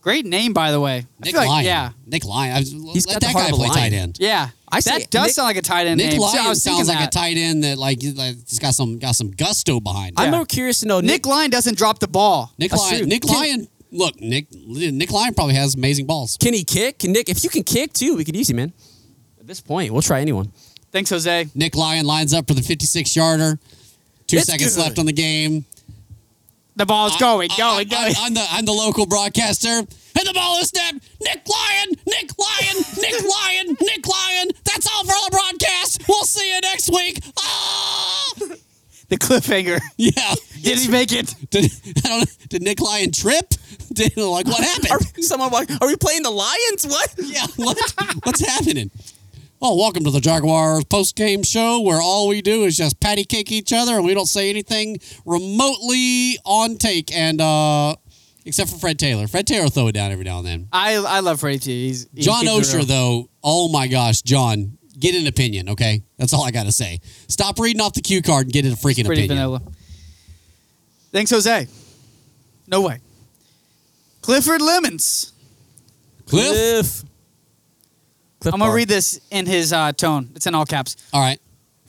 [0.01, 1.07] Great name, by the way.
[1.20, 1.64] Nick feel like- Lyon.
[1.64, 2.57] yeah, Nick Lyon.
[2.57, 3.78] I was, He's let got the that heart guy of a play lion.
[3.78, 4.16] tight end.
[4.20, 4.49] yeah.
[4.75, 6.20] I say that does Nick- sound like a tight end Nick name.
[6.20, 7.14] Lyon was thinking sounds like that.
[7.14, 10.20] a tight end that like like it's got some got some gusto behind it.
[10.20, 10.31] I'm Yeah.
[10.39, 12.53] more curious to know Nick Lyon doesn't drop the ball.
[12.59, 12.99] Nick That's Lyon.
[12.99, 13.07] true.
[13.07, 13.68] Nick Can- Lyon.
[13.93, 16.37] Look, Nick Nick Lyon probably has amazing balls.
[16.39, 17.05] Can he kick?
[17.05, 18.72] Nick, if you can kick too, we could use you, man.
[19.39, 20.51] At this point, we'll try anyone.
[20.91, 21.47] Thanks, Jose.
[21.55, 23.59] Nick Lyon lines up for the 56 yarder.
[24.27, 24.81] Two It's seconds good.
[24.83, 25.64] left on the game.
[26.77, 28.14] The ball's going, I- going, I- going.
[28.16, 29.87] I, am the I'm the local broadcaster, and
[30.27, 30.99] the ball is snapped.
[31.20, 34.03] Nick Lyon, Nick Lyon, Nick Lyon, Nick
[36.25, 37.18] We'll see you next week.
[37.39, 38.33] Ah,
[39.11, 39.79] the cliffhanger.
[39.99, 40.35] yeah.
[40.62, 41.35] Did he make it?
[41.51, 41.70] Did,
[42.03, 43.47] I don't, did Nick Lyon trip?
[43.93, 44.91] Did, like what happened?
[44.91, 46.87] Are, someone, wa- are we playing the Lions?
[46.87, 47.14] What?
[47.18, 47.79] yeah, what,
[48.22, 48.91] what's happening?
[49.61, 53.25] Oh, welcome to the Jaguars post game show where all we do is just patty
[53.25, 57.97] cake each other and we don't say anything remotely on take and uh
[58.47, 59.27] except for Fred Taylor.
[59.27, 60.68] Fred Taylor will throw it down every now and then.
[60.72, 61.70] I I love Freddie too.
[61.70, 66.02] He's, he John Osher though, oh my gosh, John, get an opinion, okay?
[66.16, 67.00] That's all I gotta say.
[67.28, 69.28] Stop reading off the cue card and get a freaking pretty opinion.
[69.28, 69.62] vanilla.
[71.12, 71.68] Thanks, Jose.
[72.66, 73.00] No way.
[74.22, 75.32] Clifford Lemons.
[76.26, 76.46] Cliff?
[76.48, 77.05] Cliff.
[78.40, 78.76] Cliff I'm gonna Bar.
[78.76, 80.30] read this in his uh, tone.
[80.34, 80.96] It's in all caps.
[81.12, 81.38] All right.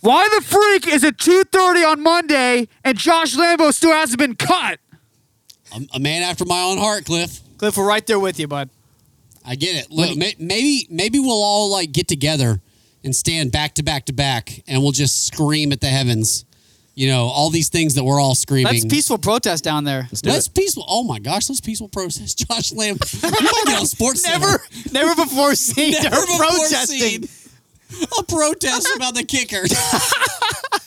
[0.01, 4.79] Why the freak is it 2:30 on Monday and Josh Lambo still hasn't been cut?
[5.73, 7.39] A, a man after my own heart, Cliff.
[7.57, 8.69] Cliff, we're right there with you, bud.
[9.45, 9.89] I get it.
[9.91, 12.61] Look, may, maybe maybe we'll all like get together
[13.05, 16.43] and stand back to back to back, and we'll just scream at the heavens.
[16.97, 18.71] You know, all these things that we're all screaming.
[18.71, 20.07] That's peaceful protest down there.
[20.21, 20.53] do Let's it.
[20.55, 20.85] peaceful.
[20.87, 22.37] Oh my gosh, let's peaceful protest.
[22.47, 24.61] Josh Lamb, you might get on Sports Never,
[24.93, 27.23] never before seen Never her before protesting.
[27.23, 28.07] seen.
[28.19, 29.63] a protest about the kicker.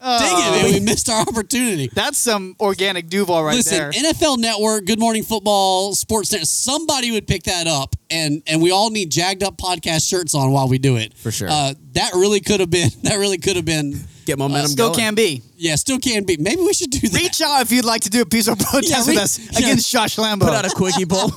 [0.00, 1.90] Oh, Dang it, man, we missed our opportunity.
[1.92, 3.90] That's some organic Duval right Listen, there.
[3.90, 8.70] NFL Network, Good Morning Football, Sports Net, somebody would pick that up, and and we
[8.70, 11.14] all need Jacked Up Podcast shirts on while we do it.
[11.14, 11.48] For sure.
[11.50, 12.90] Uh, that really could have been.
[13.02, 13.94] That really could have been.
[14.26, 14.98] Get momentum Still going.
[14.98, 15.42] can be.
[15.56, 16.36] Yeah, still can be.
[16.36, 17.18] Maybe we should do that.
[17.18, 19.58] Reach out if you'd like to do a piece of protest Yeah, with us yeah.
[19.60, 20.40] against Josh Lambo.
[20.40, 21.32] Put out a quickie poll.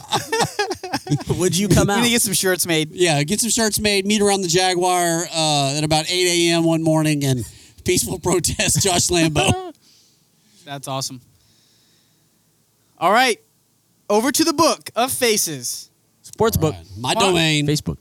[1.40, 1.94] Would you come out?
[1.96, 2.02] we out?
[2.02, 2.92] need to get some shirts made.
[2.92, 4.06] Yeah, get some shirts made.
[4.06, 6.66] Meet around the Jaguar uh, at about eight a.m.
[6.66, 7.46] one morning and
[7.84, 8.82] peaceful protest.
[8.82, 9.74] Josh Lambo.
[10.66, 11.22] That's awesome.
[12.98, 13.40] All right,
[14.10, 15.90] over to the book of faces.
[16.24, 16.74] Sportsbook.
[16.74, 16.86] Right.
[16.98, 17.66] My domain.
[17.66, 17.98] Facebook.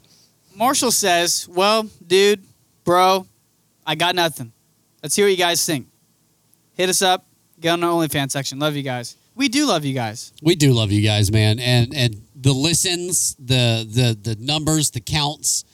[0.55, 2.45] Marshall says, "Well, dude,
[2.85, 3.27] bro,
[3.87, 4.53] I got nothing.
[5.03, 5.89] Let's hear what you guys think.
[6.75, 7.25] Hit us up.
[7.59, 8.59] Get on the OnlyFans section.
[8.59, 9.17] Love you guys.
[9.35, 10.33] We do love you guys.
[10.43, 15.01] We do love you guys, man, and and the listens, the the the numbers, the
[15.01, 15.65] counts,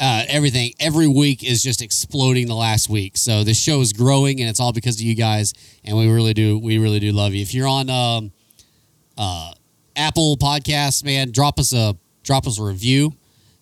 [0.00, 0.72] uh, everything.
[0.80, 2.46] Every week is just exploding.
[2.46, 5.52] The last week, so this show is growing, and it's all because of you guys.
[5.84, 7.42] And we really do, we really do love you.
[7.42, 8.32] If you're on um,
[9.18, 9.52] uh,
[9.94, 13.12] Apple Podcasts, man, drop us a drop us a review.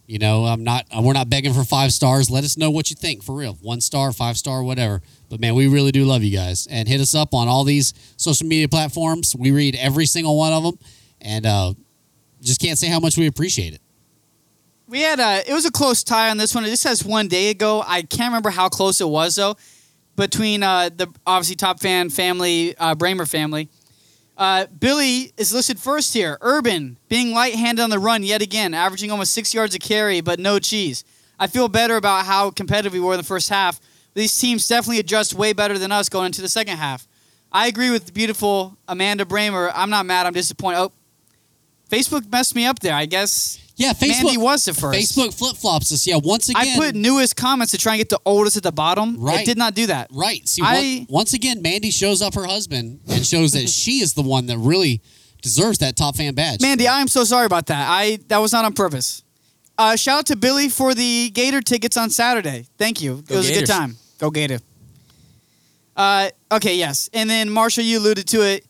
[0.06, 0.86] You know, I'm not.
[0.96, 2.30] We're not begging for five stars.
[2.30, 3.58] Let us know what you think for real.
[3.60, 5.02] One star, five star, whatever.
[5.28, 6.66] But man, we really do love you guys.
[6.70, 9.34] And hit us up on all these social media platforms.
[9.36, 10.78] We read every single one of them,
[11.20, 11.74] and uh,
[12.40, 13.82] just can't say how much we appreciate it.
[14.88, 15.48] We had a.
[15.48, 16.64] It was a close tie on this one.
[16.64, 17.84] This says one day ago.
[17.86, 19.56] I can't remember how close it was though.
[20.16, 23.68] Between uh, the obviously top fan family, uh, Bramer family.
[24.36, 26.38] Uh, Billy is listed first here.
[26.40, 30.38] Urban being light-handed on the run yet again, averaging almost six yards a carry, but
[30.38, 31.04] no cheese.
[31.38, 33.80] I feel better about how competitive we were in the first half.
[34.14, 37.06] These teams definitely adjust way better than us going into the second half.
[37.52, 39.70] I agree with beautiful Amanda Bramer.
[39.74, 40.26] I'm not mad.
[40.26, 40.78] I'm disappointed.
[40.78, 40.92] Oh,
[41.90, 42.94] Facebook messed me up there.
[42.94, 44.24] I guess Yeah, Facebook.
[44.24, 44.98] Mandy was the first.
[45.16, 46.04] Facebook flip flops us.
[46.06, 46.66] Yeah, once again.
[46.66, 49.16] I put newest comments to try and get the oldest at the bottom.
[49.18, 49.40] Right.
[49.40, 50.08] It did not do that.
[50.12, 50.46] Right.
[50.48, 54.14] See, I- one- once again, Mandy shows up her husband and shows that she is
[54.14, 55.00] the one that really
[55.42, 56.60] deserves that top fan badge.
[56.60, 57.88] Mandy, I am so sorry about that.
[57.88, 59.22] I that was not on purpose.
[59.78, 62.66] Uh, shout out to Billy for the Gator tickets on Saturday.
[62.78, 63.22] Thank you.
[63.28, 63.96] Go it was a good time.
[64.18, 64.58] Go Gator.
[65.96, 67.08] Uh, okay, yes.
[67.12, 68.64] And then Marshall, you alluded to it.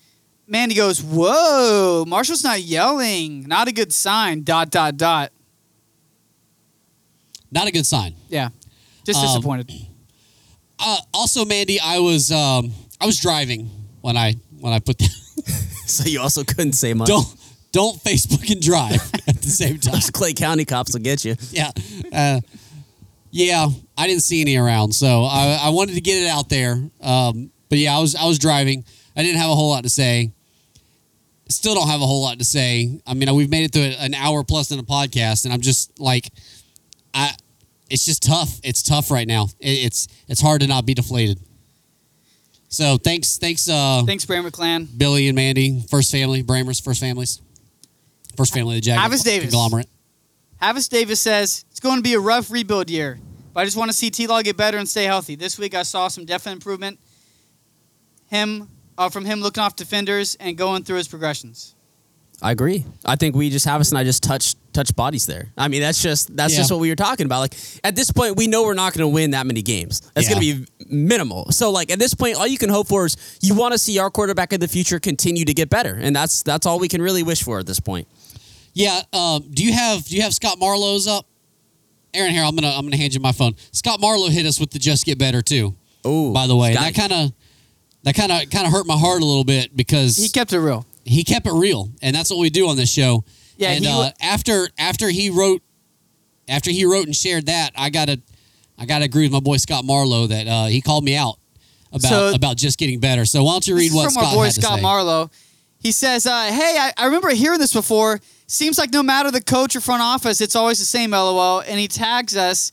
[0.48, 3.46] Mandy goes, "Whoa, Marshall's not yelling.
[3.46, 5.30] Not a good sign." Dot dot dot.
[7.50, 8.14] Not a good sign.
[8.28, 8.50] Yeah,
[9.06, 9.70] just Um, disappointed.
[10.80, 13.68] Uh, also, Mandy, I was um, I was driving
[14.00, 15.10] when I when I put that.
[15.88, 17.08] So you also couldn't say much.
[17.08, 17.26] don't
[17.72, 18.92] don't Facebook and drive
[19.26, 19.94] at the same time.
[19.94, 21.34] Those Clay County cops will get you.
[21.50, 21.72] yeah.
[22.12, 22.40] Uh,
[23.32, 23.66] yeah,
[23.96, 26.74] I didn't see any around, so I, I wanted to get it out there.
[27.00, 28.84] Um, but yeah, I was I was driving.
[29.16, 30.30] I didn't have a whole lot to say.
[31.50, 33.00] Still don't have a whole lot to say.
[33.06, 35.98] I mean, we've made it through an hour plus in a podcast, and I'm just
[35.98, 36.28] like,
[37.14, 37.32] I.
[37.90, 38.60] It's just tough.
[38.62, 39.46] It's tough right now.
[39.60, 41.40] It's it's hard to not be deflated.
[42.68, 44.86] So thanks, thanks, uh, Thanks, Bramer Clan.
[44.94, 47.40] Billy and Mandy, first family, Bramers, first families,
[48.36, 49.48] first family of the Jag Avis Davis.
[49.48, 49.88] conglomerate.
[50.60, 53.18] Havis Davis says it's going to be a rough rebuild year,
[53.54, 55.34] but I just want to see T Law get better and stay healthy.
[55.34, 56.98] This week I saw some definite improvement.
[58.26, 58.68] Him
[58.98, 61.74] uh, from him looking off defenders and going through his progressions.
[62.40, 62.84] I agree.
[63.04, 65.48] I think we just Havis and I just touched touch bodies there.
[65.56, 66.60] I mean, that's just that's Yeah.
[66.60, 67.40] just what we were talking about.
[67.40, 70.02] Like at this point, we know we're not going to win that many games.
[70.14, 71.50] That's going to be minimal.
[71.50, 73.98] So like at this point, all you can hope for is you want to see
[73.98, 77.02] our quarterback in the future continue to get better, and that's that's all we can
[77.02, 78.06] really wish for at this point.
[78.72, 79.02] Yeah.
[79.12, 81.26] Um, do you have Do you have Scott Marlowe's up?
[82.14, 83.56] Aaron, here I'm gonna I'm gonna hand you my phone.
[83.72, 85.74] Scott Marlowe hit us with the just get better too.
[86.04, 87.32] Oh, By the way, that kind of
[88.08, 90.60] that kind of kind of hurt my heart a little bit because He kept it
[90.60, 90.86] real.
[91.04, 93.24] he kept it real, and that's what we do on this show.
[93.56, 95.62] Yeah, and he uh, after after he wrote
[96.48, 98.20] after he wrote and shared that, I gotta
[98.78, 101.36] I gotta agree with my boy Scott Marlowe that uh, he called me out
[101.92, 103.24] about So- about just getting better.
[103.24, 104.80] So why don't you read what from Scott our boy Scott?
[104.82, 105.30] Marlowe.
[105.80, 108.20] He says, uh, "Hey, I, I remember hearing this before.
[108.46, 111.10] Seems like no matter the coach or front office, it's always the same.
[111.10, 112.72] LOL." And he tags us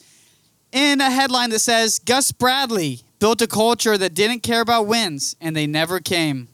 [0.71, 5.35] in a headline that says, "Gus Bradley built a culture that didn't care about wins,
[5.41, 6.47] and they never came.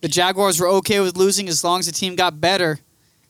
[0.00, 2.78] The Jaguars were okay with losing as long as the team got better.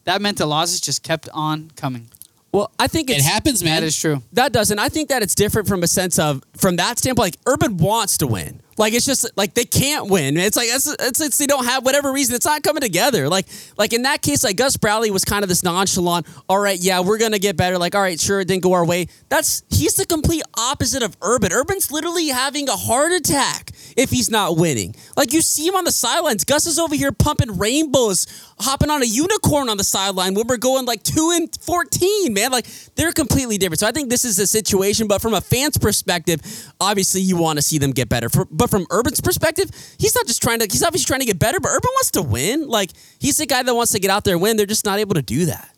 [0.04, 2.08] That meant the losses just kept on coming.
[2.52, 3.80] well, I think It happens, man.
[3.80, 4.22] That is true.
[4.32, 4.78] That doesn't.
[4.78, 7.36] I think that it's different from a sense of from that standpoint.
[7.36, 8.60] Like Urban wants to win.
[8.78, 10.36] Like it's just like they can't win.
[10.36, 12.36] It's like it's, it's, it's they don't have whatever reason.
[12.36, 13.28] It's not coming together.
[13.28, 16.26] Like like in that case, like Gus Bradley was kind of this nonchalant.
[16.48, 17.76] All right, yeah, we're gonna get better.
[17.76, 19.08] Like all right, sure, it didn't go our way.
[19.28, 21.52] That's he's the complete opposite of Urban.
[21.52, 24.94] Urban's literally having a heart attack if he's not winning.
[25.16, 26.44] Like you see him on the sidelines.
[26.44, 28.26] Gus is over here pumping rainbows,
[28.60, 32.32] hopping on a unicorn on the sideline when we're going like two and fourteen.
[32.32, 33.80] Man, like they're completely different.
[33.80, 35.08] So I think this is the situation.
[35.08, 36.40] But from a fan's perspective,
[36.80, 38.28] obviously you want to see them get better.
[38.28, 40.66] For, but from Urban's perspective, he's not just trying to.
[40.70, 41.60] He's obviously trying to get better.
[41.60, 42.68] But Urban wants to win.
[42.68, 44.56] Like he's the guy that wants to get out there and win.
[44.56, 45.74] They're just not able to do that.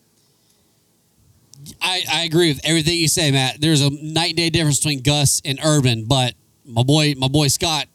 [1.82, 3.60] I, I agree with everything you say, Matt.
[3.60, 6.34] There's a night and day difference between Gus and Urban, but
[6.64, 7.86] my boy, my boy Scott,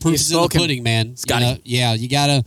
[0.00, 1.10] proof is in the pudding, man.
[1.10, 1.44] You Scotty.
[1.44, 2.44] know, yeah, you gotta.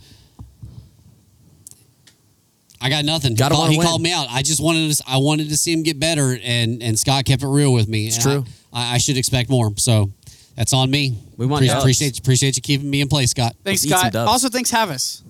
[2.84, 3.36] I got nothing.
[3.36, 4.28] Gotta he, called, he called me out.
[4.30, 5.04] I just wanted to.
[5.08, 8.08] I wanted to see him get better, and and Scott kept it real with me.
[8.08, 8.46] It's And true.
[8.48, 9.72] I, I, I should expect more.
[9.78, 10.10] So
[10.56, 11.18] that's on me.
[11.38, 11.84] We want appreciate, dubs.
[11.84, 13.56] appreciate appreciate you keeping me in place, Scott.
[13.64, 14.16] Thanks, Let's Scott.
[14.16, 15.22] Also, thanks, Havis.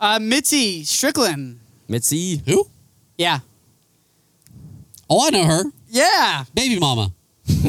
[0.00, 1.60] Uh, Mitzi Strickland.
[1.88, 2.68] Mitzi, Who?
[3.16, 3.40] Yeah.
[5.08, 5.62] Oh, I know her.
[5.88, 6.44] Yeah.
[6.54, 7.12] Baby mama.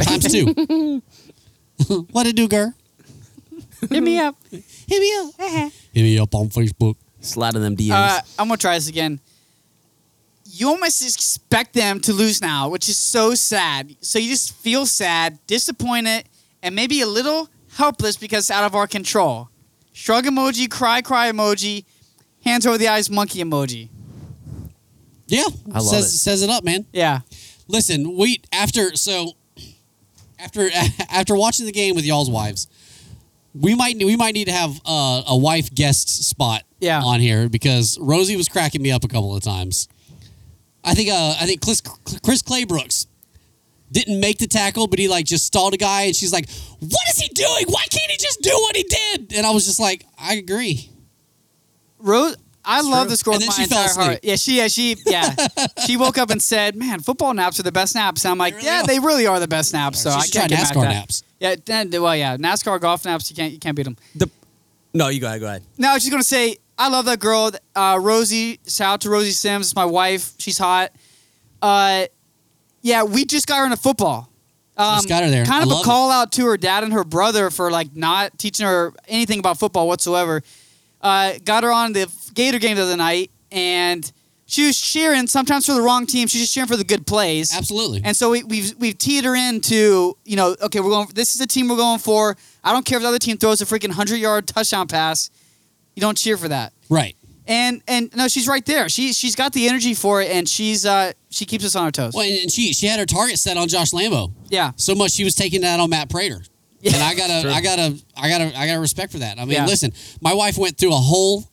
[0.02, 1.02] Times two.
[2.12, 2.74] what it do, girl?
[3.90, 4.36] Hit me up.
[4.52, 5.72] Hit me up.
[5.94, 6.95] Hit me up on Facebook.
[7.20, 7.91] slide in them DMs.
[7.91, 9.20] Uh, I'm gonna try this again.
[10.57, 13.94] You almost expect them to lose now, which is so sad.
[13.99, 16.30] So you just feel sad, disappointed,
[16.64, 19.49] and maybe a little helpless because it's out of our control.
[19.91, 21.84] Shrug emoji, cry, cry emoji,
[22.45, 23.90] hands over the eyes, monkey emoji.
[25.27, 26.18] Yeah, I love says it.
[26.19, 26.86] says it up, man.
[26.94, 27.19] Yeah.
[27.68, 29.32] Listen, we after so
[30.40, 30.69] after
[31.11, 32.68] after watching the game with y'all's wives,
[33.53, 37.02] we might we might need to have uh, a wife guest spot Yeah.
[37.02, 39.90] on here because Rosie was cracking me up a couple of times.
[40.86, 41.82] I think uh, I think Chris,
[42.24, 43.07] Chris Claybrooks
[43.91, 46.48] didn't make the tackle, but he like just stalled a guy, and she's like,
[46.80, 47.66] "What is he doing?
[47.68, 50.90] Why can't he just do what he did?" And I was just like, "I agree."
[51.99, 53.10] Rose, I love true.
[53.10, 54.20] this girl And with then my she fell entire heart.
[54.24, 55.36] Yeah, she, yeah, she, yeah,
[55.86, 58.56] she woke up and said, "Man, football naps are the best naps." And I'm like,
[58.56, 58.88] really "Yeah, are.
[58.88, 60.76] they really are the best naps." So She I should can't try get mad at
[60.78, 60.94] NASCAR that.
[60.94, 61.24] naps.
[61.40, 63.30] Yeah, then- well, yeah, NASCAR golf naps.
[63.30, 63.98] You can't, you can't beat them.
[64.16, 64.30] the,
[64.94, 65.40] no, you go ahead.
[65.41, 65.64] Go ahead.
[65.78, 68.60] No, I was just gonna say I love that girl, uh, Rosie.
[68.68, 69.68] Shout out to Rosie Sims.
[69.68, 70.34] It's my wife.
[70.38, 70.91] She's hot.
[71.61, 72.06] Uh,
[72.81, 74.30] yeah, we just got her into football.
[74.77, 75.45] Um, Just got her there.
[75.45, 75.85] Kind I of a love it.
[75.85, 79.57] call out to her dad and her brother for like not teaching her anything about
[79.57, 80.41] football whatsoever.
[81.02, 84.11] Uh, got her on the Gator game the other night, and
[84.47, 86.27] she was cheering sometimes for the wrong team.
[86.27, 87.56] She's just cheering for the good plays.
[87.56, 88.02] Absolutely.
[88.03, 91.39] And so we, we've we've teed her into you know okay we're going this is
[91.39, 92.35] the team we're going for.
[92.61, 95.30] I don't care if the other team throws a freaking hundred yard touchdown pass.
[95.96, 96.74] You don't cheer for that.
[96.90, 97.16] right.
[97.48, 98.90] And and no, she's right there.
[98.90, 101.92] She she's got the energy for it, and she's uh she keeps us on our
[101.92, 102.14] toes.
[102.16, 104.32] Well, and and she she had her target set on Josh Lambo.
[104.50, 104.72] Yeah.
[104.78, 106.42] So much she was taking that on Matt Prater.
[106.84, 109.38] And I gotta, I gotta, I gotta, I gotta respect for that.
[109.40, 109.66] I mean, Yeah.
[109.66, 109.92] listen,
[110.22, 111.44] my wife went through a whole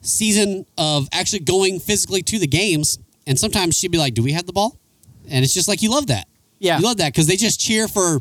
[0.00, 4.32] season of actually going physically to the games, and sometimes she'd be like, "Do we
[4.32, 4.76] have the ball?"
[5.28, 6.26] And it's just like you love that.
[6.58, 6.78] Yeah.
[6.78, 8.20] you love that because they just cheer for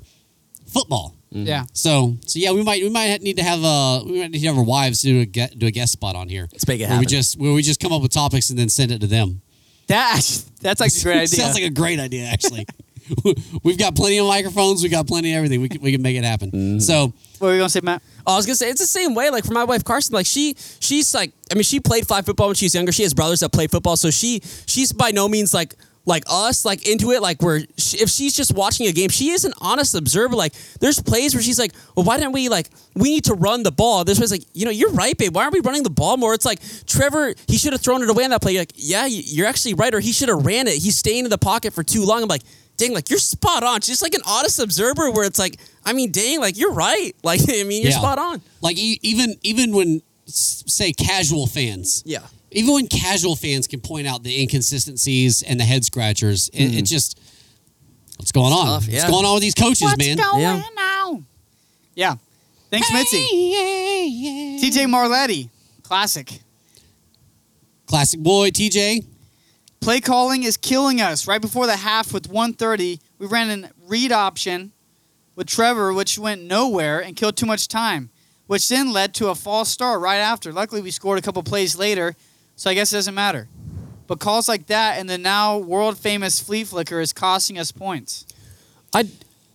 [0.67, 1.15] football.
[1.31, 1.63] Yeah.
[1.73, 4.47] So, so yeah, we might, we might need to have, uh, we might need to
[4.47, 6.47] have our wives do a get, do a guest spot on here.
[6.51, 8.69] Let's make it Where we just, where we just come up with topics and then
[8.69, 9.41] send it to them.
[9.87, 10.21] That
[10.61, 11.27] that's like a great idea.
[11.27, 12.65] Sounds like a great idea, actually.
[13.63, 14.83] We've got plenty of microphones.
[14.83, 15.61] We got plenty of everything.
[15.61, 16.51] We can, we can make it happen.
[16.51, 16.79] Mm-hmm.
[16.79, 18.03] So, what were you gonna say, Matt?
[18.27, 19.31] Oh, I was gonna say it's the same way.
[19.31, 22.47] Like for my wife Carson, like she she's like I mean she played flag football
[22.47, 22.91] when she was younger.
[22.91, 25.75] She has brothers that play football, so she she's by no means like
[26.09, 27.21] like us like into it.
[27.21, 30.35] Like where she, if she's just watching a game, she is an honest observer.
[30.35, 33.63] Like there's plays where she's like, well, why didn't we like we need to run
[33.63, 34.03] the ball?
[34.03, 35.33] This was like you know you're right, babe.
[35.35, 36.33] Why aren't we running the ball more?
[36.33, 38.53] It's like Trevor he should have thrown it away on that play.
[38.53, 40.75] You're like yeah, you- you're actually right, or he should have ran it.
[40.75, 42.21] He's staying in the pocket for too long.
[42.23, 42.43] I'm like.
[42.77, 43.81] Dang, like you're spot on.
[43.81, 47.13] Just like an honest observer, where it's like, I mean, dang, like you're right.
[47.23, 47.97] Like, I mean, you're Yeah.
[47.97, 48.41] spot on.
[48.61, 52.19] like even even when say casual fans, Yeah.
[52.51, 56.79] Even when casual fans can point out the inconsistencies and the head scratchers, it, it
[56.79, 56.83] hmm.
[56.83, 57.19] just
[58.17, 58.65] what's going on?
[58.65, 58.99] tough, yeah.
[58.99, 60.17] What's going on with these coaches, man?
[60.17, 60.61] Yeah.
[60.75, 61.23] now?
[61.95, 62.15] Yeah.
[62.69, 63.17] Thanks, Mitzi.
[63.17, 63.89] yeah
[64.59, 65.49] TJ Marletti,
[65.83, 66.39] classic.
[67.87, 69.05] Classic boy, TJ.
[69.79, 71.27] Play calling is killing us.
[71.27, 74.73] Right before the half with 130, we ran a read option
[75.35, 78.09] with Trevor, which went nowhere and killed too much time,
[78.47, 80.51] which then led to a false start right after.
[80.51, 82.15] Luckily, we scored a couple plays later,
[82.59, 83.47] so I guess it doesn't matter.
[84.05, 88.25] But calls like that and the now world famous flea flicker is costing us points.
[88.93, 89.07] I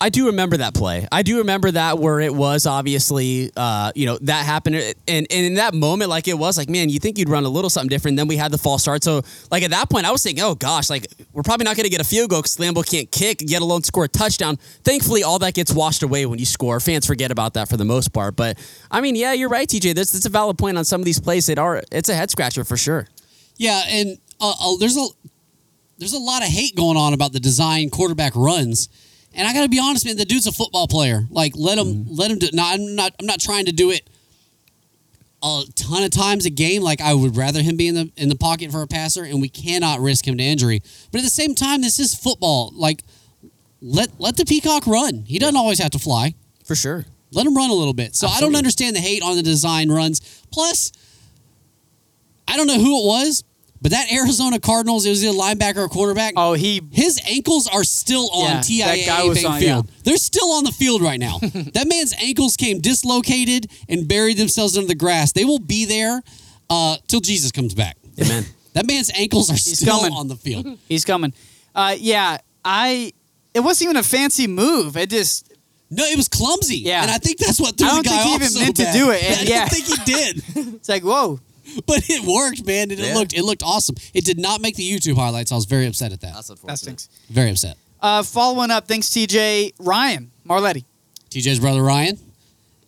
[0.05, 1.09] I do remember that play.
[1.10, 5.26] I do remember that where it was obviously, uh, you know, that happened, and, and
[5.31, 7.89] in that moment, like it was like, man, you think you'd run a little something
[7.89, 8.18] different.
[8.18, 10.56] Then we had the false start, so like at that point, I was thinking, oh
[10.56, 13.40] gosh, like we're probably not going to get a field goal because Lambo can't kick,
[13.40, 14.56] yet alone score a touchdown.
[14.85, 16.81] Thankfully, all that gets washed away when you score.
[16.81, 18.36] Fans forget about that for the most part.
[18.36, 18.59] But
[18.90, 19.94] I mean, yeah, you're right, TJ.
[19.94, 21.48] This that's a valid point on some of these plays.
[21.48, 23.09] It are it's a head scratcher for sure.
[23.56, 25.06] Yeah, and uh, uh, there's a
[25.97, 28.90] there's a lot of hate going on about the design quarterback runs,
[29.35, 30.16] and I got to be honest, man.
[30.16, 31.27] The dude's a football player.
[31.31, 32.15] Like let him mm-hmm.
[32.15, 32.48] let him do.
[32.52, 33.12] No, I'm not.
[33.20, 34.09] I'm not trying to do it
[35.43, 36.82] a ton of times a game.
[36.82, 39.40] Like I would rather him be in the in the pocket for a passer, and
[39.40, 40.82] we cannot risk him to injury.
[41.12, 42.73] But at the same time, this is football.
[42.74, 43.02] Like
[43.81, 45.24] let let the peacock run.
[45.27, 46.35] He doesn't always have to fly.
[46.65, 47.05] For sure.
[47.32, 48.15] Let him run a little bit.
[48.15, 50.20] So I don't understand the hate on the design runs.
[50.52, 50.93] Plus,
[52.47, 53.43] I don't know who it was,
[53.85, 56.32] but that Arizona Cardinals, it was either linebacker or quarterback.
[56.39, 59.86] Oh, he His ankles are still on Yeah, that TIAA guy was Bank on- Field.
[59.86, 59.94] yeah.
[60.05, 61.39] They're still on the field right now.
[61.74, 65.32] that man's ankles came dislocated and buried themselves under the grass.
[65.32, 66.23] They will be there
[66.70, 67.97] uh, till Jesus comes back.
[68.20, 68.44] Amen.
[68.74, 70.12] That man's ankles are still coming.
[70.12, 70.66] on the field.
[70.89, 71.32] he's coming.
[71.77, 73.12] Uh, yeah, I.
[73.55, 74.97] It wasn't even a fancy move.
[74.97, 75.52] It just
[75.90, 76.78] No, it was clumsy.
[76.78, 77.02] Yeah.
[77.02, 78.90] and I think that's what threw I don't guy think he even so meant to
[78.93, 80.43] do it, and I don't think he did.
[80.74, 81.39] it's like whoa.
[81.86, 82.90] but it worked, man.
[82.90, 83.14] And it Yeah.
[83.14, 83.96] looked it looked awesome.
[84.12, 85.52] It did not make the YouTube highlights.
[85.52, 86.34] I was very upset at that.
[86.66, 87.09] That stinks.
[87.30, 87.76] Very upset.
[88.01, 90.84] Uh, following up, thanks TJ Ryan Marletti.
[91.30, 92.18] TJ's brother Ryan,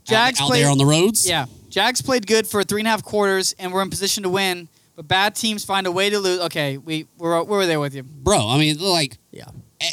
[0.04, 1.26] Jags out, out played- there on the roads.
[1.28, 4.28] Yeah, Jags played good for three and a half quarters, and we're in position to
[4.28, 4.68] win.
[4.94, 6.40] But bad teams find a way to lose.
[6.42, 8.02] Okay, we we're we're there with you.
[8.02, 8.48] bro.
[8.48, 9.44] I mean, like Yeah.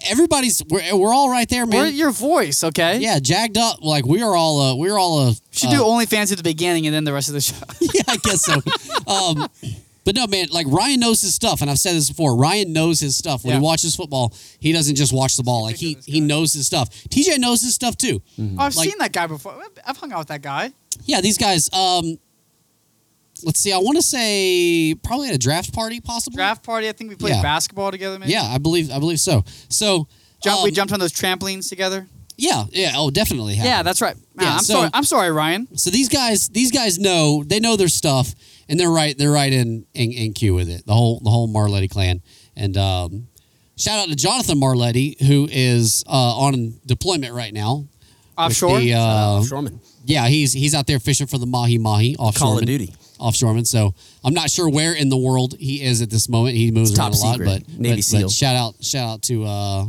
[0.10, 1.94] Everybody's we're, we're all right there, We're man.
[1.94, 3.00] your voice, okay?
[3.00, 3.84] yeah, jacked up.
[3.84, 6.86] Like we are all uh, we're all uh, Should uh, do OnlyFans at the beginning
[6.88, 7.56] and then the rest of the show.
[7.82, 8.54] yeah, I guess so.
[9.08, 9.48] um,
[10.06, 12.36] but no, man, like Ryan knows his stuff, and I've said this before.
[12.38, 13.44] Ryan knows his stuff.
[13.44, 13.60] When Yeah.
[13.60, 15.64] he watches football, he doesn't just watch the ball.
[15.64, 16.90] Like he he knows his stuff.
[17.10, 18.22] TJ knows his stuff too.
[18.40, 19.56] Oh, I've Like- seen that guy before.
[19.86, 20.72] I've hung out with that guy.
[21.06, 21.70] Yeah, these guys.
[21.74, 22.18] Um,
[23.44, 23.72] let's see.
[23.74, 26.38] I want to say probably at a draft party, possibly.
[26.38, 26.90] Draft party.
[26.90, 27.42] I think we played Yeah.
[27.42, 28.20] basketball together.
[28.20, 28.32] Maybe.
[28.32, 29.44] Yeah, I believe I believe so.
[29.70, 30.08] So
[30.44, 32.08] Jump, we um, jumped on those trampolines together.
[32.36, 32.94] Yeah, yeah.
[32.96, 33.54] Oh, definitely.
[33.56, 34.16] Yeah, that's right.
[34.36, 34.90] Man, Yeah, I'm so- sorry.
[34.94, 35.68] I'm sorry, Ryan.
[35.78, 38.34] So these guys, these guys know they know their stuff,
[38.68, 39.16] and they're right.
[39.18, 40.86] They're right in in, in queue with it.
[40.86, 42.22] The whole the whole Marletti clan.
[42.56, 43.28] And um,
[43.78, 47.78] shout out to Jonathan Marletti, who is uh, on deployment right now.
[47.78, 47.88] with
[48.38, 48.80] Offshore.
[48.80, 49.80] The, uh, Shoreman.
[50.06, 52.48] yeah, he's he's out there fishing for the mahi mahi offshore.
[52.50, 52.94] Call of Duty.
[53.24, 53.66] Offshoreman.
[53.66, 53.94] So
[54.24, 56.56] I'm not sure where in the world he is at this moment.
[56.56, 58.22] He moves It's around top a lot, but Navy but, SEAL.
[58.24, 59.86] but shout out shout out to uh,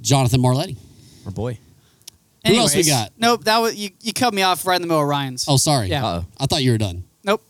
[0.00, 0.76] Jonathan Marletti.
[1.24, 1.58] Our boy.
[2.46, 3.12] Who else we Anyways, got?
[3.18, 3.44] Nope.
[3.44, 3.90] That was you.
[4.02, 5.46] You cut me off right in the middle of Ryan's.
[5.48, 5.88] Oh, sorry.
[5.88, 6.06] Yeah.
[6.06, 6.26] Uh-oh.
[6.38, 7.02] I thought you were done.
[7.24, 7.42] Nope.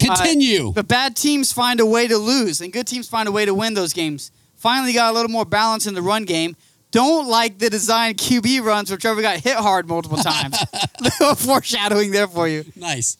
[0.00, 0.72] Continue.
[0.72, 3.52] But bad teams find a way to lose, and good teams find a way to
[3.54, 4.32] win those games.
[4.56, 6.56] Finally, got a little more balance in the run game.
[6.92, 10.58] Don't like the design QB runs where Trevor got hit hard multiple times.
[11.00, 12.64] little foreshadowing there for you.
[12.76, 13.16] nice.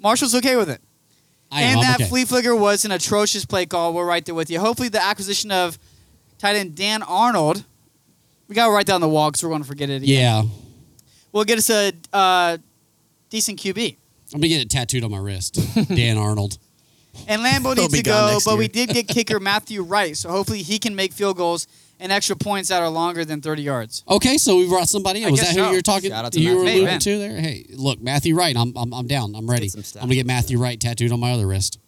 [0.00, 0.80] Marshall's okay with it.
[1.50, 1.82] I and am.
[1.84, 2.08] That okay.
[2.08, 3.92] flea flicker was an atrocious play call.
[3.92, 4.60] We're right there with you.
[4.60, 5.78] Hopefully, the acquisition of
[6.38, 7.64] tight end Dan Arnold,
[8.48, 10.02] we got to write down the wall because we're going to forget it.
[10.02, 10.08] Again.
[10.08, 10.42] Yeah,
[11.32, 12.58] will get us a uh,
[13.28, 13.96] decent QB.
[14.32, 15.58] I'm gonna get it tattooed on my wrist.
[15.88, 16.58] Dan Arnold.
[17.26, 20.78] And Lambo needs to go, but we did get kicker Matthew Wright, so hopefully he
[20.78, 21.66] can make field goals
[22.00, 24.02] and extra points that are longer than 30 yards.
[24.08, 25.20] Okay, so we brought somebody.
[25.22, 25.28] in.
[25.28, 25.70] I Was guess that who so.
[25.70, 26.10] you were talking?
[26.10, 26.80] Shout out to you were Matthew.
[26.82, 27.40] alluding Hey, to there.
[27.40, 28.56] Hey, look, Matthew Wright.
[28.56, 29.34] I'm I'm, I'm down.
[29.36, 29.68] I'm ready.
[29.68, 31.78] Get some I'm gonna get Matthew Wright tattooed on my other wrist.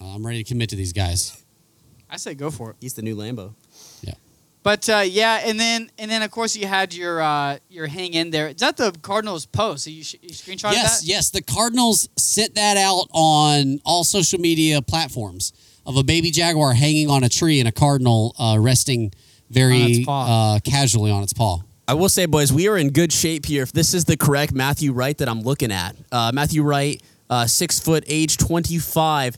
[0.00, 1.42] Uh, I'm ready to commit to these guys.
[2.10, 2.76] I say go for it.
[2.80, 3.54] He's the new Lambo.
[4.02, 4.14] Yeah.
[4.62, 8.12] But uh, yeah, and then and then of course you had your uh, your hang
[8.14, 8.48] in there.
[8.48, 9.84] Is that the Cardinals post?
[9.84, 11.06] So you, sh- you screenshotted yes, that?
[11.06, 11.30] yes.
[11.30, 15.52] The Cardinals sent that out on all social media platforms
[15.86, 19.12] of a baby jaguar hanging on a tree and a cardinal uh, resting
[19.50, 21.60] very uh, casually on its paw.
[21.88, 23.62] I will say, boys, we are in good shape here.
[23.62, 27.00] If this is the correct Matthew Wright that I'm looking at, uh, Matthew Wright,
[27.30, 29.36] uh, six foot, age 25.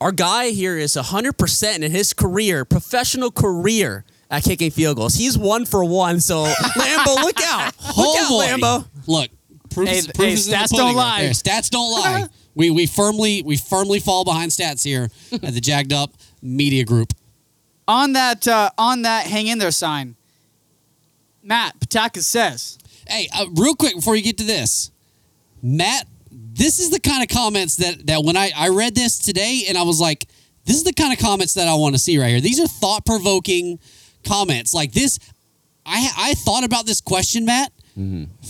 [0.00, 5.14] Our guy here is 100% in his career, professional career at kicking field goals.
[5.14, 6.20] He's one for one.
[6.20, 6.44] So,
[6.76, 7.72] Lambo, look out.
[7.80, 8.28] Look Oh, out,
[8.60, 8.66] boy.
[8.66, 8.84] Lambo.
[9.06, 9.30] Look,
[9.70, 11.22] proof, Hey, is, th- proof hey, is in the stats don't lie.
[11.22, 11.30] there.
[11.30, 12.26] Stats don't lie.
[12.58, 16.10] We we firmly we firmly fall behind stats here at the Jacked Up
[16.42, 17.14] Media Group.
[17.86, 20.16] On that uh, on that hang in there sign,
[21.42, 22.76] Matt Patakis says,
[23.06, 24.90] Hey, uh, real quick before you get to this,
[25.62, 29.62] Matt, this is the kind of comments that that when I I read this today
[29.68, 30.26] and I was like,
[30.64, 32.40] this is the kind of comments that I want to see right here.
[32.40, 33.78] These are thought provoking
[34.26, 35.20] comments like this.
[35.86, 37.70] I I thought about this question, Matt,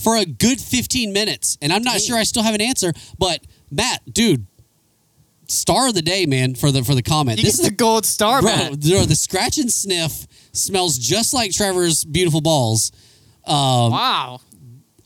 [0.03, 2.91] for a good fifteen minutes, and I'm not sure I still have an answer.
[3.19, 4.45] But Matt, dude,
[5.47, 7.37] star of the day, man, for the for the comment.
[7.39, 11.33] "You this is the gold star, Bro, Matt." the, the scratch and sniff smells just
[11.33, 12.91] like Trevor's beautiful balls.
[13.45, 14.41] Um, Wow.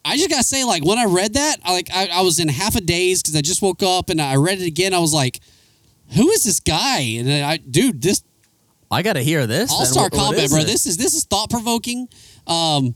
[0.06, 2.50] I just gotta say, like when I read that, I like I, I was in
[2.50, 4.94] half a daze because I just woke up and I read it again.
[4.94, 5.40] I was like,
[6.16, 8.22] "Who is this guy?" And then I, dude, this
[8.92, 9.72] I got to hear this.
[9.72, 10.60] all star What- what comment, bro.
[10.60, 10.68] it?
[10.68, 12.10] This is this is thought provoking.
[12.48, 12.96] Um,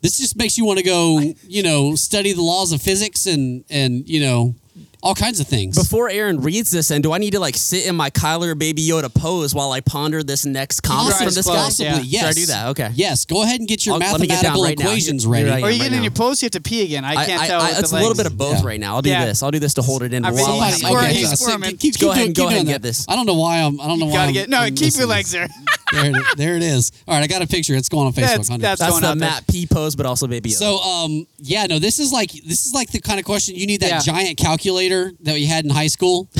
[0.00, 3.62] this just makes you want to go, you know, study the laws of physics and
[3.68, 4.54] and you know
[5.02, 5.76] all kinds of things.
[5.76, 8.86] Before Aaron reads this, and do I need to like sit in my Kyler Baby
[8.86, 11.54] Yoda pose while I ponder this next comment from eyes this guy?
[11.54, 12.00] Possibly, yeah.
[12.02, 12.20] yes.
[12.22, 12.66] Should I do that?
[12.68, 12.90] Okay.
[12.94, 15.44] Yes, go ahead and get your I'll- let get mathematical right equations Here- ready.
[15.46, 16.16] here I Or you am get right in your now.
[16.16, 17.04] post, you have to pee again.
[17.04, 17.60] I I, can't I, tell.
[17.60, 18.66] I, with it's the a little bit of both Yeah.
[18.66, 18.94] right now.
[18.96, 19.24] I'll do Yeah.
[19.26, 19.42] this.
[19.42, 20.24] I'll do this to hold it in.
[20.24, 21.70] I while really- I- He's squirming, he's so squirming.
[21.76, 22.72] keep- keep Go ahead and go ahead and that.
[22.72, 23.06] get this.
[23.08, 23.80] I don't know why I'm.
[23.80, 24.12] I don't know why.
[24.14, 24.58] gotta I'm, get no.
[24.58, 25.48] I'm keep your legs there.
[25.90, 26.92] There, it- there it is.
[27.08, 27.74] All right, I got a picture.
[27.74, 28.20] It's going on Facebook.
[28.20, 29.30] That's- that's- That's going the out there.
[29.30, 32.74] Matt P pose, but also Baby so um yeah no this is like this is
[32.74, 34.12] like the kind of question you need that Yeah.
[34.12, 34.87] giant calculator
[35.20, 36.28] that you had in high school.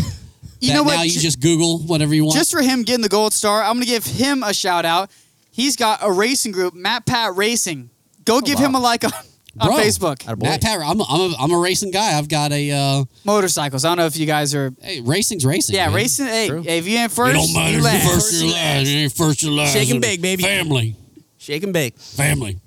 [0.61, 0.97] You that know what?
[0.97, 2.37] Now you Ju- just Google whatever you want.
[2.37, 5.09] just for him getting the gold star, I'm gonna give him a shout out.
[5.53, 7.91] He's got a racing group, Matt Pat Racing.
[8.25, 8.65] Go give wow.
[8.67, 9.13] him a like on,
[9.61, 9.77] on Bro.
[9.77, 10.17] Facebook.
[10.17, 10.43] Attaboy.
[10.43, 12.19] Matt Pat, I'm a, I'm a, I'm a racing guy.
[12.19, 13.85] I've got a uh, Motorcycles.
[13.85, 14.73] I don't know if you guys are.
[14.83, 15.77] hey racing's racing.
[15.77, 15.95] Yeah, man.
[15.95, 16.27] racing.
[16.27, 16.63] Hey, True.
[16.63, 18.05] hey, if you ain't first, It don't matter you if last.
[18.05, 18.87] you're first or last.
[18.89, 19.73] You ain't first or last.
[19.75, 20.43] Shake and bake, baby.
[20.43, 20.97] Family,
[21.39, 21.97] Shake and bake.
[21.99, 22.59] family,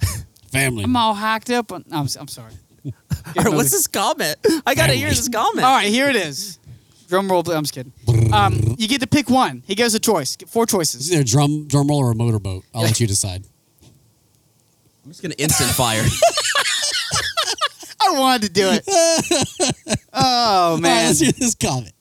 [0.52, 0.84] family.
[0.84, 1.72] I'm all hacked up.
[1.72, 2.52] On, I'm, I'm sorry.
[2.84, 2.92] All
[3.44, 4.36] right, what's this comment?
[4.66, 5.64] I gotta hear this comment.
[5.64, 6.58] All right, here it is.
[7.08, 7.48] Drum roll.
[7.50, 7.92] I'm just kidding.
[8.32, 9.62] Um, you get to pick one.
[9.66, 10.36] He gives a choice.
[10.36, 11.10] Get four Is choices.
[11.12, 12.64] it a drum drum roll or a motorboat?
[12.74, 13.44] I'll let you decide.
[15.04, 16.02] I'm just gonna instant fire.
[18.00, 18.84] I wanted to do it.
[20.12, 21.06] oh All right, man.
[21.06, 21.92] let's hear this comment.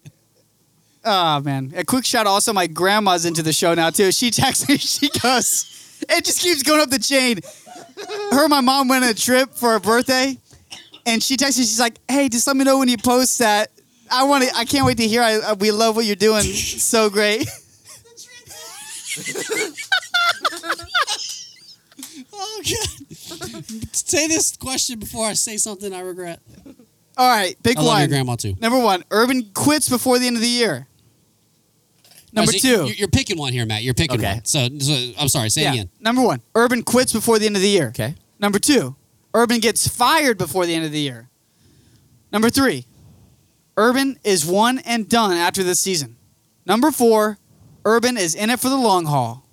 [1.05, 1.73] Oh man!
[1.76, 2.27] A quick shout.
[2.27, 4.11] Also, my grandma's into the show now too.
[4.11, 4.77] She texts me.
[4.84, 5.69] She goes.
[6.10, 7.39] It just keeps going up the chain.
[8.31, 10.38] Her and my mom went on a trip for her birthday,
[11.06, 11.66] and she texts me.
[11.66, 13.72] She's like, "Hey, just let me know when you post that.
[14.12, 14.56] I want to.
[14.56, 15.22] I can't wait to hear.
[15.22, 16.44] I, I- we love what you're doing.
[16.44, 17.48] So great."
[22.36, 23.64] Oh god.
[23.96, 26.40] say this question before I say something I regret.
[27.18, 28.56] All right, pick I love your grandma too.
[28.60, 30.88] Number one, Urban quits before the end of the year.
[32.32, 33.84] Number Oh, so two, You're, you're picking one here, Matt.
[33.84, 34.34] You're picking Okay.
[34.36, 34.46] one.
[34.46, 35.50] So, so I'm sorry.
[35.50, 35.72] Say it yeah.
[35.74, 35.90] again.
[36.00, 37.90] Number one, Urban quits before the end of the year.
[37.90, 38.16] Okay.
[38.40, 38.96] Number two,
[39.34, 41.30] Urban gets fired before the end of the year.
[42.31, 42.85] Number three,
[43.77, 46.15] Urban is one and done after this season.
[46.65, 47.38] Number four,
[47.85, 49.45] Urban is in it for the long haul.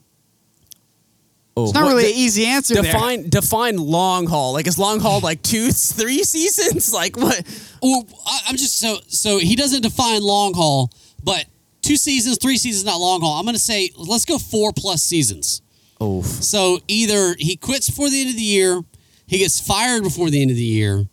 [1.56, 2.84] Oh, It's not really de- an easy answer there.
[2.84, 4.52] define define long haul.
[4.52, 6.92] Like is long haul like two, three seasons?
[7.00, 7.42] Like what?
[7.82, 10.90] Well, I, I'm just so so he doesn't define long haul,
[11.24, 11.46] but
[11.82, 13.38] two seasons, three seasons, not long haul.
[13.38, 15.60] I'm going to say let's go four plus seasons.
[16.00, 18.80] Oh, So either he quits before the end of the year,
[19.30, 21.06] he gets fired before the end of the year,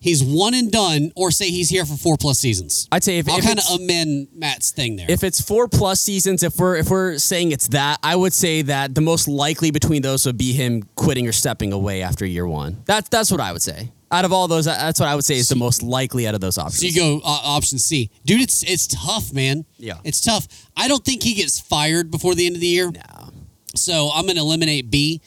[0.00, 2.88] he's one and done, or say he's here for four plus seasons.
[2.90, 5.06] I'd say if, I'll kind of amend Matt's thing there.
[5.08, 8.62] If it's four plus seasons, if we're if we're saying it's that, I would say
[8.62, 12.44] that the most likely between those would be him quitting or stepping away after year
[12.44, 12.82] one.
[12.86, 13.92] That's that's what I would say.
[14.10, 16.40] Out of all those, that's what I would say is the most likely out of
[16.40, 16.80] those options.
[16.80, 18.40] So you go uh, option C, dude.
[18.40, 19.64] It's it's tough, man.
[19.76, 19.98] Yeah.
[20.02, 20.48] it's tough.
[20.76, 22.90] I don't think he gets fired before the end of the year.
[22.90, 23.30] No.
[23.76, 25.20] So I'm going to eliminate B.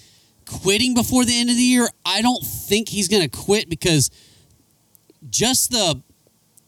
[0.62, 4.10] Quitting before the end of the year, I don't think he's going to quit because
[5.30, 6.02] just the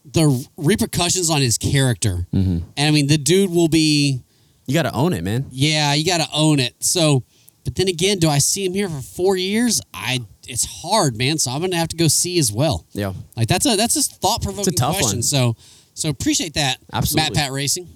[0.06, 2.28] the repercussions on his character.
[2.34, 2.60] Mm-hmm.
[2.78, 4.22] And I mean, the dude will be,
[4.68, 5.48] You got to own it, man.
[5.52, 6.76] yeah, you got to own it.
[6.80, 7.24] So,
[7.64, 9.82] but then again, do I see him here for four years?
[9.94, 11.40] I it's hard, man.
[11.40, 12.86] So I'm going to have to go see as well.
[12.94, 13.14] Yeah.
[13.36, 15.18] Like that's a that's a thought provoking It's a tough question.
[15.18, 15.24] one.
[15.24, 15.56] So
[15.95, 17.30] so appreciate that, Absolutely.
[17.32, 17.88] Matt Pat Racing.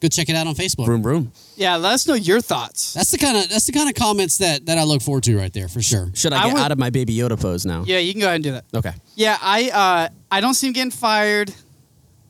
[0.00, 0.86] Go check it out on Facebook.
[0.86, 1.32] Broom, broom.
[1.56, 2.94] Yeah, let us know your thoughts.
[2.94, 5.36] That's the kind of that's the kind of comments that that I look forward to
[5.36, 6.10] right there for sure.
[6.14, 7.84] Should I I get would- out of my baby Yoda pose now?
[7.86, 8.64] Yeah, you can go ahead and do that.
[8.74, 8.92] Okay.
[9.14, 11.52] Yeah, I uh, I don't see him getting fired.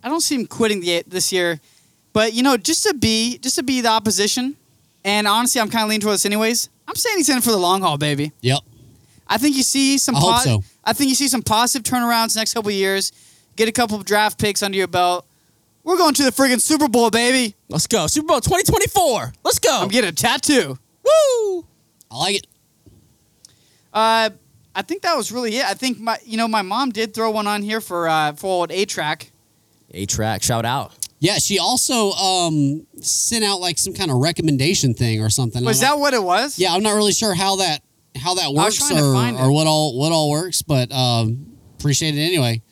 [0.03, 1.61] I don't see him quitting the this year.
[2.13, 4.57] But you know, just to be just to be the opposition,
[5.05, 6.69] and honestly, I'm kind of leaning towards this anyways.
[6.89, 8.33] I'm saying he's in for the long haul, baby.
[8.41, 8.59] Yep.
[9.29, 10.17] I think you see some.
[10.17, 10.65] I hope so.
[10.85, 13.13] I think you see some positive turnarounds next couple of years.
[13.55, 15.25] Get a couple of draft picks under your belt.
[15.91, 17.57] We're going to the friggin' Super Bowl, baby.
[17.69, 18.07] Let's go.
[18.07, 19.33] Super Bowl 2024.
[19.43, 19.77] Let's go.
[19.83, 20.79] I'm getting a tattoo.
[21.03, 21.67] Woo!
[22.09, 22.47] I like it.
[23.93, 24.31] Uh,
[24.73, 25.65] I think that was really it.
[25.65, 28.47] I think my, you know, my mom did throw one on here for uh, for
[28.47, 29.33] old A track.
[29.91, 30.45] A track.
[30.45, 30.93] Shout out.
[31.19, 35.65] Yeah, she also um sent out like some kind of recommendation thing or something.
[35.65, 36.57] Was I'm that not- what it was?
[36.57, 37.83] Yeah, I'm not really sure how that
[38.15, 42.63] how that works or, or what all what all works, but um appreciate it anyway.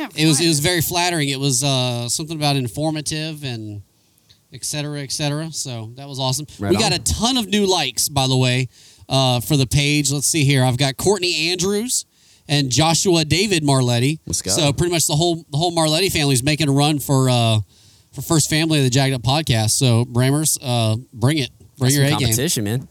[0.00, 0.08] I.
[0.16, 1.28] It was it was very flattering.
[1.28, 3.82] It was uh something about informative and
[4.52, 5.52] et cetera, et cetera.
[5.52, 6.46] So that was awesome.
[6.58, 7.00] Right we got on.
[7.00, 8.68] a ton of new likes, by the way,
[9.08, 10.10] uh, for the page.
[10.10, 10.64] Let's see here.
[10.64, 12.04] I've got Courtney Andrews
[12.48, 14.18] and Joshua David Marletti.
[14.26, 14.50] Let's go.
[14.50, 17.58] So pretty much the whole the whole Marletti family is making a run for uh,
[18.12, 19.70] for first family of the Jacked Up podcast.
[19.70, 22.26] So Bramers, uh, bring it, bring That's your some A game.
[22.28, 22.88] competition, man.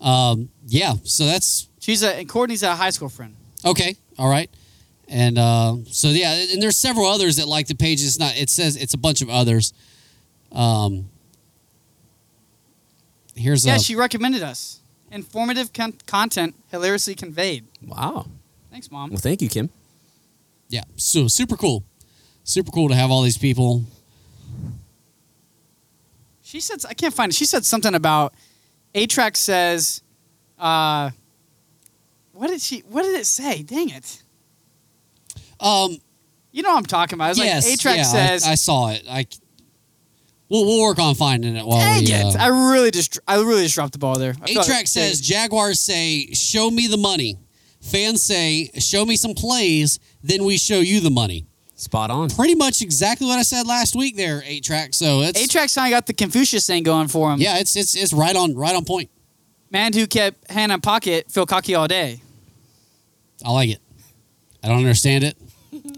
[0.00, 0.94] Um, yeah.
[1.04, 3.36] So that's She's a and Courtney's a high school friend.
[3.64, 3.96] Okay.
[4.18, 4.50] All right.
[5.08, 8.02] And uh, so yeah, and there's several others that like the page.
[8.02, 8.36] It's not.
[8.36, 9.72] It says it's a bunch of others.
[10.52, 11.10] Um.
[13.36, 14.80] Here's Yeah, a she recommended us.
[15.10, 17.64] Informative con- content, hilariously conveyed.
[17.84, 18.26] Wow.
[18.70, 19.10] Thanks, mom.
[19.10, 19.70] Well, thank you, Kim.
[20.68, 20.82] yeah.
[20.96, 21.82] So super cool,
[22.44, 23.84] super cool to have all these people.
[26.42, 27.34] She said I can't find it.
[27.34, 28.34] She said something about
[28.94, 30.02] A Track says,
[30.58, 31.10] uh,
[32.32, 32.80] what did she?
[32.80, 33.62] What did it say?
[33.62, 34.22] Dang it!
[35.60, 35.98] Um.
[36.52, 37.30] You know what I'm talking about.
[37.30, 37.64] It's yes.
[37.66, 39.04] like A Track yeah, says, I, I saw it.
[39.10, 39.26] I.
[40.48, 42.12] We'll, we'll work on finding it while "Dang we.
[42.12, 42.36] it!
[42.36, 44.86] Uh, I really just, I really just dropped the ball there." I A felt- Track
[44.86, 47.38] says Jaguars say, "Show me the money."
[47.80, 52.30] Fans say, "Show me some plays, then we show you the money." Spot on.
[52.30, 54.94] Pretty much exactly what I said last week there, eight track.
[54.94, 57.40] So it's A Track's kind of got the Confucius thing going for him.
[57.40, 59.10] yeah, it's it's it's right on right on point.
[59.70, 62.22] Man who kept hand in pocket, feel cocky all day.
[63.44, 63.80] I like it.
[64.62, 65.36] I don't understand it,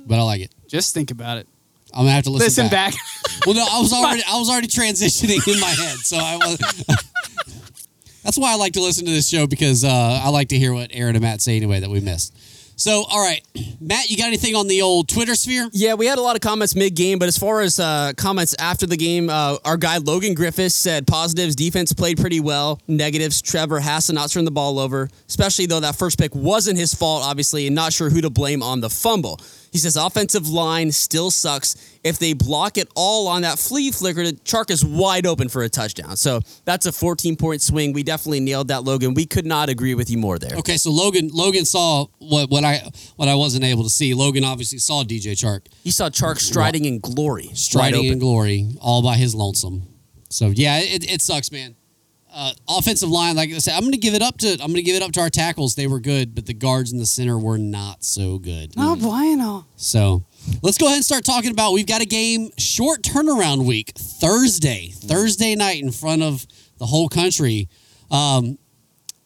[0.06, 0.54] but I like it.
[0.68, 1.48] Just think about it.
[1.92, 2.94] I'm gonna have to listen, Listen back.
[3.46, 6.84] Well, no, I was already I was already transitioning in my head, so I was.
[8.22, 10.72] That's why I like to listen to this show because uh, I like to hear
[10.74, 12.36] what Aaron and Matt say anyway that we missed.
[12.78, 13.40] So, all right,
[13.80, 15.70] Matt, you got anything on the old Twitter sphere?
[15.72, 18.54] Yeah, we had a lot of comments mid game, but as far as uh, comments
[18.58, 22.78] after the game, uh, our guy Logan Griffiths said positives defense played pretty well.
[22.86, 26.78] Negatives Trevor has to not turn the ball over, especially though that first pick wasn't
[26.78, 29.40] his fault, obviously, and not sure who to blame on the fumble.
[29.72, 31.76] He says offensive line still sucks.
[32.04, 35.68] If they block it all on that flea flicker, Chark is wide open for a
[35.68, 36.16] touchdown.
[36.16, 37.92] So that's a 14 point swing.
[37.92, 39.14] We definitely nailed that, Logan.
[39.14, 40.56] We could not agree with you more there.
[40.58, 44.14] Okay, so Logan Logan saw what what I what I wasn't able to see.
[44.14, 49.02] Logan obviously saw DJ Chark He saw Chark striding in glory, striding in glory all
[49.02, 49.82] by his lonesome.
[50.30, 51.76] So yeah, it, it sucks, man.
[52.38, 54.74] Uh, offensive line, like I said, I'm going to give it up to I'm going
[54.74, 55.74] to give it up to our tackles.
[55.74, 58.76] They were good, but the guards in the center were not so good.
[58.76, 59.64] no bueno.
[59.76, 60.22] So
[60.62, 61.72] let's go ahead and start talking about.
[61.72, 66.46] We've got a game, short turnaround week, Thursday, Thursday night in front of
[66.76, 67.70] the whole country.
[68.10, 68.58] Um,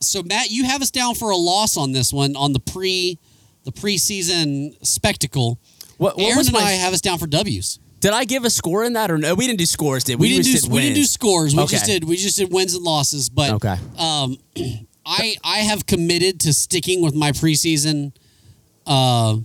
[0.00, 3.18] so Matt, you have us down for a loss on this one on the pre
[3.64, 5.58] the preseason spectacle.
[5.98, 7.80] What, what Aaron was and my I have us down for W's.
[8.01, 9.35] Did I give a score in that or no?
[9.35, 10.28] We didn't do scores, did we?
[10.28, 11.55] We, didn't do we didn't do scores.
[11.55, 11.72] We Okay.
[11.72, 13.28] just did we just did wins and losses.
[13.28, 13.77] But Okay.
[13.98, 14.39] um,
[15.06, 18.12] I I have committed to sticking with my preseason
[18.86, 19.36] uh,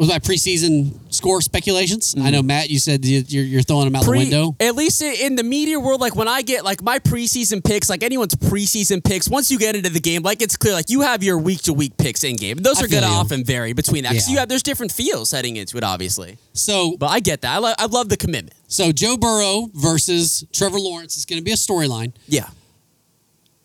[0.00, 2.14] with my preseason score speculations.
[2.18, 4.56] I know Matt, you said you- you're, you're throwing them out Pre- the window.
[4.58, 8.02] At least in the media world, like when I get like my preseason picks, like
[8.02, 11.22] anyone's preseason picks, once you get into the game, like it's clear, like you have
[11.22, 12.56] your week to week picks in game.
[12.56, 14.14] Those I are going to often vary between that.
[14.14, 14.20] Yeah.
[14.28, 16.38] you have there's different feels heading into it, obviously.
[16.54, 17.56] So But I get that.
[17.56, 18.54] I, lo- I love the commitment.
[18.68, 22.14] so Joe Burrow versus Trevor Lawrence is going to be a storyline.
[22.26, 22.48] Yeah.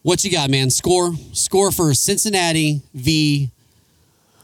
[0.01, 0.69] What you got, man?
[0.69, 3.51] Score score for Cincinnati v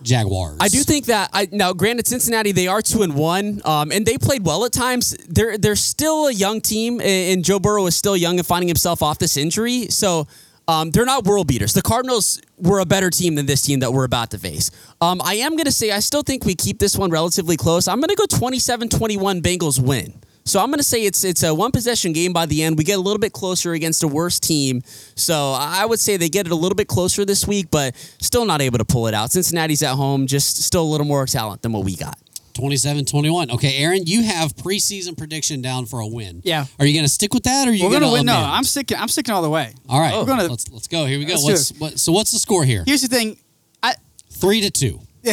[0.03, 0.57] Jaguars.
[0.60, 4.06] I do think that I now granted Cincinnati they are two and one, um, and
[4.06, 5.15] they played well at times.
[5.28, 9.02] They're they're still a young team, and, Joe Burrow is still young and finding himself
[9.02, 9.88] off this injury.
[9.88, 10.28] So
[10.68, 11.73] um, they're not world beaters.
[11.73, 14.69] The Cardinals were a better team than this team that we're about to face.
[15.02, 17.88] Um, I am going to say I still think we keep this one relatively close.
[17.88, 20.20] I'm going to go 27-21 Bengals win.
[20.43, 22.77] So I'm going to say it's it's a one possession game by the end.
[22.77, 24.81] We get a little bit closer against a worse team.
[25.15, 28.45] So I would say they get it a little bit closer this week, but still
[28.45, 29.31] not able to pull it out.
[29.31, 32.18] Cincinnati's at home, just still a little more talent than what we got.
[32.53, 33.51] 27-21.
[33.53, 36.41] Okay, Aaron, you have preseason prediction down for a win.
[36.43, 36.65] Yeah.
[36.80, 38.26] Are you going to stick with that, or are you going to gonna win.
[38.26, 38.35] No.
[38.35, 38.97] I'm sticking.
[38.97, 39.73] I'm sticking all the way.
[39.88, 41.05] All right, We're gonna- let's let's go.
[41.05, 41.35] Here we go.
[41.35, 42.11] What's what, so?
[42.11, 42.84] What's the score here?
[42.85, 43.38] Here's the thing.
[43.81, 43.95] I
[44.30, 44.99] Three to two.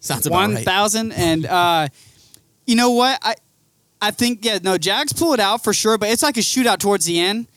[0.00, 0.64] Sounds about one right.
[0.64, 1.88] thousand and uh,
[2.68, 3.34] you know what I
[4.00, 6.78] I think yeah no Jags pull it out for sure, but it's like a shootout
[6.78, 7.48] towards the end.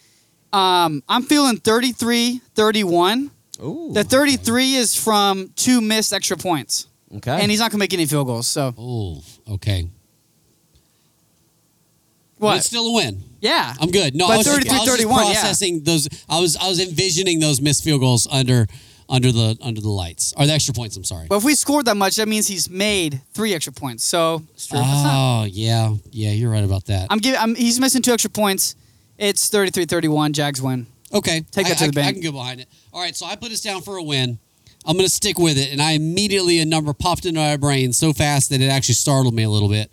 [0.53, 3.29] Um, I'm feeling 33-31.
[3.63, 3.91] Ooh.
[3.93, 7.39] The 33 is from two missed extra points, Okay.
[7.41, 8.47] and he's not gonna make any field goals.
[8.47, 9.87] So Oh, okay.
[12.39, 12.57] But what?
[12.57, 13.23] It's still a win.
[13.39, 14.15] yeah, I'm good.
[14.15, 15.15] No, But I was, just, I was just 33-31, yeah.
[15.41, 16.07] processing those.
[16.27, 18.67] I was I was envisioning those missed field goals under
[19.11, 20.95] under the under the lights or the extra points.
[20.97, 21.27] I'm sorry.
[21.29, 24.03] But if we scored that much, that means he's made three extra points.
[24.03, 27.07] So That's not- Oh yeah, yeah, you're right about that.
[27.11, 27.39] I'm giving.
[27.39, 28.75] I'm, he's missing two extra points.
[29.17, 30.31] It's 33-31.
[30.31, 30.87] Jags win.
[31.13, 32.67] Okay, Take that I, to the I- I can go behind it.
[32.93, 34.39] All right, so I put us down for a win.
[34.83, 37.93] I'm going to stick with it, and I immediately a number popped into my brain
[37.93, 39.91] so fast that it actually startled me a little bit.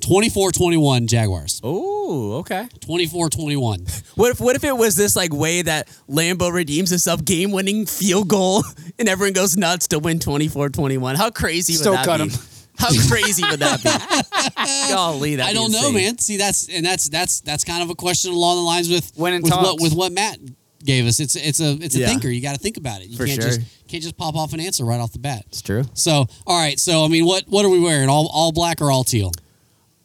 [0.00, 1.60] 24-21 Jaguars.
[1.64, 2.68] Oh, okay.
[2.80, 4.02] 24-21.
[4.16, 7.84] What if what if it was this like way that Lambo redeems himself game winning
[7.84, 8.64] field goal
[8.98, 11.16] and everyone goes nuts to win 24-21?
[11.16, 12.28] How crazy Still would that cut be?
[12.30, 12.40] him.
[12.78, 14.92] How crazy would that be?
[14.92, 16.16] Golly, that I don't know, man.
[16.18, 19.42] See, that's and that's that's that's kind of a question along the lines with Winning
[19.42, 20.38] with what with what Matt
[20.84, 21.20] gave us.
[21.20, 22.06] It's it's a it's a Yeah.
[22.08, 22.28] thinker.
[22.30, 23.08] You got to think about it.
[23.08, 23.50] You For can't sure.
[23.50, 25.44] just can't just pop off an answer right off the bat.
[25.48, 25.84] It's true.
[25.94, 26.78] So, all right.
[26.80, 28.08] So, I mean, what what are we wearing?
[28.08, 29.32] All all black or all teal?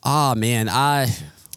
[0.04, 1.04] Ah, man, I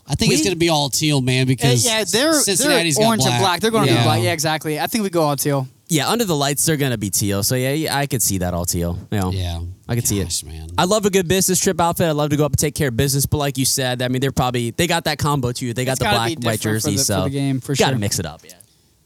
[0.07, 3.05] I think it's going to be all teal, man, Uh, because yeah, they're, Cincinnati's they're
[3.05, 3.33] got orange black.
[3.33, 3.61] and black.
[3.61, 4.01] They're going to Yeah.
[4.01, 4.23] be black.
[4.23, 4.79] Yeah, exactly.
[4.79, 5.67] I think we go all teal.
[5.89, 7.43] yeah, under the lights they're gonna be teal.
[7.43, 8.99] So yeah, yeah, I could see that all teal.
[9.13, 10.43] You know, Yeah, I could see it.
[10.45, 10.69] Man.
[10.79, 12.07] I love a good business trip outfit.
[12.09, 13.27] I love to go up and take care of business.
[13.27, 15.73] But like you said, I mean, they're probably they got that combo too.
[15.75, 16.91] They got It's the black and white different for jersey.
[16.93, 17.99] the- for so the game, for gotta sure.
[17.99, 18.41] mix it up.
[18.45, 18.53] Yeah.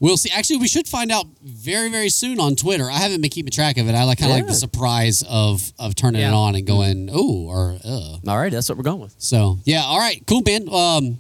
[0.01, 0.31] We'll see.
[0.31, 2.89] Actually, we should find out very, very soon on Twitter.
[2.89, 3.95] I haven't been keeping track of it.
[3.97, 7.47] I like kind of like the surprise of of turning it on and going, oh,
[7.49, 8.19] or uh.
[8.31, 9.15] All right, that's what we're going with.
[9.19, 10.69] So yeah, all right, cool, man.
[10.73, 11.19] Um,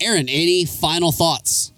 [0.00, 1.72] Aaron, any final thoughts?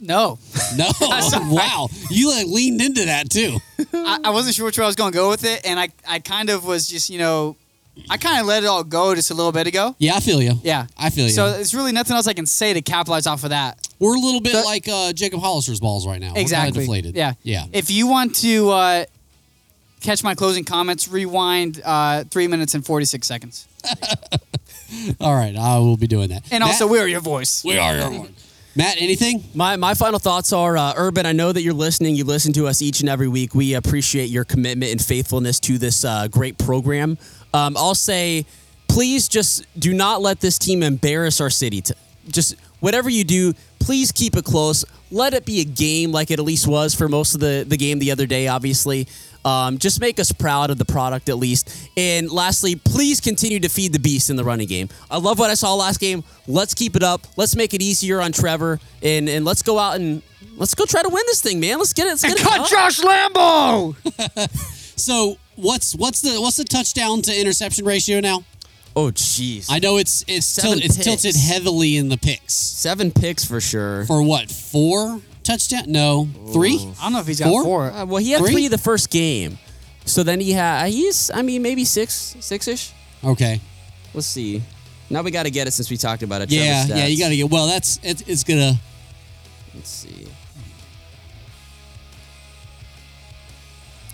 [0.00, 0.38] No,
[0.76, 0.90] No.
[1.00, 3.58] wow, you like leaned into that too.
[3.94, 5.88] I, I wasn't sure which way I was going to go with it, and I,
[6.06, 7.56] I kind of was just, you know,
[8.10, 9.94] I kind of let it all go just a little bit ago.
[9.98, 10.54] Yeah, I feel you.
[10.62, 11.30] Yeah, I feel you.
[11.32, 13.83] So it's really nothing else I can say to capitalize off of that.
[14.04, 16.34] We're a little bit So- like uh, Jacob Hollister's balls right now.
[16.34, 16.80] We're exactly.
[16.82, 17.14] deflated.
[17.16, 17.64] Yeah, Yeah.
[17.72, 19.04] If you want to uh,
[20.00, 23.66] catch my closing comments, rewind uh, three minutes and forty six seconds,
[25.20, 26.42] All right, I will be doing that.
[26.52, 26.70] and Matt?
[26.70, 27.64] also we're your voice.
[27.64, 28.30] we are your voice.
[28.76, 29.44] Matt, anything?
[29.54, 31.26] My my final thoughts are uh, Urban.
[31.26, 32.16] I know that you're listening.
[32.16, 33.54] You listen to us each and every week.
[33.54, 37.16] We appreciate your commitment and faithfulness to this uh, great program.
[37.52, 38.46] Um, I'll say,
[38.88, 41.80] please just do not let this team embarrass our city.
[41.82, 41.94] To
[42.28, 44.84] just whatever you do, please keep it close.
[45.10, 47.76] Let it be a game like it at least was for most of the the
[47.76, 48.48] game the other day.
[48.48, 49.06] Obviously.
[49.44, 51.90] Um, just make us proud of the product at least.
[51.98, 54.88] And lastly, please continue to feed the beast in the running game.
[55.10, 56.24] I love what I saw last game.
[56.48, 57.26] Let's keep it up.
[57.36, 60.22] Let's make it easier on Trevor, and and let's go out and
[60.56, 61.76] let's go try to win this thing, man.
[61.76, 62.10] Let's get it.
[62.10, 62.66] Let's get it done.
[62.66, 64.70] Josh Lambo.
[64.96, 68.44] So what's what's the what's the touchdown to interception ratio now?
[68.96, 69.66] Oh, jeez.
[69.70, 71.04] I know it's it's Seven til- it's picks.
[71.04, 74.04] tilted heavily in the picks Seven picks for sure.
[74.06, 75.84] for what four touchdown?
[75.88, 76.76] No, three.
[77.00, 77.64] I don't know if he's got Four?
[77.64, 77.90] four.
[77.90, 78.52] Uh, well, he had Three?
[78.52, 78.68] three?
[78.68, 79.58] the first game,
[80.04, 82.92] so then he had he's I mean maybe six six ish.
[83.24, 83.60] Okay.
[84.14, 84.62] Let's see.
[85.10, 86.48] Now we got to get it since we talked about it.
[86.48, 87.06] Trevor Yeah, yeah.
[87.06, 87.50] You got to get.
[87.50, 88.74] Well, that's it's, it's gonna.
[89.74, 90.28] Let's see.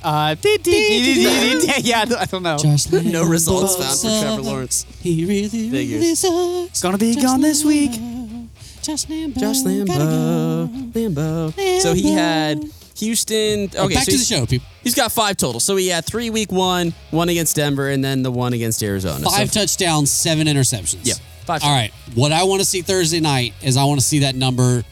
[0.02, 2.56] Uh, yeah, I don't- I don't know.
[2.58, 4.76] Josh No results found for Trevor Lawrence.
[4.86, 5.00] sucks.
[5.02, 6.18] He really, really Figures.
[6.20, 6.80] sucks.
[6.80, 7.90] Gonna be Josh gone this week.
[7.92, 8.46] Lambo.
[8.82, 9.38] Josh Lambo.
[9.38, 11.80] Josh Lambo, Lambo.
[11.82, 12.64] So he had
[12.96, 13.70] Houston.
[13.76, 14.66] Okay, Back so to the he's- show, people.
[14.82, 15.60] He's got five total.
[15.60, 19.22] So he had three week one, one against Denver, and then the one against Arizona.
[19.28, 21.00] Five So, touchdowns, seven interceptions.
[21.02, 21.14] Yeah,
[21.44, 21.92] five All right.
[22.14, 24.82] What I want to see Thursday night is I want to see that number.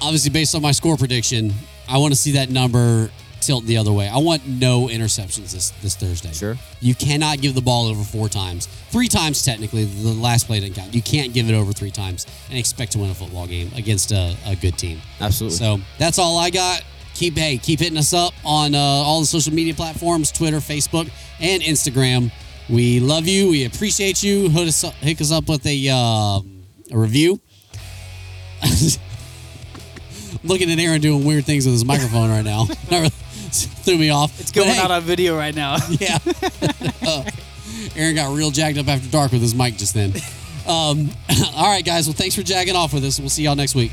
[0.00, 1.52] Obviously, based on my score prediction,
[1.88, 3.10] I want to see that number
[3.46, 4.08] tilt the other way.
[4.08, 6.32] I want no interceptions this this Thursday.
[6.32, 6.56] Sure.
[6.80, 8.66] You cannot give the ball over four times.
[8.90, 9.84] Three times technically.
[9.84, 10.94] The last play didn't count.
[10.94, 14.12] You can't give it over three times and expect to win a football game against
[14.12, 15.00] a, a good team.
[15.20, 15.58] Absolutely.
[15.58, 16.82] So that's all I got.
[17.14, 21.10] keep hey keep hitting us up on uh, all the social media platforms: Twitter, Facebook,
[21.40, 22.30] and Instagram.
[22.68, 23.50] We love you.
[23.50, 24.48] We appreciate you.
[24.48, 26.40] Hook us up, hook us up with a uh,
[26.90, 27.40] a review.
[30.44, 32.66] Looking at Aaron doing weird things with his microphone right now.
[33.84, 34.38] Threw me off.
[34.40, 35.76] It's going hey, out on video right now.
[35.90, 36.18] yeah.
[37.02, 37.24] Uh,
[37.96, 40.12] Aaron got real jacked up after dark with his mic just then.
[40.66, 41.10] Um,
[41.54, 42.06] all right, guys.
[42.06, 43.18] Well, thanks for jagging off with us.
[43.20, 43.92] We'll see y'all next week.